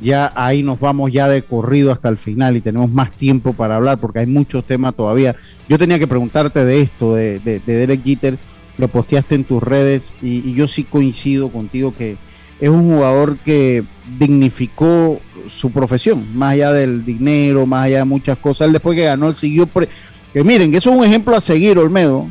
ya 0.00 0.32
ahí 0.34 0.62
nos 0.62 0.78
vamos 0.78 1.10
ya 1.12 1.28
de 1.28 1.42
corrido 1.42 1.90
hasta 1.92 2.08
el 2.08 2.18
final 2.18 2.56
y 2.56 2.60
tenemos 2.60 2.90
más 2.90 3.10
tiempo 3.10 3.52
para 3.54 3.76
hablar 3.76 3.98
porque 3.98 4.20
hay 4.20 4.26
muchos 4.26 4.64
temas 4.66 4.94
todavía. 4.94 5.34
Yo 5.68 5.78
tenía 5.78 5.98
que 5.98 6.06
preguntarte 6.06 6.64
de 6.64 6.80
esto, 6.80 7.14
de, 7.14 7.38
de, 7.40 7.60
de 7.60 7.74
Derek 7.74 8.02
Jeter, 8.04 8.38
lo 8.76 8.88
posteaste 8.88 9.34
en 9.34 9.44
tus 9.44 9.62
redes 9.62 10.14
y, 10.22 10.48
y 10.48 10.54
yo 10.54 10.68
sí 10.68 10.84
coincido 10.84 11.50
contigo 11.50 11.92
que 11.96 12.16
es 12.60 12.68
un 12.68 12.90
jugador 12.90 13.36
que 13.38 13.84
dignificó 14.18 15.20
su 15.48 15.70
profesión, 15.70 16.24
más 16.36 16.52
allá 16.52 16.72
del 16.72 17.04
dinero, 17.04 17.66
más 17.66 17.86
allá 17.86 17.98
de 17.98 18.04
muchas 18.04 18.36
cosas. 18.38 18.66
Él 18.66 18.72
después 18.72 18.96
que 18.96 19.04
ganó, 19.04 19.28
él 19.28 19.34
siguió. 19.34 19.66
pre- 19.66 19.88
que 20.32 20.44
miren, 20.44 20.74
eso 20.74 20.90
es 20.90 20.96
un 20.96 21.04
ejemplo 21.04 21.34
a 21.34 21.40
seguir, 21.40 21.78
Olmedo, 21.78 22.26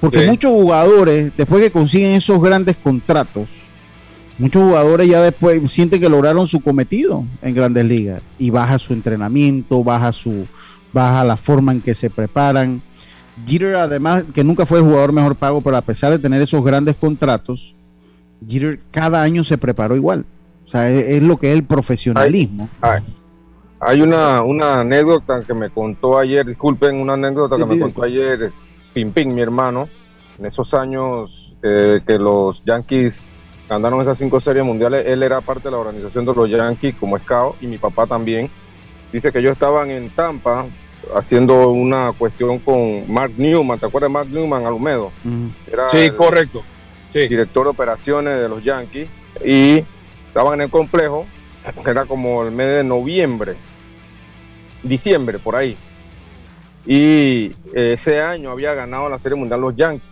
porque 0.00 0.22
Sí. 0.22 0.26
muchos 0.28 0.50
jugadores, 0.50 1.30
después 1.36 1.62
que 1.62 1.70
consiguen 1.70 2.12
esos 2.16 2.42
grandes 2.42 2.76
contratos, 2.76 3.48
muchos 4.36 4.62
jugadores 4.64 5.08
ya 5.08 5.22
después 5.22 5.70
sienten 5.70 6.00
que 6.00 6.08
lograron 6.08 6.48
su 6.48 6.60
cometido 6.60 7.24
en 7.42 7.54
grandes 7.54 7.84
ligas 7.84 8.20
y 8.38 8.50
baja 8.50 8.78
su 8.78 8.92
entrenamiento, 8.94 9.84
baja 9.84 10.10
su 10.12 10.46
baja 10.92 11.22
la 11.24 11.36
forma 11.36 11.70
en 11.72 11.80
que 11.82 11.94
se 11.94 12.10
preparan. 12.10 12.82
Jeter 13.46 13.76
además 13.76 14.24
que 14.34 14.42
nunca 14.42 14.66
fue 14.66 14.78
el 14.78 14.84
jugador 14.84 15.12
mejor 15.12 15.36
pago, 15.36 15.60
pero 15.60 15.76
a 15.76 15.82
pesar 15.82 16.10
de 16.10 16.18
tener 16.18 16.42
esos 16.42 16.64
grandes 16.64 16.96
contratos, 16.96 17.75
Jeter 18.46 18.78
cada 18.90 19.22
año 19.22 19.44
se 19.44 19.58
preparó 19.58 19.96
igual. 19.96 20.24
O 20.66 20.68
sea, 20.70 20.90
es, 20.90 21.04
es 21.08 21.22
lo 21.22 21.36
que 21.36 21.52
es 21.52 21.56
el 21.56 21.64
profesionalismo. 21.64 22.68
Hay, 22.80 23.00
hay 23.80 24.00
una, 24.02 24.42
una 24.42 24.80
anécdota 24.80 25.40
que 25.46 25.54
me 25.54 25.70
contó 25.70 26.18
ayer, 26.18 26.44
disculpen, 26.44 26.96
una 26.96 27.12
anécdota 27.14 27.56
que 27.56 27.62
Sí, 27.62 27.68
me 27.68 27.74
sí. 27.74 27.80
contó 27.80 28.02
ayer 28.02 28.52
Pimpín, 28.92 29.34
mi 29.34 29.42
hermano, 29.42 29.88
en 30.38 30.46
esos 30.46 30.72
años 30.74 31.54
eh, 31.62 32.00
que 32.06 32.18
los 32.18 32.62
Yankees 32.64 33.24
ganaron 33.68 34.00
esas 34.00 34.16
cinco 34.18 34.40
series 34.40 34.64
mundiales, 34.64 35.04
él 35.06 35.22
era 35.22 35.40
parte 35.40 35.64
de 35.64 35.72
la 35.72 35.78
organización 35.78 36.24
de 36.24 36.34
los 36.34 36.48
Yankees 36.48 36.94
como 36.98 37.18
scout 37.18 37.56
y 37.60 37.66
mi 37.66 37.78
papá 37.78 38.06
también. 38.06 38.48
Dice 39.12 39.30
que 39.32 39.38
ellos 39.38 39.52
estaban 39.52 39.90
en 39.90 40.10
Tampa 40.10 40.66
haciendo 41.14 41.70
una 41.70 42.12
cuestión 42.12 42.58
con 42.58 43.10
Mark 43.12 43.32
Newman, 43.36 43.78
¿te 43.78 43.86
acuerdas 43.86 44.08
de 44.10 44.12
Mark 44.14 44.28
Newman, 44.30 44.66
Alumedo? 44.66 45.12
Era 45.70 45.88
Sí, 45.88 45.98
el- 45.98 46.16
correcto. 46.16 46.62
Director 47.28 47.64
de 47.64 47.70
operaciones 47.70 48.40
de 48.40 48.48
los 48.48 48.62
Yankees, 48.62 49.08
y 49.44 49.82
estaban 50.28 50.54
en 50.54 50.62
el 50.62 50.70
complejo, 50.70 51.26
que 51.84 51.90
era 51.90 52.04
como 52.04 52.42
el 52.44 52.50
mes 52.52 52.68
de 52.68 52.84
noviembre, 52.84 53.56
diciembre, 54.82 55.38
por 55.38 55.56
ahí. 55.56 55.76
Y 56.86 57.50
ese 57.72 58.20
año 58.20 58.50
había 58.50 58.74
ganado 58.74 59.08
la 59.08 59.18
Serie 59.18 59.36
Mundial 59.36 59.60
los 59.60 59.74
Yankees. 59.76 60.08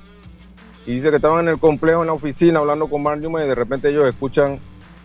Y 0.87 0.97
dice 0.97 1.11
que 1.11 1.17
estaban 1.17 1.41
en 1.41 1.49
el 1.49 1.59
complejo, 1.59 2.03
en 2.03 2.09
la 2.09 2.13
oficina, 2.13 2.59
hablando 2.59 2.89
con 2.89 3.03
Mark 3.03 3.21
Newman, 3.21 3.45
y 3.45 3.49
de 3.49 3.55
repente 3.55 3.89
ellos 3.89 4.07
escuchan 4.09 4.59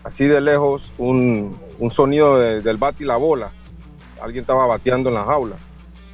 así 0.04 0.26
de 0.26 0.40
lejos 0.40 0.92
un, 0.98 1.56
sonido 1.90 2.38
de- 2.38 2.60
del 2.60 2.76
bate 2.76 3.04
y 3.04 3.06
la 3.06 3.16
bola. 3.16 3.50
Alguien 4.20 4.42
estaba 4.42 4.66
bateando 4.66 5.08
en 5.08 5.14
la 5.14 5.24
jaula. 5.24 5.56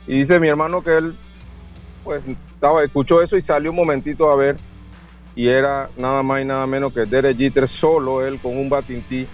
Y 0.07 0.18
dice 0.18 0.39
mi 0.39 0.49
hermano 0.49 0.82
que 0.82 0.97
él 0.97 1.16
pues 2.05 2.22
estaba, 2.55 2.84
escuchó 2.84 3.20
eso 3.20 3.37
y 3.37 3.41
salió 3.43 3.70
un 3.70 3.76
momentito 3.76 4.30
a 4.30 4.37
ver 4.37 4.57
y 5.37 5.49
era 5.49 5.89
nada 5.99 6.22
más 6.24 6.41
y 6.41 6.45
nada 6.45 6.66
menos 6.66 6.93
que 6.93 7.05
Derek 7.05 7.37
Jeter 7.37 7.68
solo, 7.68 8.26
él 8.26 8.41
con 8.41 8.57
un 8.57 8.68
batintí 8.68 9.26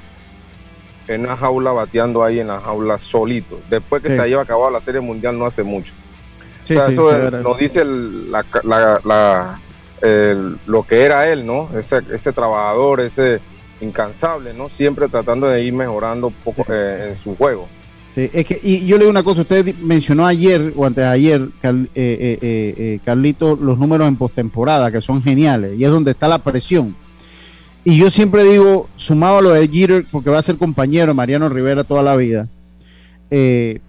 en 1.08 1.20
una 1.22 1.36
jaula 1.36 1.70
bateando 1.72 2.22
ahí 2.22 2.40
en 2.40 2.48
la 2.48 2.60
jaula 2.60 2.98
solito, 2.98 3.60
después 3.70 4.02
que 4.02 4.10
Sí. 4.10 4.16
se 4.16 4.20
haya 4.22 4.40
acabado 4.40 4.70
la 4.70 4.80
Serie 4.80 5.00
Mundial 5.00 5.38
no 5.38 5.46
hace 5.46 5.62
mucho. 5.62 5.94
Sí, 6.64 6.74
O 6.76 6.78
sea, 6.80 6.86
sí, 6.88 6.92
eso 6.94 7.16
es- 7.16 7.32
nos 7.32 7.56
dice 7.58 7.80
el- 7.80 8.30
la, 8.30 8.44
la- 8.64 9.00
la- 9.04 9.60
el- 10.00 10.58
lo 10.66 10.82
que 10.84 11.02
era 11.04 11.28
él, 11.28 11.46
¿no? 11.46 11.68
Ese, 11.76 12.02
ese 12.12 12.32
trabajador, 12.32 13.00
ese 13.00 13.40
incansable, 13.80 14.54
¿no? 14.54 14.68
Siempre 14.68 15.08
tratando 15.08 15.48
de 15.48 15.62
ir 15.62 15.72
mejorando 15.72 16.30
poco 16.44 16.64
eh, 16.68 17.08
en 17.10 17.18
su 17.22 17.36
juego. 17.36 17.68
Es 18.14 18.44
que, 18.44 18.60
y 18.62 18.86
yo 18.86 18.96
le 18.98 19.04
digo 19.04 19.10
una 19.10 19.22
cosa, 19.22 19.40
usted 19.40 19.74
mencionó 19.76 20.26
ayer 20.26 20.74
o 20.76 20.84
antes 20.84 21.02
de 21.02 21.08
ayer, 21.08 21.40
eh, 21.40 21.48
eh, 21.62 21.88
eh, 21.94 22.38
eh, 22.42 23.00
Carlito, 23.02 23.56
los 23.56 23.78
números 23.78 24.06
en 24.06 24.16
postemporada, 24.16 24.92
que 24.92 25.00
son 25.00 25.22
geniales, 25.22 25.78
y 25.78 25.84
es 25.84 25.90
donde 25.90 26.10
está 26.10 26.28
la 26.28 26.38
presión. 26.38 26.94
Y 27.84 27.96
yo 27.96 28.10
siempre 28.10 28.44
digo, 28.44 28.88
sumado 28.96 29.38
a 29.38 29.42
lo 29.42 29.50
de 29.50 29.66
Jeter, 29.66 30.04
porque 30.10 30.28
va 30.28 30.38
a 30.38 30.42
ser 30.42 30.58
compañero 30.58 31.14
Mariano 31.14 31.48
Rivera 31.48 31.84
toda 31.84 32.02
la 32.02 32.14
vida, 32.14 32.48
eh, 33.30 33.80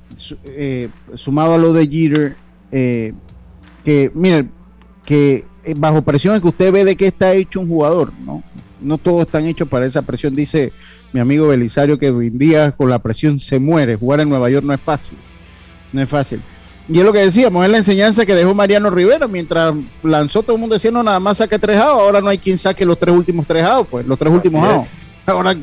eh, 0.45 0.87
sumado 1.15 1.55
a 1.55 1.57
lo 1.57 1.73
de 1.73 1.87
Jeter, 1.87 2.35
que, 2.71 4.11
miren, 4.13 4.51
que 5.05 5.43
bajo 5.75 6.01
presión 6.01 6.33
es 6.33 6.41
que 6.41 6.47
usted 6.47 6.71
ve 6.71 6.85
de 6.85 6.95
qué 6.95 7.07
está 7.07 7.33
hecho 7.33 7.59
un 7.59 7.67
jugador, 7.67 8.13
¿no? 8.25 8.41
No 8.83 8.97
todos 8.97 9.25
están 9.25 9.45
hechos 9.45 9.67
para 9.67 9.85
esa 9.85 10.01
presión, 10.01 10.35
dice 10.35 10.73
mi 11.11 11.19
amigo 11.19 11.47
Belisario 11.47 11.97
que 11.97 12.09
hoy 12.09 12.27
en 12.27 12.37
día 12.37 12.71
con 12.71 12.89
la 12.89 12.99
presión 12.99 13.39
se 13.39 13.59
muere. 13.59 13.95
Jugar 13.95 14.19
en 14.19 14.29
Nueva 14.29 14.49
York 14.49 14.65
no 14.65 14.73
es 14.73 14.81
fácil. 14.81 15.17
No 15.91 16.01
es 16.01 16.09
fácil. 16.09 16.41
Y 16.89 16.99
es 16.99 17.05
lo 17.05 17.13
que 17.13 17.19
decíamos, 17.19 17.63
es 17.63 17.71
la 17.71 17.77
enseñanza 17.77 18.25
que 18.25 18.35
dejó 18.35 18.53
Mariano 18.53 18.89
Rivera. 18.89 19.27
Mientras 19.27 19.73
lanzó, 20.01 20.43
todo 20.43 20.55
el 20.55 20.59
mundo 20.59 20.73
decía, 20.73 20.91
no, 20.91 21.01
nada 21.01 21.19
más 21.19 21.37
saque 21.37 21.57
tres 21.57 21.77
outs. 21.77 22.01
Ahora 22.01 22.19
no 22.19 22.27
hay 22.27 22.37
quien 22.37 22.57
saque 22.57 22.85
los 22.85 22.99
tres 22.99 23.15
últimos 23.15 23.47
tres 23.47 23.63
outs, 23.63 23.89
pues, 23.89 24.05
los 24.05 24.19
tres 24.19 24.33
últimos 24.33 24.67
outs. 24.67 24.89
Ahora, 25.25 25.55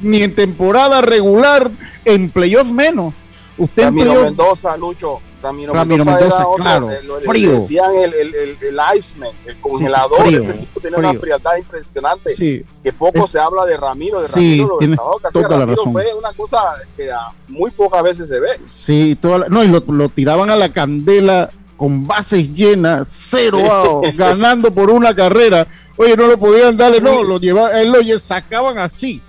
ni 0.00 0.22
en 0.22 0.34
temporada 0.34 1.00
regular, 1.00 1.68
en 2.04 2.30
playoff 2.30 2.70
menos. 2.70 3.12
Usted 3.56 3.82
en 3.82 3.88
Camilo 3.88 4.04
playoff. 4.04 4.24
Mendoza, 4.26 4.76
Lucho, 4.76 5.20
Ramiro, 5.42 5.72
Ramiro 5.72 6.04
Mendoza, 6.04 6.24
Mendoza, 6.24 6.48
otro, 6.48 6.62
claro, 6.64 6.88
le 6.88 7.26
frío. 7.28 7.52
decían 7.60 7.94
el, 7.94 8.14
el, 8.14 8.34
el, 8.34 8.58
el 8.60 8.78
Iceman, 8.96 9.30
el 9.46 9.60
congelador. 9.60 10.22
frío, 10.22 10.38
ese 10.40 10.52
tipo 10.54 10.80
tenía 10.80 10.98
una 10.98 11.08
frío. 11.10 11.20
frialdad 11.20 11.56
impresionante. 11.56 12.34
Sí. 12.34 12.62
Que 12.82 12.92
poco 12.92 13.20
Es- 13.24 13.30
se 13.30 13.38
habla 13.38 13.64
de 13.64 13.76
Ramiro, 13.76 14.20
de 14.20 14.28
Sí, 14.28 14.34
Ramiro, 14.58 14.66
lo 14.68 14.78
tienes 14.78 14.98
toda 14.98 15.48
la 15.48 15.48
Ramiro 15.58 15.76
razón. 15.76 15.92
fue 15.92 16.06
una 16.18 16.32
cosa 16.32 16.58
que 16.96 17.10
ah, 17.12 17.30
muy 17.46 17.70
pocas 17.70 18.02
veces 18.02 18.28
se 18.28 18.40
ve. 18.40 18.48
Sí, 18.68 19.16
toda 19.20 19.38
la- 19.38 19.48
no, 19.48 19.62
y 19.62 19.68
lo, 19.68 19.80
lo 19.86 20.08
tiraban 20.08 20.50
a 20.50 20.56
la 20.56 20.72
candela 20.72 21.50
con 21.76 22.06
bases 22.08 22.52
llenas, 22.54 23.06
cero 23.08 23.58
Sí. 23.60 23.66
out, 23.68 24.04
ganando 24.16 24.72
por 24.74 24.90
una 24.90 25.14
carrera. 25.14 25.66
Oye, 25.96 26.16
no 26.16 26.26
lo 26.26 26.36
podían 26.38 26.76
darle, 26.76 27.00
no, 27.00 27.22
lo 27.22 27.38
llevaban, 27.38 27.76
él 27.78 27.92
lo 27.92 28.18
sacaban 28.18 28.78
así. 28.78 29.22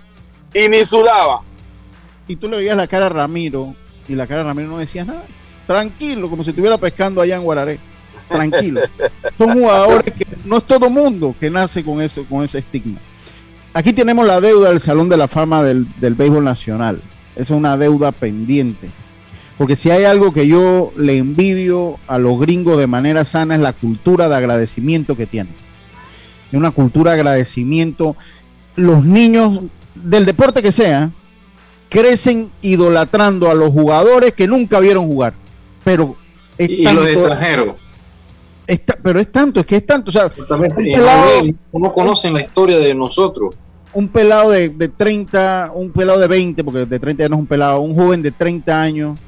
Y 0.53 0.67
ni 0.69 0.83
sudaba. 0.83 1.41
Y 2.27 2.35
tú 2.35 2.47
le 2.49 2.57
veías 2.57 2.75
la 2.77 2.87
cara 2.87 3.05
a 3.07 3.09
Ramiro, 3.09 3.75
y 4.07 4.15
la 4.15 4.25
cara 4.27 4.39
de 4.41 4.47
Ramiro 4.47 4.69
no 4.69 4.77
decía 4.79 5.05
nada. 5.05 5.23
Tranquilo, 5.69 6.31
como 6.31 6.43
si 6.43 6.49
estuviera 6.49 6.79
pescando 6.79 7.21
allá 7.21 7.35
en 7.35 7.43
Guararé. 7.43 7.79
Tranquilo. 8.27 8.81
Son 9.37 9.53
jugadores 9.53 10.11
que 10.15 10.25
no 10.43 10.57
es 10.57 10.63
todo 10.63 10.89
mundo 10.89 11.35
que 11.39 11.51
nace 11.51 11.83
con 11.83 12.01
eso, 12.01 12.25
con 12.25 12.43
ese 12.43 12.57
estigma. 12.57 12.97
Aquí 13.71 13.93
tenemos 13.93 14.25
la 14.25 14.41
deuda 14.41 14.69
del 14.69 14.79
Salón 14.79 15.09
de 15.09 15.17
la 15.17 15.27
Fama 15.27 15.61
del, 15.61 15.85
del 15.99 16.15
Béisbol 16.15 16.43
Nacional. 16.43 16.99
Es 17.35 17.51
una 17.51 17.77
deuda 17.77 18.11
pendiente. 18.11 18.89
Porque 19.59 19.75
si 19.75 19.91
hay 19.91 20.05
algo 20.05 20.33
que 20.33 20.47
yo 20.47 20.91
le 20.97 21.19
envidio 21.19 21.99
a 22.07 22.17
los 22.17 22.39
gringos 22.39 22.79
de 22.79 22.87
manera 22.87 23.23
sana 23.23 23.53
es 23.53 23.61
la 23.61 23.73
cultura 23.73 24.27
de 24.27 24.37
agradecimiento 24.37 25.15
que 25.15 25.27
tienen. 25.27 25.53
Es 26.51 26.57
una 26.57 26.71
cultura 26.71 27.11
de 27.11 27.19
agradecimiento. 27.19 28.15
Los 28.75 29.05
niños 29.05 29.59
del 29.93 30.25
deporte 30.25 30.63
que 30.63 30.71
sea 30.71 31.11
crecen 31.89 32.49
idolatrando 32.63 33.51
a 33.51 33.53
los 33.53 33.69
jugadores 33.69 34.33
que 34.33 34.47
nunca 34.47 34.79
vieron 34.79 35.05
jugar. 35.05 35.35
Pero 35.89 36.15
es 36.57 36.69
Y 36.69 36.83
tanto- 36.83 37.01
los 37.01 37.09
extranjeros. 37.11 37.75
es 38.67 38.81
pero 39.01 39.19
es 39.19 39.31
tanto, 39.31 39.59
es 39.61 39.65
que 39.65 39.75
es 39.77 39.85
tanto. 39.85 40.09
O 40.09 40.11
sea, 40.11 40.25
un 40.27 40.67
pelado, 40.75 41.43
no, 41.73 41.79
no 41.79 41.91
conocen 41.91 42.33
la 42.33 42.41
historia 42.41 42.77
de 42.77 42.93
nosotros. 42.93 43.55
un 43.93 44.07
pelado 44.07 44.51
de, 44.51 44.69
de 44.69 44.87
30, 44.87 45.71
un 45.73 45.89
pelado 45.91 46.19
de 46.19 46.27
20, 46.27 46.63
porque 46.63 46.85
de 46.85 46.99
30 46.99 47.23
ya 47.23 47.29
no 47.29 47.37
es 47.37 47.39
un 47.39 47.47
pelado, 47.47 47.79
un 47.81 47.95
joven 47.95 48.21
de 48.21 48.29
30 48.31 48.79
años, 48.79 49.19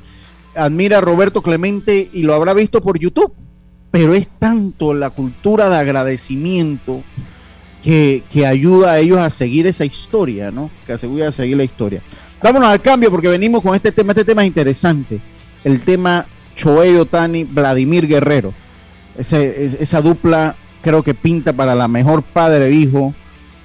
admira 0.55 0.99
a 0.99 1.01
Roberto 1.01 1.41
Clemente 1.41 2.09
y 2.13 2.21
lo 2.21 2.35
habrá 2.35 2.53
visto 2.53 2.79
por 2.79 2.99
YouTube. 2.99 3.33
Pero 3.89 4.13
es 4.13 4.27
tanto 4.39 4.93
la 4.93 5.09
cultura 5.09 5.67
de 5.67 5.77
agradecimiento 5.77 7.01
que, 7.83 8.23
que 8.31 8.45
ayuda 8.45 8.91
a 8.91 8.99
ellos 8.99 9.17
a 9.17 9.29
seguir 9.31 9.65
esa 9.67 9.83
historia, 9.83 10.51
¿no? 10.51 10.69
Que 10.85 10.93
ayuda 10.93 11.29
a 11.29 11.31
seguir 11.31 11.57
la 11.57 11.63
historia. 11.63 12.01
Vámonos 12.43 12.69
al 12.69 12.81
cambio 12.81 13.09
porque 13.11 13.27
venimos 13.27 13.61
con 13.61 13.75
este 13.75 13.91
tema. 13.91 14.11
Este 14.13 14.23
tema 14.25 14.43
es 14.43 14.47
interesante. 14.47 15.19
El 15.63 15.81
tema 15.81 16.25
Choey 16.55 16.95
Otani, 16.95 17.43
Vladimir 17.43 18.07
Guerrero. 18.07 18.53
Esa 19.17 20.01
dupla 20.01 20.55
creo 20.81 21.03
que 21.03 21.13
pinta 21.13 21.53
para 21.53 21.75
la 21.75 21.87
mejor 21.87 22.23
padre 22.23 22.67
e 22.67 22.71
hijo. 22.71 23.13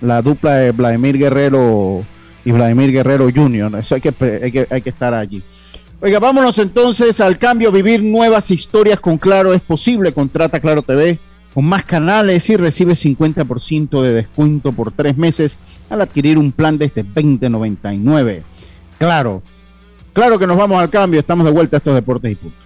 La 0.01 0.21
dupla 0.23 0.57
de 0.57 0.73
Vladimir 0.73 1.17
Guerrero 1.19 2.05
y 2.45 2.53
Vladimir 2.53 2.93
Guerrero 2.93 3.29
Jr. 3.35 3.77
Eso 3.79 3.95
hay 3.95 4.01
que, 4.01 4.15
hay 4.43 4.53
que, 4.53 4.67
hay 4.71 4.83
que 4.83 4.91
estar 4.91 5.15
allí. 5.15 5.43
Oiga, 6.01 6.19
vámonos 6.19 6.59
entonces 6.59 7.21
al 7.21 7.39
cambio. 7.39 7.73
Vivir 7.73 8.03
nuevas 8.03 8.51
historias 8.51 9.01
con 9.01 9.17
Claro 9.17 9.55
es 9.55 9.63
posible. 9.63 10.13
Contrata 10.13 10.61
Claro 10.61 10.83
TV 10.83 11.19
con 11.57 11.65
más 11.65 11.87
canales 11.87 12.51
y 12.51 12.57
recibe 12.59 12.93
50% 12.93 14.03
de 14.03 14.13
descuento 14.13 14.73
por 14.73 14.93
tres 14.93 15.17
meses 15.17 15.57
al 15.89 16.03
adquirir 16.03 16.37
un 16.37 16.53
plan 16.53 16.77
desde 16.77 17.03
2099. 17.03 18.43
Claro, 18.99 19.43
claro 20.13 20.39
que 20.39 20.47
nos 20.47 20.59
vamos 20.59 20.79
al 20.79 20.91
cambio. 20.91 21.19
Estamos 21.19 21.47
de 21.47 21.53
vuelta 21.53 21.77
a 21.77 21.79
estos 21.79 21.95
deportes 21.95 22.31
y 22.31 22.35
punto. 22.35 22.66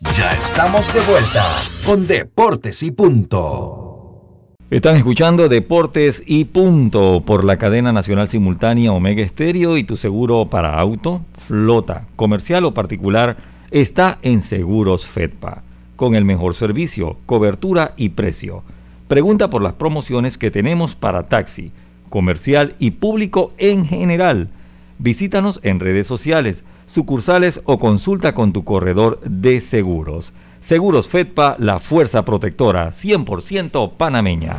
Ya 0.00 0.32
estamos 0.32 0.94
de 0.94 1.02
vuelta 1.02 1.44
con 1.84 2.06
Deportes 2.06 2.82
y 2.82 2.90
Punto. 2.90 4.48
Están 4.70 4.96
escuchando 4.96 5.46
Deportes 5.46 6.22
y 6.24 6.46
Punto 6.46 7.22
por 7.26 7.44
la 7.44 7.58
cadena 7.58 7.92
nacional 7.92 8.26
simultánea 8.26 8.92
Omega 8.92 9.22
Estéreo 9.22 9.76
y 9.76 9.84
tu 9.84 9.98
seguro 9.98 10.46
para 10.46 10.80
auto, 10.80 11.20
flota, 11.46 12.06
comercial 12.16 12.64
o 12.64 12.72
particular 12.72 13.36
está 13.70 14.18
en 14.22 14.40
Seguros 14.40 15.06
Fedpa, 15.06 15.64
con 15.96 16.14
el 16.14 16.24
mejor 16.24 16.54
servicio, 16.54 17.18
cobertura 17.26 17.92
y 17.98 18.08
precio. 18.10 18.62
Pregunta 19.06 19.50
por 19.50 19.60
las 19.60 19.74
promociones 19.74 20.38
que 20.38 20.50
tenemos 20.50 20.94
para 20.94 21.24
taxi, 21.24 21.72
comercial 22.08 22.74
y 22.78 22.92
público 22.92 23.52
en 23.58 23.84
general. 23.84 24.48
Visítanos 24.98 25.60
en 25.62 25.78
redes 25.78 26.06
sociales, 26.06 26.64
sucursales 26.92 27.60
o 27.64 27.78
consulta 27.78 28.34
con 28.34 28.52
tu 28.52 28.64
corredor 28.64 29.20
de 29.22 29.60
seguros. 29.60 30.32
Seguros 30.60 31.08
Fedpa, 31.08 31.56
la 31.58 31.78
fuerza 31.78 32.24
protectora 32.24 32.90
100% 32.90 33.92
panameña. 33.96 34.56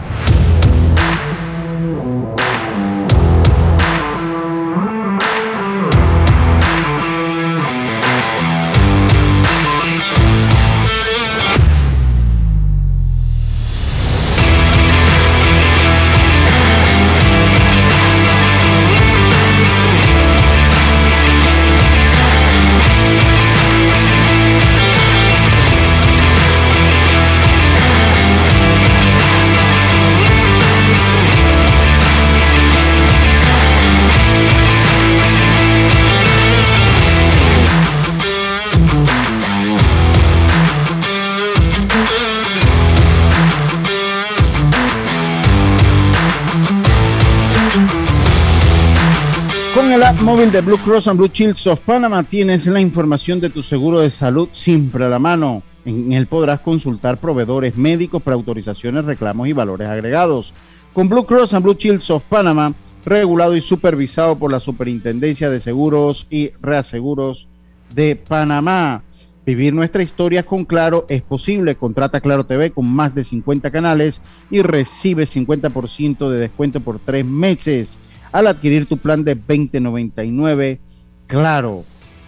Móvil 50.42 50.54
de 50.54 50.62
Blue 50.62 50.78
Cross 50.78 51.08
and 51.08 51.20
Blue 51.20 51.30
Shields 51.32 51.68
of 51.68 51.82
Panama 51.82 52.24
tienes 52.24 52.66
la 52.66 52.82
información 52.82 53.40
de 53.40 53.52
tu 53.52 53.62
seguro 53.62 54.00
de 54.00 54.10
salud 54.10 54.50
siempre 54.52 55.06
a 55.06 55.10
la 55.10 55.20
mano. 55.20 55.62
En 55.86 56.14
él 56.14 56.26
podrás 56.26 56.62
consultar 56.62 57.20
proveedores 57.20 57.76
médicos 57.76 58.24
para 58.24 58.34
autorizaciones, 58.34 59.06
reclamos 59.06 59.48
y 59.48 59.54
valores 59.54 59.88
agregados. 59.88 60.52
Con 60.94 61.10
Blue 61.10 61.28
Cross 61.28 61.54
and 61.54 61.64
Blue 61.64 61.76
Shields 61.78 62.10
of 62.10 62.24
Panama, 62.24 62.74
regulado 63.06 63.56
y 63.56 63.62
supervisado 63.62 64.36
por 64.40 64.52
la 64.52 64.60
Superintendencia 64.60 65.52
de 65.52 65.60
Seguros 65.60 66.26
y 66.32 66.50
Reaseguros 66.60 67.48
de 67.94 68.16
Panamá. 68.16 69.04
Vivir 69.46 69.76
nuestra 69.76 70.02
historia 70.02 70.44
con 70.44 70.66
Claro 70.66 71.06
es 71.08 71.22
posible. 71.22 71.76
Contrata 71.76 72.20
Claro 72.20 72.48
TV 72.48 72.72
con 72.72 72.88
más 72.88 73.14
de 73.14 73.24
50 73.24 73.70
canales 73.70 74.24
y 74.50 74.64
recibe 74.64 75.26
50% 75.26 76.30
de 76.30 76.40
descuento 76.40 76.80
por 76.80 76.98
tres 76.98 77.26
meses 77.26 78.00
al 78.32 78.48
adquirir 78.48 78.86
tu 78.86 78.98
plan 78.98 79.24
de 79.24 79.36
2099. 79.36 80.80
Claro. 81.28 81.84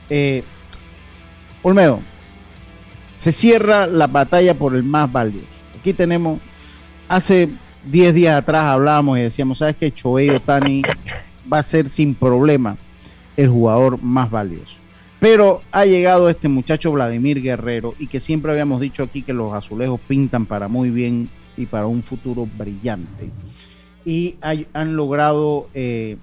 Eh, 0.10 0.44
Olmedo, 1.62 2.02
se 3.16 3.32
cierra 3.32 3.88
la 3.88 4.08
batalla 4.08 4.54
por 4.54 4.76
el 4.76 4.84
más 4.84 5.12
valioso. 5.12 5.48
Aquí 5.80 5.94
tenemos, 5.94 6.40
hace 7.08 7.50
10 7.90 8.16
días 8.16 8.36
atrás 8.36 8.66
hablábamos 8.66 9.18
y 9.18 9.22
decíamos, 9.22 9.60
¿sabes 9.60 9.76
que 9.76 9.92
Choei 9.92 10.30
Otani 10.30 10.82
va 11.52 11.60
a 11.60 11.64
ser 11.64 11.90
sin 11.90 12.16
problema 12.16 12.78
el 13.38 13.50
jugador 13.50 14.02
más 14.02 14.30
valioso? 14.30 14.78
Pero 15.20 15.62
ha 15.72 15.86
llegado 15.86 16.30
este 16.30 16.50
muchacho 16.50 16.92
Vladimir 16.92 17.42
Guerrero 17.42 17.96
y 17.98 18.08
que 18.08 18.20
siempre 18.20 18.52
habíamos 18.52 18.82
dicho 18.82 19.04
aquí 19.04 19.22
que 19.22 19.34
los 19.34 19.54
azulejos 19.54 20.00
pintan 20.06 20.46
para 20.46 20.68
muy 20.68 20.90
bien 20.90 21.30
y 21.56 21.66
para 21.66 21.88
un 21.88 22.04
futuro 22.04 22.46
brillante 22.58 23.32
y 24.06 24.36
hay, 24.42 24.68
han 24.74 24.96
logrado 24.96 25.68
eh, 25.74 26.18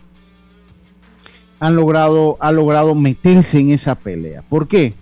han 1.58 1.76
logrado 1.76 2.36
ha 2.40 2.52
logrado 2.52 2.94
meterse 2.94 3.58
en 3.58 3.70
esa 3.70 3.94
pelea. 3.94 4.42
¿Por 4.48 4.66
qué? 4.68 4.94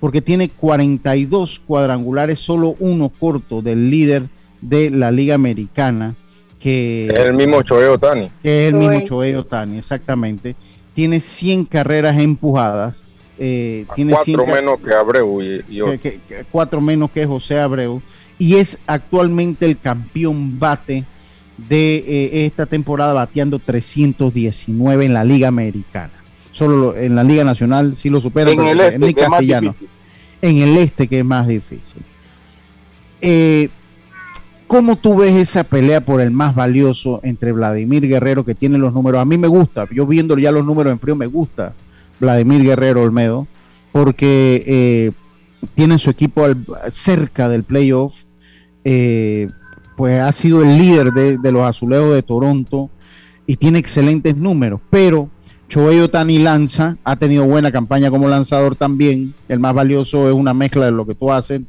Porque 0.00 0.20
tiene 0.20 0.48
42 0.48 1.60
cuadrangulares, 1.66 2.38
solo 2.38 2.76
uno 2.80 3.08
corto 3.08 3.62
del 3.62 3.90
líder 3.90 4.24
de 4.60 4.90
la 4.90 5.10
Liga 5.10 5.34
Americana 5.34 6.14
que 6.58 7.08
Es 7.08 7.18
el 7.20 7.34
mismo 7.34 7.62
Choey 7.62 7.86
Otani. 7.88 8.30
que 8.42 8.66
es 8.68 8.72
el 8.72 8.78
mismo 8.78 9.00
Choey 9.04 9.34
Otani, 9.34 9.78
exactamente. 9.78 10.54
Tiene 10.94 11.20
100 11.20 11.64
carreras 11.64 12.18
empujadas. 12.18 13.04
eh, 13.38 13.86
tiene 13.96 14.14
100 14.16 14.36
Cuatro 14.36 14.54
menos 14.54 14.78
que 14.80 14.94
Abreu 14.94 15.42
y, 15.42 15.64
y 15.68 15.80
otro. 15.80 15.98
que- 16.00 16.20
que- 16.28 16.44
cuatro 16.52 16.80
menos 16.80 17.10
que 17.10 17.26
José 17.26 17.58
Abreu 17.58 18.00
y 18.38 18.56
es 18.56 18.78
actualmente 18.86 19.64
el 19.66 19.78
campeón 19.80 20.58
bate 20.60 21.04
de 21.56 21.96
eh, 22.06 22.46
esta 22.46 22.66
temporada 22.66 23.12
bateando 23.12 23.58
319 23.58 25.04
en 25.06 25.14
la 25.14 25.24
Liga 25.24 25.48
Americana. 25.48 26.12
Solo 26.50 26.76
lo- 26.76 26.96
en 26.96 27.14
la 27.14 27.24
Liga 27.24 27.44
Nacional 27.44 27.96
sí 27.96 28.10
lo 28.10 28.20
supera. 28.20 28.50
En 28.50 28.60
el 28.60 28.80
este, 28.80 28.98
Nick 28.98 29.16
que 29.16 29.22
es 29.22 29.28
más 29.28 29.38
Castellano. 29.38 29.66
difícil. 29.68 29.88
En 30.42 30.56
el 30.58 30.76
este 30.76 31.08
que 31.08 31.18
es 31.20 31.24
más 31.24 31.46
difícil. 31.46 32.02
Eh, 33.20 33.68
¿Cómo 34.66 34.96
tú 34.96 35.16
ves 35.16 35.32
esa 35.36 35.64
pelea 35.64 36.00
por 36.00 36.20
el 36.22 36.30
más 36.30 36.54
valioso 36.54 37.20
entre 37.22 37.52
Vladimir 37.52 38.08
Guerrero, 38.08 38.44
que 38.44 38.54
tiene 38.54 38.78
los 38.78 38.92
números? 38.94 39.20
A 39.20 39.24
mí 39.26 39.36
me 39.36 39.46
gusta, 39.48 39.86
yo 39.94 40.06
viendo 40.06 40.38
ya 40.38 40.50
los 40.50 40.64
números 40.64 40.92
en 40.92 40.98
frío, 40.98 41.14
me 41.14 41.26
gusta 41.26 41.74
Vladimir 42.18 42.62
Guerrero 42.62 43.02
Olmedo, 43.02 43.46
porque 43.92 44.64
eh, 44.66 45.12
tiene 45.74 45.98
su 45.98 46.08
equipo 46.08 46.44
al- 46.44 46.64
cerca 46.88 47.50
del 47.50 47.64
playoff, 47.64 48.14
eh, 48.84 49.48
pues 50.02 50.20
ha 50.20 50.32
sido 50.32 50.62
el 50.62 50.78
líder 50.78 51.12
de, 51.12 51.52
los 51.52 51.64
azulejos 51.64 52.12
de 52.12 52.24
Toronto 52.24 52.90
y 53.46 53.54
tiene 53.54 53.78
excelentes 53.78 54.36
números, 54.36 54.80
pero 54.90 55.28
Shohei 55.68 56.00
Otani 56.00 56.40
lanza, 56.40 56.96
ha 57.04 57.14
tenido 57.14 57.44
buena 57.44 57.70
campaña 57.70 58.10
como 58.10 58.26
lanzador 58.26 58.74
también, 58.74 59.32
el 59.48 59.60
más 59.60 59.72
valioso 59.74 60.26
es 60.28 60.34
una 60.34 60.54
mezcla 60.54 60.86
de 60.86 60.90
lo 60.90 61.06
que 61.06 61.14
tú 61.14 61.30
haces, 61.30 61.60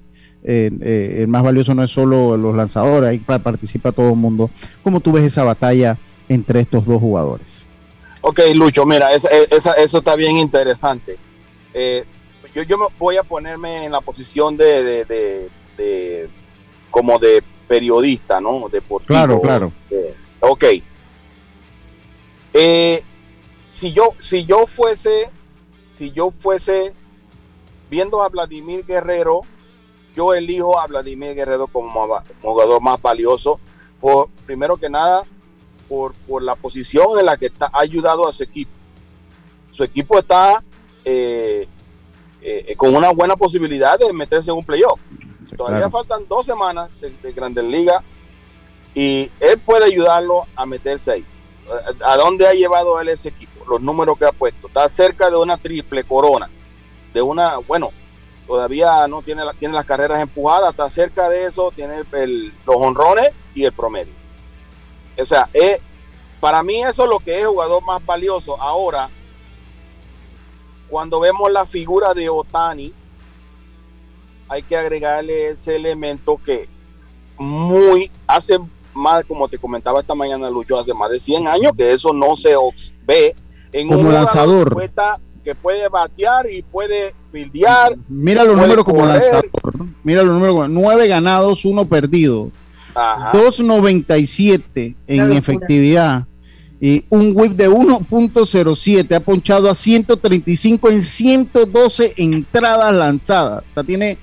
eh, 0.43 0.71
eh, 0.81 1.17
el 1.19 1.27
más 1.27 1.43
valioso 1.43 1.75
no 1.75 1.83
es 1.83 1.91
solo 1.91 2.35
los 2.35 2.55
lanzadores, 2.55 3.07
ahí 3.07 3.19
pa- 3.19 3.37
participa 3.37 3.91
todo 3.91 4.09
el 4.09 4.15
mundo. 4.15 4.49
¿Cómo 4.83 4.99
tú 4.99 5.11
ves 5.11 5.25
esa 5.25 5.43
batalla 5.43 5.95
entre 6.27 6.61
estos 6.61 6.87
dos 6.87 6.99
jugadores? 6.99 7.45
Ok, 8.21 8.39
Lucho, 8.55 8.83
mira, 8.83 9.13
eso 9.13 9.29
está 9.77 10.15
bien 10.15 10.37
interesante. 10.37 11.17
Eh, 11.71 12.03
yo, 12.55 12.63
yo 12.63 12.79
me 12.79 12.85
voy 12.97 13.17
a 13.17 13.21
ponerme 13.23 13.85
en 13.85 13.91
la 13.91 14.01
posición 14.01 14.57
de- 14.57 15.05
como 16.89 17.19
de 17.19 17.43
periodista, 17.73 18.39
¿no? 18.39 18.69
Deportivo. 18.69 19.07
Claro, 19.07 19.41
claro. 19.41 19.71
Eh, 19.89 20.15
ok. 20.41 20.63
Eh, 22.53 23.03
si 23.65 23.91
yo, 23.91 24.13
si 24.19 24.45
yo 24.45 24.67
fuese, 24.67 25.31
si 25.89 26.11
yo 26.11 26.29
fuese 26.29 26.93
viendo 27.89 28.21
a 28.21 28.29
Vladimir 28.29 28.85
Guerrero, 28.85 29.41
yo 30.15 30.35
elijo 30.35 30.79
a 30.79 30.85
Vladimir 30.85 31.33
Guerrero 31.33 31.65
como 31.65 32.07
jugador 32.43 32.79
más 32.79 33.01
valioso. 33.01 33.59
Por, 33.99 34.29
primero 34.45 34.77
que 34.77 34.87
nada, 34.87 35.23
por, 35.89 36.13
por 36.27 36.43
la 36.43 36.53
posición 36.53 37.17
en 37.17 37.25
la 37.25 37.37
que 37.37 37.47
está, 37.47 37.71
ha 37.73 37.79
ayudado 37.79 38.27
a 38.27 38.31
su 38.31 38.43
equipo. 38.43 38.71
Su 39.71 39.83
equipo 39.83 40.19
está 40.19 40.63
eh, 41.03 41.67
eh, 42.39 42.75
con 42.77 42.95
una 42.95 43.09
buena 43.09 43.35
posibilidad 43.35 43.97
de 43.97 44.13
meterse 44.13 44.51
en 44.51 44.57
un 44.57 44.63
playoff. 44.63 44.99
Todavía 45.57 45.77
claro. 45.79 45.91
faltan 45.91 46.27
dos 46.27 46.45
semanas 46.45 46.89
de, 46.99 47.09
de 47.09 47.31
Grandes 47.33 47.63
Ligas 47.63 48.03
y 48.93 49.29
él 49.39 49.59
puede 49.65 49.85
ayudarlo 49.85 50.45
a 50.55 50.65
meterse 50.65 51.11
ahí. 51.11 51.25
¿A 52.05 52.17
dónde 52.17 52.47
ha 52.47 52.53
llevado 52.53 52.99
él 52.99 53.09
ese 53.09 53.29
equipo? 53.29 53.65
Los 53.67 53.81
números 53.81 54.17
que 54.17 54.25
ha 54.25 54.31
puesto. 54.31 54.67
Está 54.67 54.87
cerca 54.89 55.29
de 55.29 55.37
una 55.37 55.57
triple 55.57 56.03
corona. 56.03 56.49
De 57.13 57.21
una, 57.21 57.57
bueno, 57.59 57.91
todavía 58.45 59.07
no 59.07 59.21
tiene, 59.21 59.45
la- 59.45 59.53
tiene 59.53 59.73
las 59.73 59.85
carreras 59.85 60.19
empujadas. 60.21 60.71
Está 60.71 60.89
cerca 60.89 61.29
de 61.29 61.45
eso. 61.45 61.71
Tiene 61.75 62.03
el- 62.11 62.53
los 62.65 62.75
honrones 62.75 63.31
y 63.55 63.63
el 63.63 63.71
promedio. 63.71 64.13
O 65.19 65.25
sea, 65.25 65.47
es, 65.53 65.81
para 66.41 66.61
mí 66.63 66.83
eso 66.83 67.03
es 67.03 67.09
lo 67.09 67.19
que 67.19 67.39
es 67.39 67.47
jugador 67.47 67.81
más 67.83 68.05
valioso. 68.05 68.61
Ahora, 68.61 69.09
cuando 70.89 71.19
vemos 71.19 71.51
la 71.51 71.65
figura 71.65 72.13
de 72.13 72.29
Otani, 72.29 72.93
hay 74.53 74.61
que 74.61 74.77
agregarle 74.77 75.49
ese 75.49 75.75
elemento 75.75 76.39
que 76.43 76.67
muy 77.39 78.11
hace 78.27 78.59
más, 78.93 79.25
como 79.25 79.47
te 79.47 79.57
comentaba 79.57 79.99
esta 79.99 80.13
mañana, 80.13 80.47
Lucho, 80.51 80.77
hace 80.77 80.93
más 80.93 81.09
de 81.09 81.19
100 81.19 81.47
años 81.47 81.73
que 81.75 81.91
eso 81.91 82.13
no 82.13 82.35
se 82.35 82.53
ve 83.07 83.35
en 83.71 83.87
Como 83.87 84.01
un 84.01 84.13
lanzador. 84.13 84.91
Que, 85.43 85.55
puede 85.55 85.89
batear 85.89 86.49
y 86.49 86.61
puede 86.61 87.13
fildear. 87.31 87.97
Mira 88.07 88.43
los 88.43 88.55
números 88.55 88.85
como 88.85 89.05
lanzador. 89.05 89.49
Mira 90.03 90.21
los 90.21 90.35
números 90.35 90.55
como 90.55 90.67
nueve 90.67 91.07
ganados, 91.07 91.65
uno 91.65 91.85
perdido. 91.85 92.51
Ajá. 92.93 93.31
2.97 93.33 94.95
en 95.07 95.31
efectividad 95.33 96.27
y 96.79 97.05
un 97.09 97.31
whip 97.33 97.53
de 97.53 97.69
1.07. 97.69 99.15
Ha 99.15 99.19
ponchado 99.21 99.69
a 99.69 99.73
135 99.73 100.89
en 100.89 101.01
112 101.01 102.13
entradas 102.17 102.93
lanzadas. 102.93 103.63
O 103.71 103.73
sea, 103.73 103.83
tiene 103.85 104.17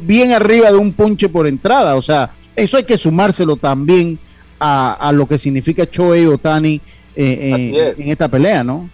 bien 0.00 0.32
arriba 0.32 0.70
de 0.70 0.76
un 0.76 0.92
ponche 0.92 1.28
por 1.28 1.46
entrada. 1.46 1.96
O 1.96 2.02
sea, 2.02 2.30
eso 2.56 2.76
hay 2.76 2.84
que 2.84 2.98
sumárselo 2.98 3.56
también 3.56 4.18
a, 4.58 4.92
a 4.94 5.12
lo 5.12 5.26
que 5.26 5.38
significa 5.38 5.88
Choei 5.88 6.26
Otani 6.26 6.74
eh, 6.74 6.82
eh, 7.16 7.94
en 7.98 8.08
esta 8.10 8.28
pelea, 8.28 8.62
¿no? 8.62 8.88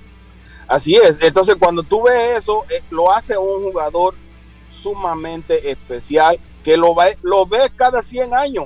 Así 0.69 0.95
es. 0.97 1.23
Entonces, 1.23 1.57
cuando 1.59 1.83
tú 1.83 2.03
ves 2.05 2.39
eso, 2.39 2.65
eh, 2.71 2.83
lo 2.91 3.13
hace 3.13 3.37
un 3.39 3.63
jugador 3.63 4.15
sumamente 4.83 5.71
especial 5.71 6.39
que 6.65 6.77
lo, 6.77 6.95
va, 6.95 7.07
lo 7.23 7.47
ves 7.47 7.71
cada 7.77 8.03
100 8.03 8.35
años. 8.35 8.65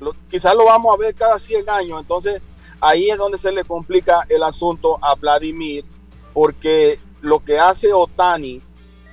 Lo- 0.00 0.14
quizás 0.30 0.54
lo 0.54 0.64
vamos 0.64 0.94
a 0.94 0.98
ver 0.98 1.14
cada 1.14 1.38
100 1.38 1.68
años. 1.68 2.00
Entonces, 2.00 2.40
ahí 2.80 3.10
es 3.10 3.18
donde 3.18 3.36
se 3.36 3.52
le 3.52 3.64
complica 3.64 4.26
el 4.28 4.42
asunto 4.42 4.98
a 5.02 5.14
Vladimir, 5.14 5.84
porque 6.32 6.98
lo 7.20 7.40
que 7.44 7.58
hace 7.58 7.92
Otani, 7.92 8.62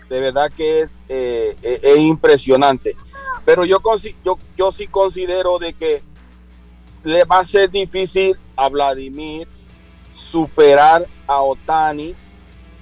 de 0.10 0.20
verdad 0.20 0.52
que 0.56 0.82
es, 0.82 1.00
eh, 1.10 1.56
eh, 1.62 1.80
es 1.84 1.98
impresionante. 2.00 2.96
Pero 3.46 3.66
yo, 3.66 3.80
yo, 4.24 4.38
yo 4.58 4.72
sí 4.72 4.88
considero 4.88 5.58
de 5.60 5.74
que 5.74 6.04
le 7.04 7.24
va 7.26 7.40
a 7.40 7.44
ser 7.44 7.70
difícil 7.70 8.38
a 8.56 8.68
Vladimir 8.70 9.48
superar 10.14 11.06
a 11.28 11.42
Otani 11.42 12.16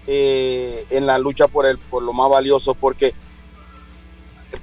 eh, 0.07 0.85
en 0.89 1.05
la 1.05 1.17
lucha 1.17 1.47
por 1.47 1.65
el 1.65 1.77
por 1.77 2.01
lo 2.01 2.13
más 2.13 2.29
valioso 2.29 2.73
porque 2.73 3.13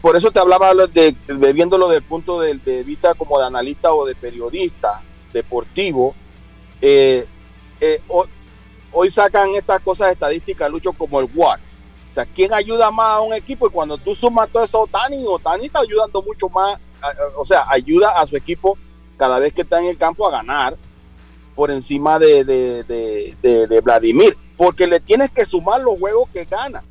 por 0.00 0.16
eso 0.16 0.30
te 0.30 0.40
hablaba 0.40 0.72
de, 0.74 1.14
de 1.26 1.52
viéndolo 1.52 1.88
del 1.88 2.02
punto 2.02 2.40
de, 2.40 2.54
de 2.54 2.82
vista 2.82 3.14
como 3.14 3.38
de 3.38 3.46
analista 3.46 3.92
o 3.92 4.06
de 4.06 4.14
periodista 4.14 5.02
deportivo 5.32 6.14
eh, 6.80 7.26
eh, 7.80 8.00
ho- 8.08 8.26
hoy 8.92 9.10
sacan 9.10 9.54
estas 9.54 9.80
cosas 9.80 10.12
estadísticas 10.12 10.70
Lucho 10.70 10.92
como 10.92 11.20
el 11.20 11.28
WAR 11.34 11.60
o 12.12 12.14
sea 12.14 12.26
quién 12.26 12.52
ayuda 12.54 12.90
más 12.92 13.16
a 13.16 13.20
un 13.22 13.32
equipo 13.34 13.66
y 13.66 13.70
cuando 13.70 13.96
tú 13.98 14.14
sumas 14.14 14.48
todo 14.50 14.62
eso 14.62 14.82
Otani 14.82 15.24
Otani 15.26 15.66
está 15.66 15.80
ayudando 15.80 16.22
mucho 16.22 16.48
más 16.48 16.78
o 17.36 17.44
sea 17.44 17.64
ayuda 17.68 18.10
a 18.20 18.26
su 18.26 18.36
equipo 18.36 18.76
cada 19.16 19.38
vez 19.38 19.52
que 19.52 19.62
está 19.62 19.80
en 19.80 19.86
el 19.86 19.96
campo 19.96 20.28
a 20.28 20.30
ganar 20.30 20.76
por 21.54 21.70
encima 21.70 22.18
de, 22.18 22.44
de, 22.44 22.82
de, 23.42 23.66
de- 23.66 23.80
Vladimir, 23.82 24.34
porque 24.56 24.86
le 24.86 25.00
tienes 25.00 25.30
que 25.30 25.44
sumar 25.44 25.82
los 25.82 25.98
juegos 25.98 26.28
que 26.32 26.44
gana. 26.46 26.82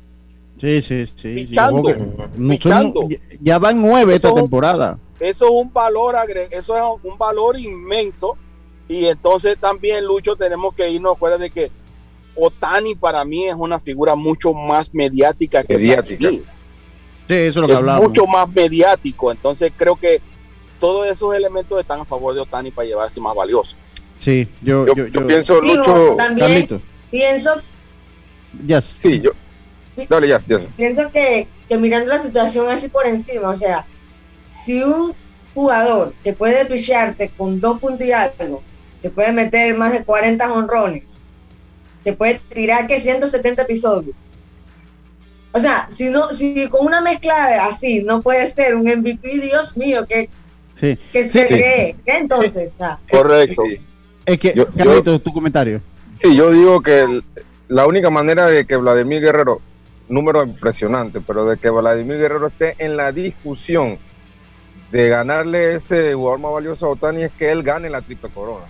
Sí, 0.60 0.80
sí, 0.82 1.04
sí. 1.06 1.34
Pichando, 1.34 1.82
que- 1.82 1.96
no, 2.36 2.50
pichando. 2.52 3.00
son- 3.00 3.10
ya- 3.40 3.58
van 3.58 3.82
nueve 3.82 4.14
esta 4.14 4.32
temporada. 4.32 4.98
Eso 5.18 5.46
es 5.46 5.50
un 5.50 5.72
valor 5.72 6.14
eso 6.52 6.76
es 6.76 6.82
un 7.02 7.18
valor 7.18 7.58
inmenso. 7.58 8.36
Y 8.88 9.06
entonces 9.06 9.56
también, 9.58 10.04
Lucho, 10.04 10.36
tenemos 10.36 10.74
que 10.74 10.88
irnos 10.88 11.18
fuera 11.18 11.38
de 11.38 11.50
que 11.50 11.70
Otani 12.34 12.94
para 12.94 13.24
mí 13.24 13.46
es 13.46 13.54
una 13.54 13.78
figura 13.78 14.14
mucho 14.14 14.52
más 14.54 14.92
mediática 14.94 15.62
que 15.62 15.76
Mediática. 15.76 16.30
Sí, 16.30 16.42
eso 17.28 17.48
es 17.48 17.56
lo 17.56 17.66
que 17.66 17.72
es 17.72 17.78
hablamos. 17.78 18.02
mucho 18.08 18.26
más 18.26 18.48
mediático. 18.48 19.30
Entonces 19.32 19.72
creo 19.76 19.96
que 19.96 20.20
todos 20.80 21.06
esos 21.06 21.34
elementos 21.34 21.78
están 21.78 22.00
a 22.00 22.04
favor 22.04 22.34
de 22.34 22.40
Otani 22.40 22.70
para 22.70 22.88
llevarse 22.88 23.20
más 23.20 23.34
valioso. 23.34 23.76
Sí, 24.18 24.48
yo, 24.62 24.86
yo, 24.94 25.06
yo- 25.08 25.26
pienso, 25.26 25.60
Digo, 25.60 25.76
Lucho. 25.76 26.14
también 26.16 26.48
Carlito. 26.48 26.80
pienso, 27.10 27.50
Yes. 28.66 28.98
Sí, 29.02 29.20
yo. 29.20 29.30
Dale, 30.08 30.28
ya, 30.28 30.38
ya. 30.46 30.58
pienso 30.76 31.10
que, 31.10 31.48
que 31.68 31.76
mirando 31.78 32.08
la 32.12 32.20
situación 32.20 32.66
así 32.68 32.88
por 32.88 33.06
encima, 33.06 33.48
o 33.50 33.54
sea, 33.56 33.84
si 34.50 34.82
un 34.82 35.14
jugador 35.54 36.14
que 36.24 36.32
puede 36.32 36.64
pichearte 36.66 37.30
con 37.36 37.60
dos 37.60 37.78
puntos 37.78 38.06
y 38.06 38.12
algo, 38.12 38.62
te 39.02 39.10
puede 39.10 39.32
meter 39.32 39.76
más 39.76 39.92
de 39.92 40.04
40 40.04 40.52
honrones, 40.52 41.02
te 42.02 42.12
puede 42.12 42.40
tirar 42.52 42.86
que 42.86 43.00
170 43.00 43.62
episodios. 43.62 44.14
O 45.52 45.60
sea, 45.60 45.88
si 45.94 46.08
no, 46.10 46.30
si 46.30 46.68
con 46.68 46.86
una 46.86 47.00
mezcla 47.00 47.46
de 47.48 47.54
así 47.56 48.02
no 48.02 48.22
puede 48.22 48.46
ser 48.46 48.74
un 48.74 48.88
MVP, 48.88 49.38
Dios 49.40 49.76
mío, 49.76 50.06
que, 50.06 50.30
Sí. 50.72 50.98
que, 51.12 51.28
Sí. 51.28 51.40
que- 51.46 51.96
que 52.04 52.16
entonces, 52.18 52.72
ah, 52.80 52.98
Correcto. 53.10 53.62
Es 54.24 54.38
que, 54.38 54.54
Yo- 54.54 54.66
yo- 54.68 54.72
Carlito, 54.84 55.18
tu 55.18 55.32
comentario. 55.32 55.80
Sí, 56.20 56.34
yo 56.34 56.50
digo 56.50 56.80
que 56.80 57.00
el- 57.00 57.24
la 57.68 57.86
única 57.86 58.08
manera 58.08 58.46
de 58.46 58.64
que 58.66 58.76
Vladimir 58.76 59.20
Guerrero, 59.20 59.60
número 60.08 60.42
impresionante, 60.44 61.20
pero 61.20 61.44
de 61.46 61.56
que 61.58 61.68
Vladimir 61.70 62.18
Guerrero 62.18 62.46
esté 62.46 62.74
en 62.78 62.96
la 62.96 63.12
discusión 63.12 63.98
de 64.90 65.08
ganarle 65.08 65.74
ese 65.76 66.14
jugador 66.14 66.38
más 66.38 66.52
valioso 66.52 66.86
a 66.86 66.90
Otani 66.90 67.24
es 67.24 67.32
que 67.32 67.50
él 67.50 67.62
gane 67.62 67.90
la 67.90 68.00
triple 68.00 68.30
corona. 68.30 68.64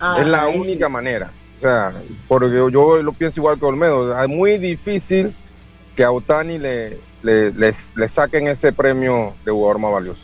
ah, 0.00 0.16
es 0.20 0.26
la 0.26 0.48
única 0.48 0.88
manera. 0.88 1.30
O 1.60 1.62
sea, 1.62 1.92
porque 2.26 2.50
yo, 2.50 2.70
yo 2.70 3.02
lo 3.02 3.12
pienso 3.12 3.38
igual 3.38 3.58
que 3.58 3.66
Olmedo. 3.66 4.18
Es 4.18 4.28
muy 4.28 4.56
difícil 4.56 5.34
que 5.94 6.02
a 6.02 6.10
Otani 6.10 6.58
le, 6.58 6.96
le, 7.22 7.52
le- 7.52 7.74
le 7.96 8.08
saquen 8.08 8.48
ese 8.48 8.72
premio 8.72 9.34
de 9.44 9.52
jugador 9.52 9.78
más 9.78 9.92
valioso. 9.92 10.22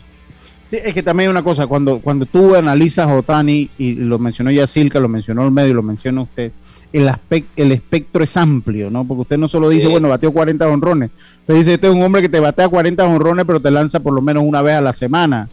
Sí, 0.71 0.77
es 0.83 0.93
que 0.95 1.03
también 1.03 1.27
hay 1.29 1.31
una 1.31 1.43
cosa, 1.43 1.67
cuando, 1.67 1.99
cuando 1.99 2.25
tú 2.25 2.55
analizas 2.55 3.07
a 3.07 3.13
Otani, 3.15 3.69
y 3.77 3.93
lo 3.95 4.17
mencionó 4.19 4.49
ya 4.51 4.65
Silca, 4.67 4.99
lo 4.99 5.07
mencionó 5.07 5.45
el 5.45 5.51
medio, 5.51 5.75
lo 5.75 5.83
menciona 5.83 6.21
usted, 6.23 6.51
el, 6.91 7.07
aspec- 7.07 7.45
el 7.55 7.71
espectro 7.71 8.23
es 8.23 8.35
amplio, 8.35 8.89
¿no? 8.89 9.05
Porque 9.05 9.21
usted 9.21 9.37
no 9.37 9.47
solo 9.47 9.69
dice, 9.69 9.85
Sí. 9.85 9.91
bueno, 9.91 10.09
bateó 10.09 10.33
40 10.33 10.67
honrones. 10.67 11.11
Usted 11.41 11.53
dice, 11.53 11.73
este 11.75 11.87
es 11.87 11.93
un 11.93 12.01
hombre 12.01 12.21
que 12.23 12.29
te 12.29 12.39
batea 12.39 12.67
40 12.67 13.05
honrones, 13.05 13.45
pero 13.45 13.59
te 13.59 13.69
lanza 13.71 13.99
por 13.99 14.13
lo 14.13 14.21
menos 14.21 14.43
una 14.43 14.61
vez 14.63 14.73
a 14.75 14.81
la 14.81 14.91
semana. 14.93 15.47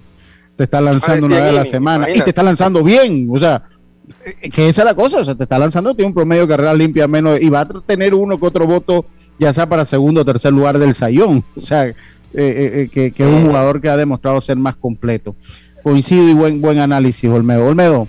Te 0.56 0.64
está 0.64 0.80
lanzando 0.80 1.26
Ah, 1.26 1.28
una 1.28 1.36
cien 1.36 1.44
vez 1.44 1.50
a 1.50 1.60
la 1.60 1.64
semana. 1.66 2.10
Y 2.10 2.20
te 2.20 2.30
está 2.30 2.42
lanzando 2.42 2.82
bien. 2.82 3.28
O 3.30 3.38
sea, 3.38 3.62
que 4.52 4.68
esa 4.68 4.82
es 4.82 4.86
la 4.86 4.94
cosa. 4.94 5.18
O 5.18 5.24
sea, 5.24 5.34
te 5.34 5.44
está 5.44 5.58
lanzando, 5.58 5.94
tiene 5.94 6.08
un 6.08 6.14
promedio 6.14 6.42
de 6.42 6.48
carrera 6.48 6.74
limpia 6.74 7.08
menos, 7.08 7.40
y 7.40 7.48
va 7.48 7.60
a 7.60 7.68
tener 7.68 8.14
uno 8.14 8.38
que 8.38 8.46
otro 8.46 8.66
voto, 8.66 9.06
ya 9.38 9.52
sea 9.52 9.68
para 9.68 9.84
segundo 9.84 10.22
o 10.22 10.24
tercer 10.24 10.52
lugar 10.52 10.78
del 10.78 10.94
Sayón. 10.94 11.44
O 11.56 11.60
sea, 11.60 11.86
eh, 11.86 11.94
eh, 12.34 12.70
eh, 12.74 12.88
que, 12.92 13.12
que 13.12 13.22
es 13.22 13.28
un 13.28 13.46
jugador 13.46 13.80
que 13.80 13.88
ha 13.88 13.96
demostrado 13.96 14.40
ser 14.40 14.56
más 14.56 14.76
completo. 14.76 15.36
Coincido 15.82 16.28
y 16.28 16.34
buen, 16.34 16.60
buen 16.60 16.78
análisis, 16.78 17.28
Olmedo. 17.30 17.66
Olmedo, 17.66 18.08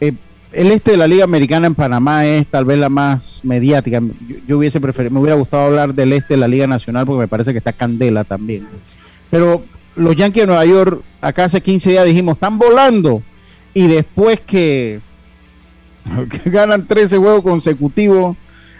eh, 0.00 0.12
el 0.52 0.70
este 0.70 0.92
de 0.92 0.96
la 0.96 1.06
Liga 1.06 1.24
Americana 1.24 1.66
en 1.66 1.74
Panamá 1.74 2.26
es 2.26 2.46
tal 2.46 2.64
vez 2.64 2.78
la 2.78 2.88
más 2.88 3.40
mediática. 3.42 4.00
Yo, 4.00 4.36
yo 4.46 4.58
hubiese 4.58 4.80
preferido, 4.80 5.14
me 5.14 5.20
hubiera 5.20 5.36
gustado 5.36 5.66
hablar 5.66 5.94
del 5.94 6.12
este 6.12 6.34
de 6.34 6.38
la 6.38 6.48
Liga 6.48 6.66
Nacional 6.66 7.06
porque 7.06 7.20
me 7.20 7.28
parece 7.28 7.52
que 7.52 7.58
está 7.58 7.72
Candela 7.72 8.24
también. 8.24 8.66
Pero 9.30 9.62
los 9.96 10.14
Yankees 10.16 10.42
de 10.42 10.46
Nueva 10.46 10.66
York, 10.66 11.02
acá 11.20 11.44
hace 11.44 11.60
15 11.60 11.90
días 11.90 12.04
dijimos, 12.04 12.34
están 12.34 12.58
volando. 12.58 13.22
Y 13.74 13.86
después 13.86 14.40
que 14.40 15.00
ganan 16.44 16.86
13 16.86 17.18
juegos 17.18 17.42
consecutivos, 17.42 18.36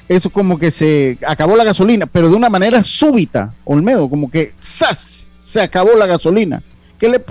eso 0.08 0.30
como 0.30 0.58
que 0.58 0.70
se 0.70 1.18
acabó 1.26 1.56
la 1.56 1.64
gasolina, 1.64 2.06
pero 2.06 2.28
de 2.28 2.36
una 2.36 2.50
manera 2.50 2.82
súbita, 2.82 3.52
Olmedo, 3.64 4.08
como 4.08 4.30
que 4.30 4.54
¡zas! 4.60 5.28
se 5.38 5.60
acabó 5.60 5.94
la 5.94 6.06
gasolina. 6.06 6.62
¿Qué 6.98 7.08
le 7.08 7.22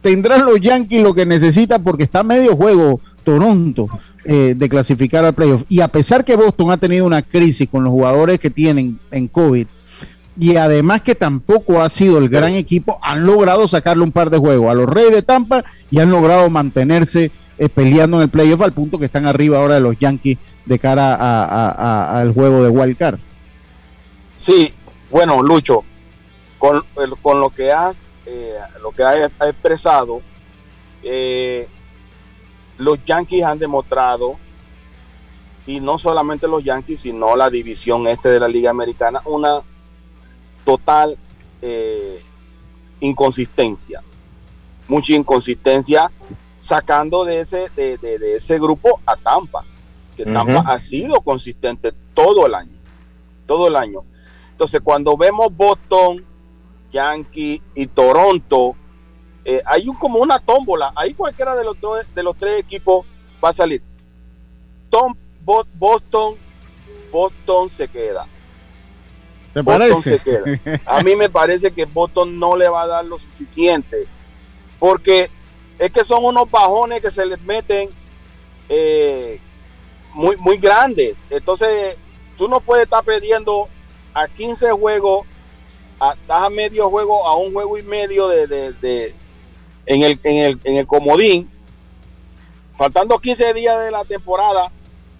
tendrán 0.00 0.44
los 0.44 0.60
Yankees 0.60 1.02
lo 1.02 1.14
que 1.14 1.26
necesitan 1.26 1.82
porque 1.82 2.04
está 2.04 2.22
medio 2.22 2.54
juego 2.54 3.00
Toronto 3.24 3.88
eh, 4.24 4.54
de 4.56 4.68
clasificar 4.68 5.24
al 5.24 5.34
playoff? 5.34 5.64
Y 5.68 5.80
a 5.80 5.88
pesar 5.88 6.24
que 6.24 6.36
Boston 6.36 6.70
ha 6.70 6.76
tenido 6.76 7.04
una 7.04 7.22
crisis 7.22 7.68
con 7.68 7.82
los 7.82 7.90
jugadores 7.92 8.38
que 8.38 8.50
tienen 8.50 9.00
en 9.10 9.26
COVID, 9.26 9.66
y 10.38 10.56
además 10.56 11.02
que 11.02 11.14
tampoco 11.14 11.80
ha 11.80 11.88
sido 11.88 12.18
el 12.18 12.28
gran 12.28 12.54
equipo, 12.54 12.98
han 13.02 13.26
logrado 13.26 13.68
sacarle 13.68 14.02
un 14.02 14.12
par 14.12 14.30
de 14.30 14.38
juegos 14.38 14.70
a 14.70 14.74
los 14.74 14.88
Reyes 14.88 15.12
de 15.12 15.22
Tampa 15.22 15.64
y 15.90 16.00
han 16.00 16.10
logrado 16.10 16.50
mantenerse 16.50 17.30
eh, 17.58 17.68
peleando 17.68 18.16
en 18.18 18.24
el 18.24 18.28
playoff 18.30 18.62
al 18.62 18.72
punto 18.72 18.98
que 18.98 19.06
están 19.06 19.26
arriba 19.26 19.58
ahora 19.58 19.74
de 19.74 19.80
los 19.80 19.98
Yankees 19.98 20.38
de 20.64 20.78
cara 20.78 21.14
a- 21.14 22.20
al 22.20 22.32
juego 22.32 22.62
de 22.62 22.68
Wild 22.70 22.96
Card. 22.96 23.18
Sí, 24.36 24.72
bueno, 25.10 25.42
Lucho, 25.42 25.84
con, 26.58 26.82
con 27.22 27.40
lo 27.40 27.50
que 27.50 27.70
has 27.72 27.96
eh, 28.26 28.54
lo 28.80 28.90
que 28.90 29.02
expresado, 29.46 30.22
eh, 31.02 31.68
los 32.78 33.04
Yankees 33.04 33.44
han 33.44 33.58
demostrado, 33.58 34.36
y 35.66 35.80
no 35.80 35.98
solamente 35.98 36.48
los 36.48 36.64
Yankees, 36.64 37.00
sino 37.00 37.36
la 37.36 37.50
división 37.50 38.06
este 38.06 38.30
de 38.30 38.40
la 38.40 38.48
Liga 38.48 38.70
Americana, 38.70 39.20
una 39.26 39.60
total 40.64 41.16
eh, 41.62 42.22
inconsistencia, 43.00 44.02
mucha 44.88 45.12
inconsistencia 45.14 46.10
sacando 46.64 47.26
de 47.26 47.40
ese, 47.40 47.68
de, 47.76 47.98
ese 48.34 48.58
grupo 48.58 48.98
a 49.04 49.16
Tampa, 49.16 49.66
que 50.16 50.24
Tampa 50.24 50.64
ha 50.66 50.78
sido 50.78 51.20
consistente 51.20 51.92
todo 52.14 52.46
el 52.46 52.54
año, 52.54 52.78
todo 53.46 53.68
el 53.68 53.76
año. 53.76 54.02
Entonces, 54.50 54.80
cuando 54.82 55.14
vemos 55.14 55.54
Boston, 55.54 56.24
Yankee 56.90 57.60
y 57.74 57.86
Toronto, 57.88 58.74
eh, 59.44 59.60
hay 59.66 59.90
un, 59.90 59.96
como 59.96 60.20
una 60.20 60.38
tómbola. 60.38 60.90
Ahí 60.96 61.12
cualquiera 61.12 61.54
de 61.54 61.64
los, 61.64 61.76
de 62.14 62.22
los 62.22 62.34
tres 62.34 62.60
equipos 62.60 63.04
va 63.44 63.50
a 63.50 63.52
salir. 63.52 63.82
Tom, 64.88 65.14
Boston, 65.44 66.34
Boston 67.12 67.68
se 67.68 67.88
queda. 67.88 68.26
¿Te 69.52 69.62
parece? 69.62 70.18
A 70.86 71.02
mí 71.02 71.14
me 71.14 71.28
parece 71.28 71.70
que 71.72 71.84
Boston 71.84 72.38
no 72.38 72.56
le 72.56 72.70
va 72.70 72.84
a 72.84 72.86
dar 72.86 73.04
lo 73.04 73.18
suficiente. 73.18 74.06
Porque 74.78 75.30
es 75.78 75.90
que 75.90 76.04
son 76.04 76.24
unos 76.24 76.50
bajones 76.50 77.00
que 77.00 77.10
se 77.10 77.24
les 77.26 77.40
meten 77.42 77.90
eh, 78.68 79.40
muy, 80.12 80.36
muy 80.36 80.56
grandes. 80.56 81.16
Entonces, 81.30 81.98
tú 82.36 82.48
no 82.48 82.60
puedes 82.60 82.84
estar 82.84 83.04
perdiendo 83.04 83.68
a 84.12 84.28
15 84.28 84.70
juegos 84.72 85.26
estás 86.12 86.42
a 86.42 86.50
medio 86.50 86.90
juego, 86.90 87.26
a 87.26 87.36
un 87.36 87.52
juego 87.52 87.78
y 87.78 87.82
medio 87.82 88.28
de, 88.28 88.46
de, 88.46 89.14
en, 89.86 90.02
el, 90.02 90.20
en, 90.22 90.36
el, 90.36 90.60
en 90.64 90.76
el 90.76 90.86
comodín, 90.86 91.50
faltando 92.74 93.18
15 93.18 93.54
días 93.54 93.82
de 93.84 93.90
la 93.90 94.04
temporada, 94.04 94.70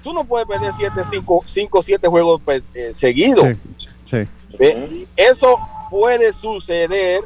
tú 0.03 0.13
no 0.13 0.25
puedes 0.25 0.47
perder 0.47 0.73
7, 0.77 1.01
5, 1.09 1.43
5, 1.45 1.83
7 1.83 2.09
juegos 2.09 2.41
pues, 2.45 2.63
eh, 2.75 2.93
seguidos. 2.93 3.57
Eso 5.17 5.59
puede 5.91 6.33
suceder 6.33 7.23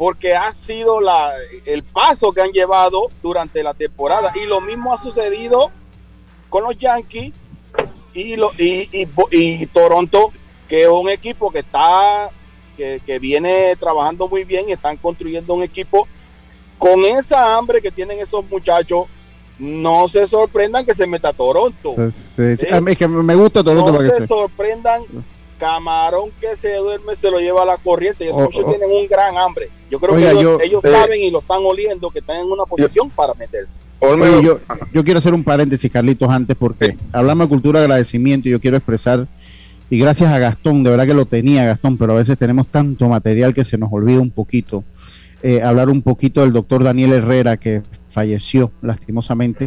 porque 0.00 0.34
ha 0.34 0.50
sido 0.50 0.98
la, 0.98 1.30
el 1.66 1.82
paso 1.82 2.32
que 2.32 2.40
han 2.40 2.52
llevado 2.52 3.10
durante 3.22 3.62
la 3.62 3.74
temporada. 3.74 4.32
Y 4.34 4.46
lo 4.46 4.62
mismo 4.62 4.94
ha 4.94 4.96
sucedido 4.96 5.70
con 6.48 6.62
los 6.64 6.78
Yankees 6.78 7.34
y, 8.14 8.36
lo, 8.36 8.50
y, 8.56 8.88
y, 8.92 9.06
y 9.30 9.66
Toronto, 9.66 10.32
que 10.66 10.84
es 10.84 10.88
un 10.88 11.10
equipo 11.10 11.50
que 11.50 11.58
está 11.58 12.30
que, 12.78 13.18
viene 13.18 13.76
trabajando 13.76 14.26
muy 14.26 14.44
bien 14.44 14.70
y 14.70 14.72
están 14.72 14.96
construyendo 14.96 15.52
un 15.52 15.64
equipo 15.64 16.08
con 16.78 17.04
esa 17.04 17.54
hambre 17.54 17.82
que 17.82 17.90
tienen 17.90 18.20
esos 18.20 18.42
muchachos. 18.48 19.04
No 19.58 20.08
se 20.08 20.26
sorprendan 20.26 20.86
que 20.86 20.94
se 20.94 21.06
meta 21.06 21.34
Toronto. 21.34 21.94
A 22.72 22.80
mí 22.80 22.96
que 22.96 23.06
me 23.06 23.34
gusta 23.34 23.62
Toronto. 23.62 23.92
No 23.92 23.98
se 23.98 24.26
sorprendan. 24.26 25.02
Camarón 25.60 26.30
que 26.40 26.56
se 26.56 26.74
duerme 26.76 27.14
se 27.14 27.30
lo 27.30 27.38
lleva 27.38 27.62
a 27.62 27.66
la 27.66 27.76
corriente. 27.76 28.24
Y 28.24 28.28
esos 28.28 28.40
oh, 28.40 28.44
muchachos 28.44 28.64
oh. 28.66 28.70
tienen 28.70 28.90
un 28.90 29.06
gran 29.06 29.38
hambre. 29.38 29.70
Yo 29.90 30.00
creo 30.00 30.16
que 30.16 30.30
ellos, 30.64 30.84
eh, 30.84 30.90
saben 30.90 31.22
y 31.22 31.30
lo 31.30 31.40
están 31.40 31.60
oliendo 31.62 32.10
que 32.10 32.18
están 32.18 32.38
en 32.38 32.46
una 32.46 32.64
posición 32.64 33.10
para 33.10 33.34
meterse. 33.34 33.78
yo, 34.42 34.60
yo, 34.92 35.04
quiero 35.04 35.18
hacer 35.18 35.34
un 35.34 35.44
paréntesis, 35.44 35.90
Carlitos, 35.90 36.28
antes, 36.30 36.56
porque 36.56 36.96
hablamos 37.12 37.46
de 37.46 37.48
cultura 37.50 37.80
de 37.80 37.84
agradecimiento 37.86 38.48
y 38.48 38.52
yo 38.52 38.60
quiero 38.60 38.76
expresar 38.76 39.28
y 39.90 39.98
gracias 39.98 40.30
a 40.32 40.38
Gastón, 40.38 40.84
de 40.84 40.90
verdad 40.90 41.04
que 41.04 41.14
lo 41.14 41.26
tenía 41.26 41.64
Gastón, 41.64 41.96
pero 41.98 42.12
a 42.12 42.16
veces 42.16 42.38
tenemos 42.38 42.68
tanto 42.68 43.08
material 43.08 43.52
que 43.52 43.64
se 43.64 43.76
nos 43.76 43.92
olvida 43.92 44.20
un 44.20 44.30
poquito. 44.30 44.84
Eh, 45.42 45.62
hablar 45.62 45.90
un 45.90 46.02
poquito 46.02 46.42
del 46.42 46.52
doctor 46.52 46.84
Daniel 46.84 47.12
Herrera, 47.12 47.56
que 47.56 47.82
falleció 48.08 48.70
lastimosamente. 48.82 49.64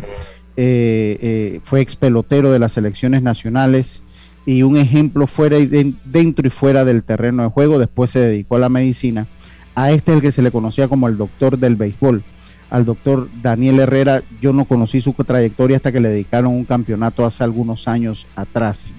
Eh, 0.55 1.17
eh, 1.19 1.59
fue 1.63 1.81
ex 1.81 1.97
pelotero 1.97 2.51
de 2.51 2.59
las 2.59 2.71
selecciones 2.71 3.21
nacionales 3.21 4.03
y 4.45 4.63
un 4.63 4.77
ejemplo 4.77 5.27
fuera 5.27 5.57
y 5.57 5.65
dentro 5.67 6.47
y 6.47 6.49
fuera 6.49 6.85
del 6.85 7.03
terreno 7.03 7.43
de 7.43 7.49
juego. 7.49 7.79
Después 7.79 8.11
se 8.11 8.19
dedicó 8.19 8.57
a 8.57 8.59
la 8.59 8.69
medicina. 8.69 9.27
A 9.75 9.91
este 9.91 10.11
es 10.11 10.17
el 10.17 10.21
que 10.21 10.31
se 10.31 10.41
le 10.41 10.51
conocía 10.51 10.87
como 10.87 11.07
el 11.07 11.17
doctor 11.17 11.57
del 11.57 11.75
béisbol. 11.75 12.23
Al 12.69 12.85
doctor 12.85 13.29
Daniel 13.41 13.79
Herrera, 13.79 14.23
yo 14.41 14.51
no 14.51 14.65
conocí 14.65 14.99
su 14.99 15.13
trayectoria 15.13 15.77
hasta 15.77 15.91
que 15.91 15.99
le 15.99 16.09
dedicaron 16.09 16.53
un 16.53 16.65
campeonato 16.65 17.25
hace 17.25 17.43
algunos 17.43 17.87
años 17.87 18.27
atrás. 18.35 18.93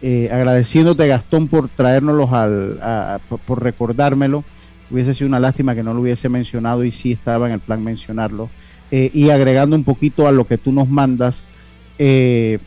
Eh, 0.00 0.30
agradeciéndote 0.32 1.08
Gastón 1.08 1.48
por 1.48 1.68
traérnoslos 1.68 2.32
al, 2.32 3.20
por, 3.46 3.62
recordármelo. 3.62 4.44
Hubiese 4.90 5.14
sido 5.14 5.28
una 5.28 5.40
lástima 5.40 5.74
que 5.74 5.82
no 5.82 5.92
lo 5.92 6.00
hubiese 6.00 6.28
mencionado 6.28 6.84
y 6.84 6.92
sí 6.92 7.12
estaba 7.12 7.46
en 7.46 7.54
el 7.54 7.60
plan 7.60 7.82
mencionarlo. 7.82 8.48
Eh, 8.90 9.10
y 9.12 9.28
agregando 9.30 9.76
un 9.76 9.84
poquito 9.84 10.26
a 10.26 10.32
lo 10.32 10.46
que 10.46 10.56
tú 10.56 10.72
nos 10.72 10.88
mandas, 10.88 11.44
eh, 11.98 12.58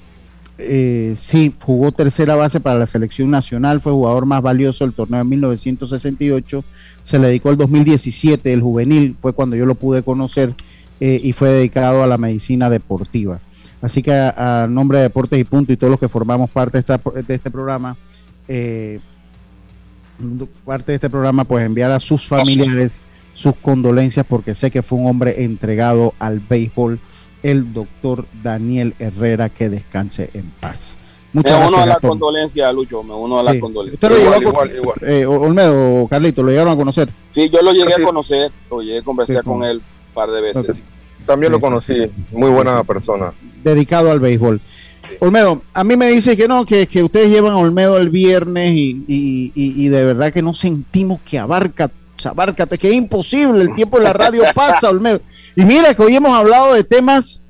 sí, 1.15 1.53
jugó 1.59 1.91
tercera 1.91 2.35
base 2.35 2.59
para 2.59 2.79
la 2.79 2.85
selección 2.85 3.29
nacional, 3.31 3.81
fue 3.81 3.91
jugador 3.91 4.25
más 4.25 4.41
valioso 4.41 4.83
del 4.83 4.93
torneo 4.93 5.19
de 5.19 5.25
1968, 5.25 6.63
se 7.03 7.19
le 7.19 7.27
dedicó 7.27 7.49
el 7.49 7.57
2017, 7.57 8.51
el 8.51 8.61
juvenil, 8.61 9.15
fue 9.19 9.33
cuando 9.33 9.55
yo 9.55 9.65
lo 9.65 9.75
pude 9.75 10.03
conocer 10.03 10.53
y 10.99 11.33
fue 11.33 11.49
dedicado 11.49 12.03
a 12.03 12.07
la 12.07 12.19
medicina 12.19 12.69
deportiva. 12.69 13.39
Así 13.81 14.03
que 14.03 14.13
a, 14.13 14.67
nombre 14.69 14.99
de 14.99 15.05
Deportes 15.05 15.39
y 15.39 15.43
Punto 15.43 15.73
y 15.73 15.77
todos 15.77 15.89
los 15.89 15.99
que 15.99 16.07
formamos 16.07 16.49
parte 16.51 16.83
de, 16.83 17.33
este 17.33 17.49
programa, 17.49 17.97
eh, 18.47 18.99
parte 20.63 20.91
de 20.91 20.95
este 20.95 21.09
programa, 21.09 21.43
pues 21.45 21.65
enviar 21.65 21.91
a 21.91 21.99
sus 21.99 22.27
familiares 22.27 23.01
sus 23.33 23.55
condolencias 23.55 24.25
porque 24.27 24.53
sé 24.53 24.69
que 24.69 24.83
fue 24.83 24.99
un 24.99 25.07
hombre 25.07 25.43
entregado 25.43 26.13
al 26.19 26.39
béisbol, 26.39 26.99
el 27.43 27.73
doctor 27.73 28.25
Daniel 28.43 28.93
Herrera, 28.99 29.49
que 29.49 29.69
descanse 29.69 30.29
en 30.33 30.51
paz. 30.59 30.97
Muchas 31.33 31.59
me 31.59 31.67
uno 31.67 31.77
a 31.77 31.85
la 31.85 31.95
condolencia, 31.99 32.71
Lucho, 32.73 33.03
me 33.03 33.13
uno 33.13 33.39
a 33.39 33.43
la 33.43 33.57
condolencia. 33.57 33.95
¿Usted 33.95 34.09
lo 34.09 34.39
igual, 34.41 34.75
igual, 34.75 34.97
Eh, 35.01 35.25
Olmedo, 35.25 36.07
Carlito, 36.09 36.43
¿lo 36.43 36.49
llegaron 36.49 36.73
a 36.73 36.75
conocer? 36.75 37.09
Sí, 37.31 37.49
yo 37.49 37.61
lo 37.61 37.71
llegué 37.71 37.93
a 37.93 38.03
conocer, 38.03 38.51
lo 38.69 38.81
llegué 38.81 38.99
a 38.99 39.03
conversar 39.03 39.43
con 39.43 39.63
él 39.63 39.77
un 39.77 40.13
par 40.13 40.29
de 40.29 40.41
veces. 40.41 40.77
También 41.25 41.51
lo 41.51 41.59
conocí, 41.59 41.93
muy 42.31 42.49
buena 42.49 42.83
persona. 42.83 43.31
Dedicado 43.63 44.11
al 44.11 44.19
béisbol. 44.19 44.59
Olmedo, 45.19 45.61
a 45.73 45.83
mí 45.83 45.95
me 45.95 46.07
dice 46.07 46.35
que 46.35 46.47
no, 46.47 46.65
que, 46.65 46.87
que 46.87 47.03
ustedes 47.03 47.29
llevan 47.29 47.53
a 47.53 47.57
Olmedo 47.57 47.97
el 47.97 48.09
viernes 48.09 48.71
y, 48.73 49.03
y, 49.07 49.51
y, 49.55 49.87
de 49.89 50.05
verdad 50.05 50.33
que 50.33 50.41
no 50.41 50.53
sentimos 50.53 51.19
que 51.21 51.37
abarca, 51.37 51.91
abarca, 52.29 52.65
que 52.65 52.87
es 52.87 52.93
imposible, 52.93 53.61
el 53.63 53.73
tiempo 53.73 53.97
en 53.97 54.05
la 54.05 54.13
radio 54.13 54.43
pasa, 54.53 54.89
Olmedo. 54.89 55.21
Y 55.55 55.63
mira 55.63 55.93
que 55.93 56.01
hoy 56.01 56.15
hemos 56.15 56.35
hablado 56.35 56.73
de 56.73 56.83
temas 56.83 57.41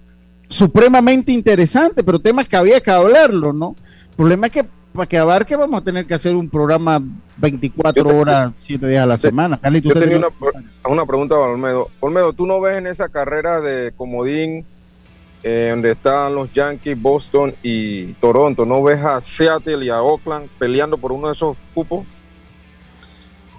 supremamente 0.50 1.32
interesantes, 1.32 2.04
pero 2.04 2.20
temas 2.20 2.48
que 2.48 2.58
había 2.58 2.82
que 2.82 2.92
hablarlo, 2.92 3.54
¿no? 3.54 3.76
El 4.10 4.16
problema 4.16 4.48
es 4.48 4.52
que 4.52 4.66
para 4.94 5.08
que 5.08 5.18
abarque 5.18 5.56
vamos 5.56 5.82
a 5.82 5.84
tener 5.84 6.06
que 6.06 6.14
hacer 6.14 6.36
un 6.36 6.50
programa 6.50 7.02
24 7.38 8.18
horas, 8.18 8.54
7 8.60 8.88
días 8.88 9.04
a 9.04 9.08
la 9.08 9.18
semana. 9.18 9.60
yo 9.82 9.94
tenía 9.94 10.18
una, 10.18 10.28
una, 10.86 11.06
pregunta 11.06 11.36
para 11.36 11.52
Olmedo. 11.52 11.90
Olmedo, 12.02 12.34
¿tú 12.34 12.46
no 12.46 12.60
ves 12.60 12.78
en 12.78 12.88
esa 12.88 13.10
carrera 13.10 13.62
de 13.62 13.94
comodín 13.96 14.66
eh, 15.44 15.70
donde 15.72 15.92
están 15.92 16.36
los 16.36 16.54
Yankees, 16.54 17.02
Boston 17.02 17.56
y 17.64 18.14
Toronto, 18.14 18.66
no 18.66 18.84
ves 18.84 19.04
a 19.04 19.22
Seattle 19.22 19.84
y 19.84 19.90
a 19.90 20.02
Oakland 20.02 20.50
peleando 20.60 20.98
por 20.98 21.12
uno 21.12 21.28
de 21.28 21.34
esos 21.34 21.58
cupos? 21.74 22.06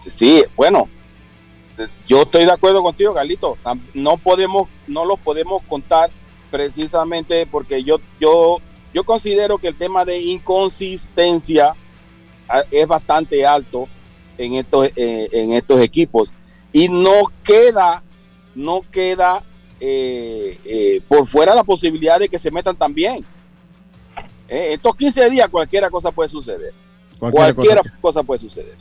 Sí, 0.00 0.44
bueno, 0.56 0.88
yo 2.07 2.23
estoy 2.23 2.45
de 2.45 2.53
acuerdo 2.53 2.83
contigo, 2.83 3.14
Carlito. 3.14 3.57
No 3.95 4.16
podemos, 4.16 4.68
no 4.87 5.05
los 5.05 5.18
podemos 5.18 5.62
contar 5.62 6.11
precisamente 6.51 7.47
porque 7.47 7.83
yo, 7.83 7.99
yo 8.20 8.61
yo 8.93 9.05
considero 9.05 9.59
que 9.59 9.68
el 9.68 9.77
tema 9.77 10.05
de 10.05 10.18
inconsistencia 10.20 11.75
ah, 12.49 12.62
es 12.70 12.87
bastante 12.87 13.47
alto 13.47 13.89
en 14.39 14.55
estos, 14.55 14.89
eh, 14.97 15.29
en 15.33 15.53
estos 15.53 15.81
equipos 15.81 16.31
y 16.73 16.89
no 16.89 17.23
queda, 17.43 18.03
no 18.55 18.83
queda 18.91 19.43
eh, 19.81 20.59
eh, 20.64 21.01
por 21.09 21.27
fuera 21.27 21.55
la 21.55 21.64
posibilidad 21.64 22.18
de 22.18 22.29
que 22.29 22.39
se 22.39 22.51
metan 22.51 22.77
también. 22.77 23.25
estos 24.49 24.95
15 24.95 25.31
días 25.31 25.49
cualquier 25.49 25.91
cosa 25.91 26.11
puede 26.11 26.29
suceder. 26.29 26.75
Cualquier, 27.18 27.81
cosa, 28.01 28.25
puede 28.25 28.41
suceder. 28.41 28.75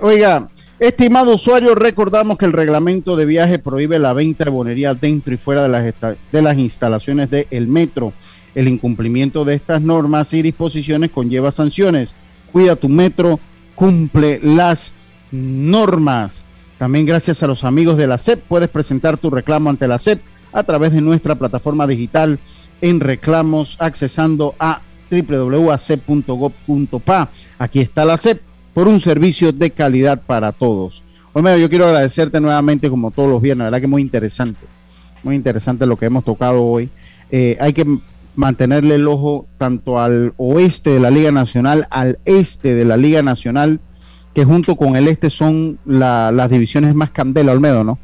Oiga, 0.00 0.48
Estimado 0.78 1.34
usuario, 1.34 1.74
recordamos 1.74 2.38
que 2.38 2.44
el 2.44 2.52
reglamento 2.52 3.16
de 3.16 3.26
viaje 3.26 3.58
prohíbe 3.58 3.98
la 3.98 4.12
venta 4.12 4.44
de 4.44 4.50
bonería 4.50 4.94
dentro 4.94 5.34
y 5.34 5.36
fuera 5.36 5.64
de 5.64 5.68
las, 5.68 5.92
de 6.30 6.42
las 6.42 6.56
instalaciones 6.56 7.28
del 7.28 7.66
metro. 7.66 8.12
El 8.54 8.68
incumplimiento 8.68 9.44
de 9.44 9.54
estas 9.54 9.82
normas 9.82 10.32
y 10.34 10.42
disposiciones 10.42 11.10
conlleva 11.10 11.50
sanciones. 11.50 12.14
Cuida 12.52 12.76
tu 12.76 12.88
metro, 12.88 13.40
cumple 13.74 14.38
las 14.40 14.92
normas. 15.32 16.44
También 16.78 17.06
gracias 17.06 17.42
a 17.42 17.48
los 17.48 17.64
amigos 17.64 17.96
de 17.96 18.06
la 18.06 18.18
SEP 18.18 18.44
puedes 18.46 18.68
presentar 18.68 19.18
tu 19.18 19.30
reclamo 19.30 19.70
ante 19.70 19.88
la 19.88 19.98
SEP 19.98 20.20
a 20.52 20.62
través 20.62 20.92
de 20.92 21.00
nuestra 21.00 21.34
plataforma 21.34 21.88
digital 21.88 22.38
en 22.80 23.00
reclamos 23.00 23.76
accesando 23.80 24.54
a 24.60 24.80
www.acep.gov.pa. 25.10 27.30
Aquí 27.58 27.80
está 27.80 28.04
la 28.04 28.16
CEP 28.16 28.42
por 28.78 28.86
un 28.86 29.00
servicio 29.00 29.50
de 29.50 29.72
calidad 29.72 30.22
para 30.24 30.52
todos. 30.52 31.02
Olmedo, 31.32 31.56
yo 31.56 31.68
quiero 31.68 31.86
agradecerte 31.86 32.40
nuevamente 32.40 32.88
como 32.88 33.10
todos 33.10 33.28
los 33.28 33.42
viernes, 33.42 33.64
la 33.64 33.70
verdad 33.70 33.80
que 33.80 33.88
muy 33.88 34.00
interesante, 34.00 34.64
muy 35.24 35.34
interesante 35.34 35.84
lo 35.84 35.96
que 35.96 36.06
hemos 36.06 36.24
tocado 36.24 36.62
hoy. 36.62 36.88
Eh, 37.32 37.56
hay 37.58 37.72
que 37.72 37.84
mantenerle 38.36 38.94
el 38.94 39.08
ojo 39.08 39.48
tanto 39.58 39.98
al 39.98 40.32
oeste 40.36 40.90
de 40.90 41.00
la 41.00 41.10
Liga 41.10 41.32
Nacional, 41.32 41.88
al 41.90 42.20
este 42.24 42.76
de 42.76 42.84
la 42.84 42.96
Liga 42.96 43.20
Nacional, 43.20 43.80
que 44.32 44.44
junto 44.44 44.76
con 44.76 44.94
el 44.94 45.08
este 45.08 45.28
son 45.28 45.80
las 45.84 46.48
divisiones 46.48 46.94
más 46.94 47.10
candela, 47.10 47.50
Olmedo, 47.50 47.82
¿no? 47.82 47.98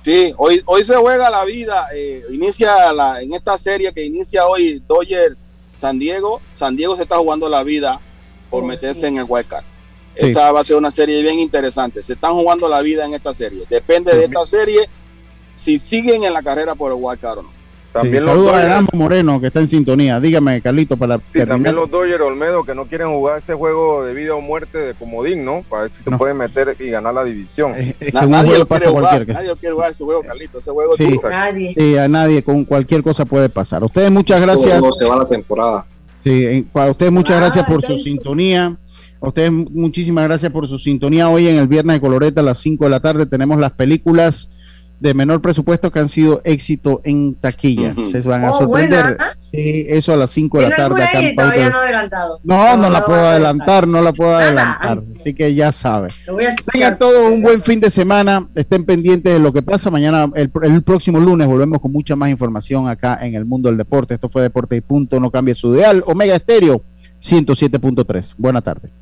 Sí, 0.00 0.32
hoy, 0.38 0.62
hoy 0.64 0.84
se 0.84 0.96
juega 0.96 1.28
la 1.28 1.44
vida, 1.44 1.88
eh, 1.94 2.22
inicia 2.30 2.94
la, 2.94 3.20
en 3.20 3.34
esta 3.34 3.58
serie 3.58 3.92
que 3.92 4.06
inicia 4.06 4.46
hoy 4.46 4.82
Dodger 4.88 5.36
San 5.76 5.98
Diego, 5.98 6.40
San 6.54 6.76
Diego 6.76 6.96
se 6.96 7.02
está 7.02 7.18
jugando 7.18 7.46
la 7.50 7.62
vida 7.62 8.00
por 8.48 8.64
oh, 8.64 8.66
meterse 8.66 9.06
en 9.06 9.18
el 9.18 9.26
wild 9.28 9.48
card. 10.14 10.28
Esta 10.28 10.52
va 10.52 10.60
a 10.60 10.64
ser 10.64 10.76
una 10.76 10.90
serie 10.90 11.22
bien 11.22 11.38
interesante. 11.38 12.02
Se 12.02 12.14
están 12.14 12.32
jugando 12.32 12.68
la 12.68 12.80
vida 12.82 13.04
en 13.04 13.14
esta 13.14 13.32
serie. 13.32 13.64
Depende 13.68 14.14
de 14.14 14.24
esta 14.24 14.46
serie 14.46 14.88
si 15.54 15.78
siguen 15.78 16.24
en 16.24 16.32
la 16.32 16.42
carrera 16.42 16.74
por 16.74 16.92
el 16.92 16.98
wild 17.00 17.20
card 17.20 17.38
o 17.38 17.42
no. 17.42 17.62
También 17.92 18.24
saludos 18.24 18.54
a 18.54 18.64
Erasmo 18.64 18.88
Moreno 18.94 19.38
que 19.38 19.48
está 19.48 19.60
en 19.60 19.68
sintonía. 19.68 20.18
Dígame, 20.18 20.62
Carlito, 20.62 20.96
para 20.96 21.18
sí, 21.18 21.44
también 21.46 21.74
los 21.74 21.90
Dodgers 21.90 22.22
Olmedo 22.22 22.64
que 22.64 22.74
no 22.74 22.86
quieren 22.86 23.10
jugar 23.10 23.38
ese 23.38 23.52
juego 23.52 24.04
de 24.04 24.14
vida 24.14 24.34
o 24.34 24.40
muerte 24.40 24.78
de 24.78 24.94
comodín, 24.94 25.44
¿no? 25.44 25.62
Para 25.68 25.82
ver 25.82 25.90
si 25.90 26.02
se 26.02 26.10
pueden 26.10 26.38
meter 26.38 26.74
y 26.78 26.88
ganar 26.88 27.12
la 27.12 27.22
división. 27.22 27.74
nadie, 28.12 28.64
pasa 28.64 28.90
cualquier 28.90 29.28
nadie 29.28 29.54
quiere 29.60 29.74
jugar 29.74 29.90
ese 29.90 30.04
juego, 30.04 30.22
Carlito. 30.22 30.58
Ese 30.58 30.70
juego 30.70 30.96
sí, 30.96 31.20
nadie. 31.22 31.74
sí, 31.76 31.98
a 31.98 32.08
nadie 32.08 32.42
con 32.42 32.64
cualquier 32.64 33.02
cosa 33.02 33.26
puede 33.26 33.50
pasar. 33.50 33.84
Ustedes 33.84 34.10
muchas 34.10 34.40
gracias. 34.40 34.80
No 34.80 34.92
se 34.92 35.04
va 35.04 35.16
la 35.16 35.28
temporada. 35.28 35.84
Sí, 36.24 36.66
para 36.72 36.90
ustedes 36.92 37.12
muchas 37.12 37.38
gracias 37.38 37.66
por 37.66 37.82
su 37.82 37.98
sintonía. 37.98 38.74
A 39.22 39.28
ustedes 39.28 39.52
muchísimas 39.52 40.24
gracias 40.24 40.50
por 40.50 40.66
su 40.66 40.78
sintonía. 40.78 41.28
Hoy 41.28 41.46
en 41.46 41.56
el 41.56 41.68
Viernes 41.68 41.94
de 41.96 42.00
Coloreta 42.00 42.40
a 42.40 42.44
las 42.44 42.58
5 42.58 42.84
de 42.84 42.90
la 42.90 42.98
tarde 42.98 43.24
tenemos 43.24 43.58
las 43.60 43.70
películas 43.70 44.48
de 44.98 45.14
menor 45.14 45.40
presupuesto 45.40 45.92
que 45.92 46.00
han 46.00 46.08
sido 46.08 46.40
éxito 46.44 47.00
en 47.04 47.36
taquilla. 47.36 47.94
Se 48.04 48.20
van 48.22 48.44
a 48.44 48.50
oh, 48.50 48.58
sorprender. 48.58 49.18
Sí, 49.38 49.86
eso 49.88 50.12
a 50.12 50.16
las 50.16 50.30
5 50.30 50.58
de 50.58 50.68
la 50.68 50.76
tarde. 50.76 51.04
Acá 51.04 51.20
no, 52.42 52.76
no, 52.76 52.90
la 52.90 53.04
puedo 53.04 53.20
adelantar, 53.20 53.86
no 53.86 54.02
la 54.02 54.12
puedo 54.12 54.34
adelantar. 54.34 55.04
Así 55.14 55.34
que 55.34 55.54
ya 55.54 55.70
sabe. 55.70 56.08
Tengan 56.72 56.98
todo 56.98 57.28
un 57.28 57.42
buen 57.42 57.62
fin 57.62 57.78
de 57.78 57.92
semana. 57.92 58.48
Estén 58.56 58.84
pendientes 58.84 59.32
de 59.32 59.38
lo 59.38 59.52
que 59.52 59.62
pasa. 59.62 59.88
Mañana, 59.88 60.30
el, 60.34 60.50
el, 60.62 60.82
próximo 60.82 61.20
lunes, 61.20 61.46
volvemos 61.46 61.80
con 61.80 61.92
mucha 61.92 62.16
más 62.16 62.28
información 62.28 62.88
acá 62.88 63.18
en 63.22 63.36
el 63.36 63.44
mundo 63.44 63.68
del 63.68 63.78
deporte. 63.78 64.14
Esto 64.14 64.28
fue 64.28 64.42
Deporte 64.42 64.74
y 64.74 64.80
Punto. 64.80 65.20
No 65.20 65.30
cambie 65.30 65.54
su 65.54 65.74
ideal. 65.74 66.02
Omega 66.06 66.34
Estéreo 66.34 66.82
107.3. 67.20 68.34
Buena 68.36 68.62
tarde. 68.62 69.01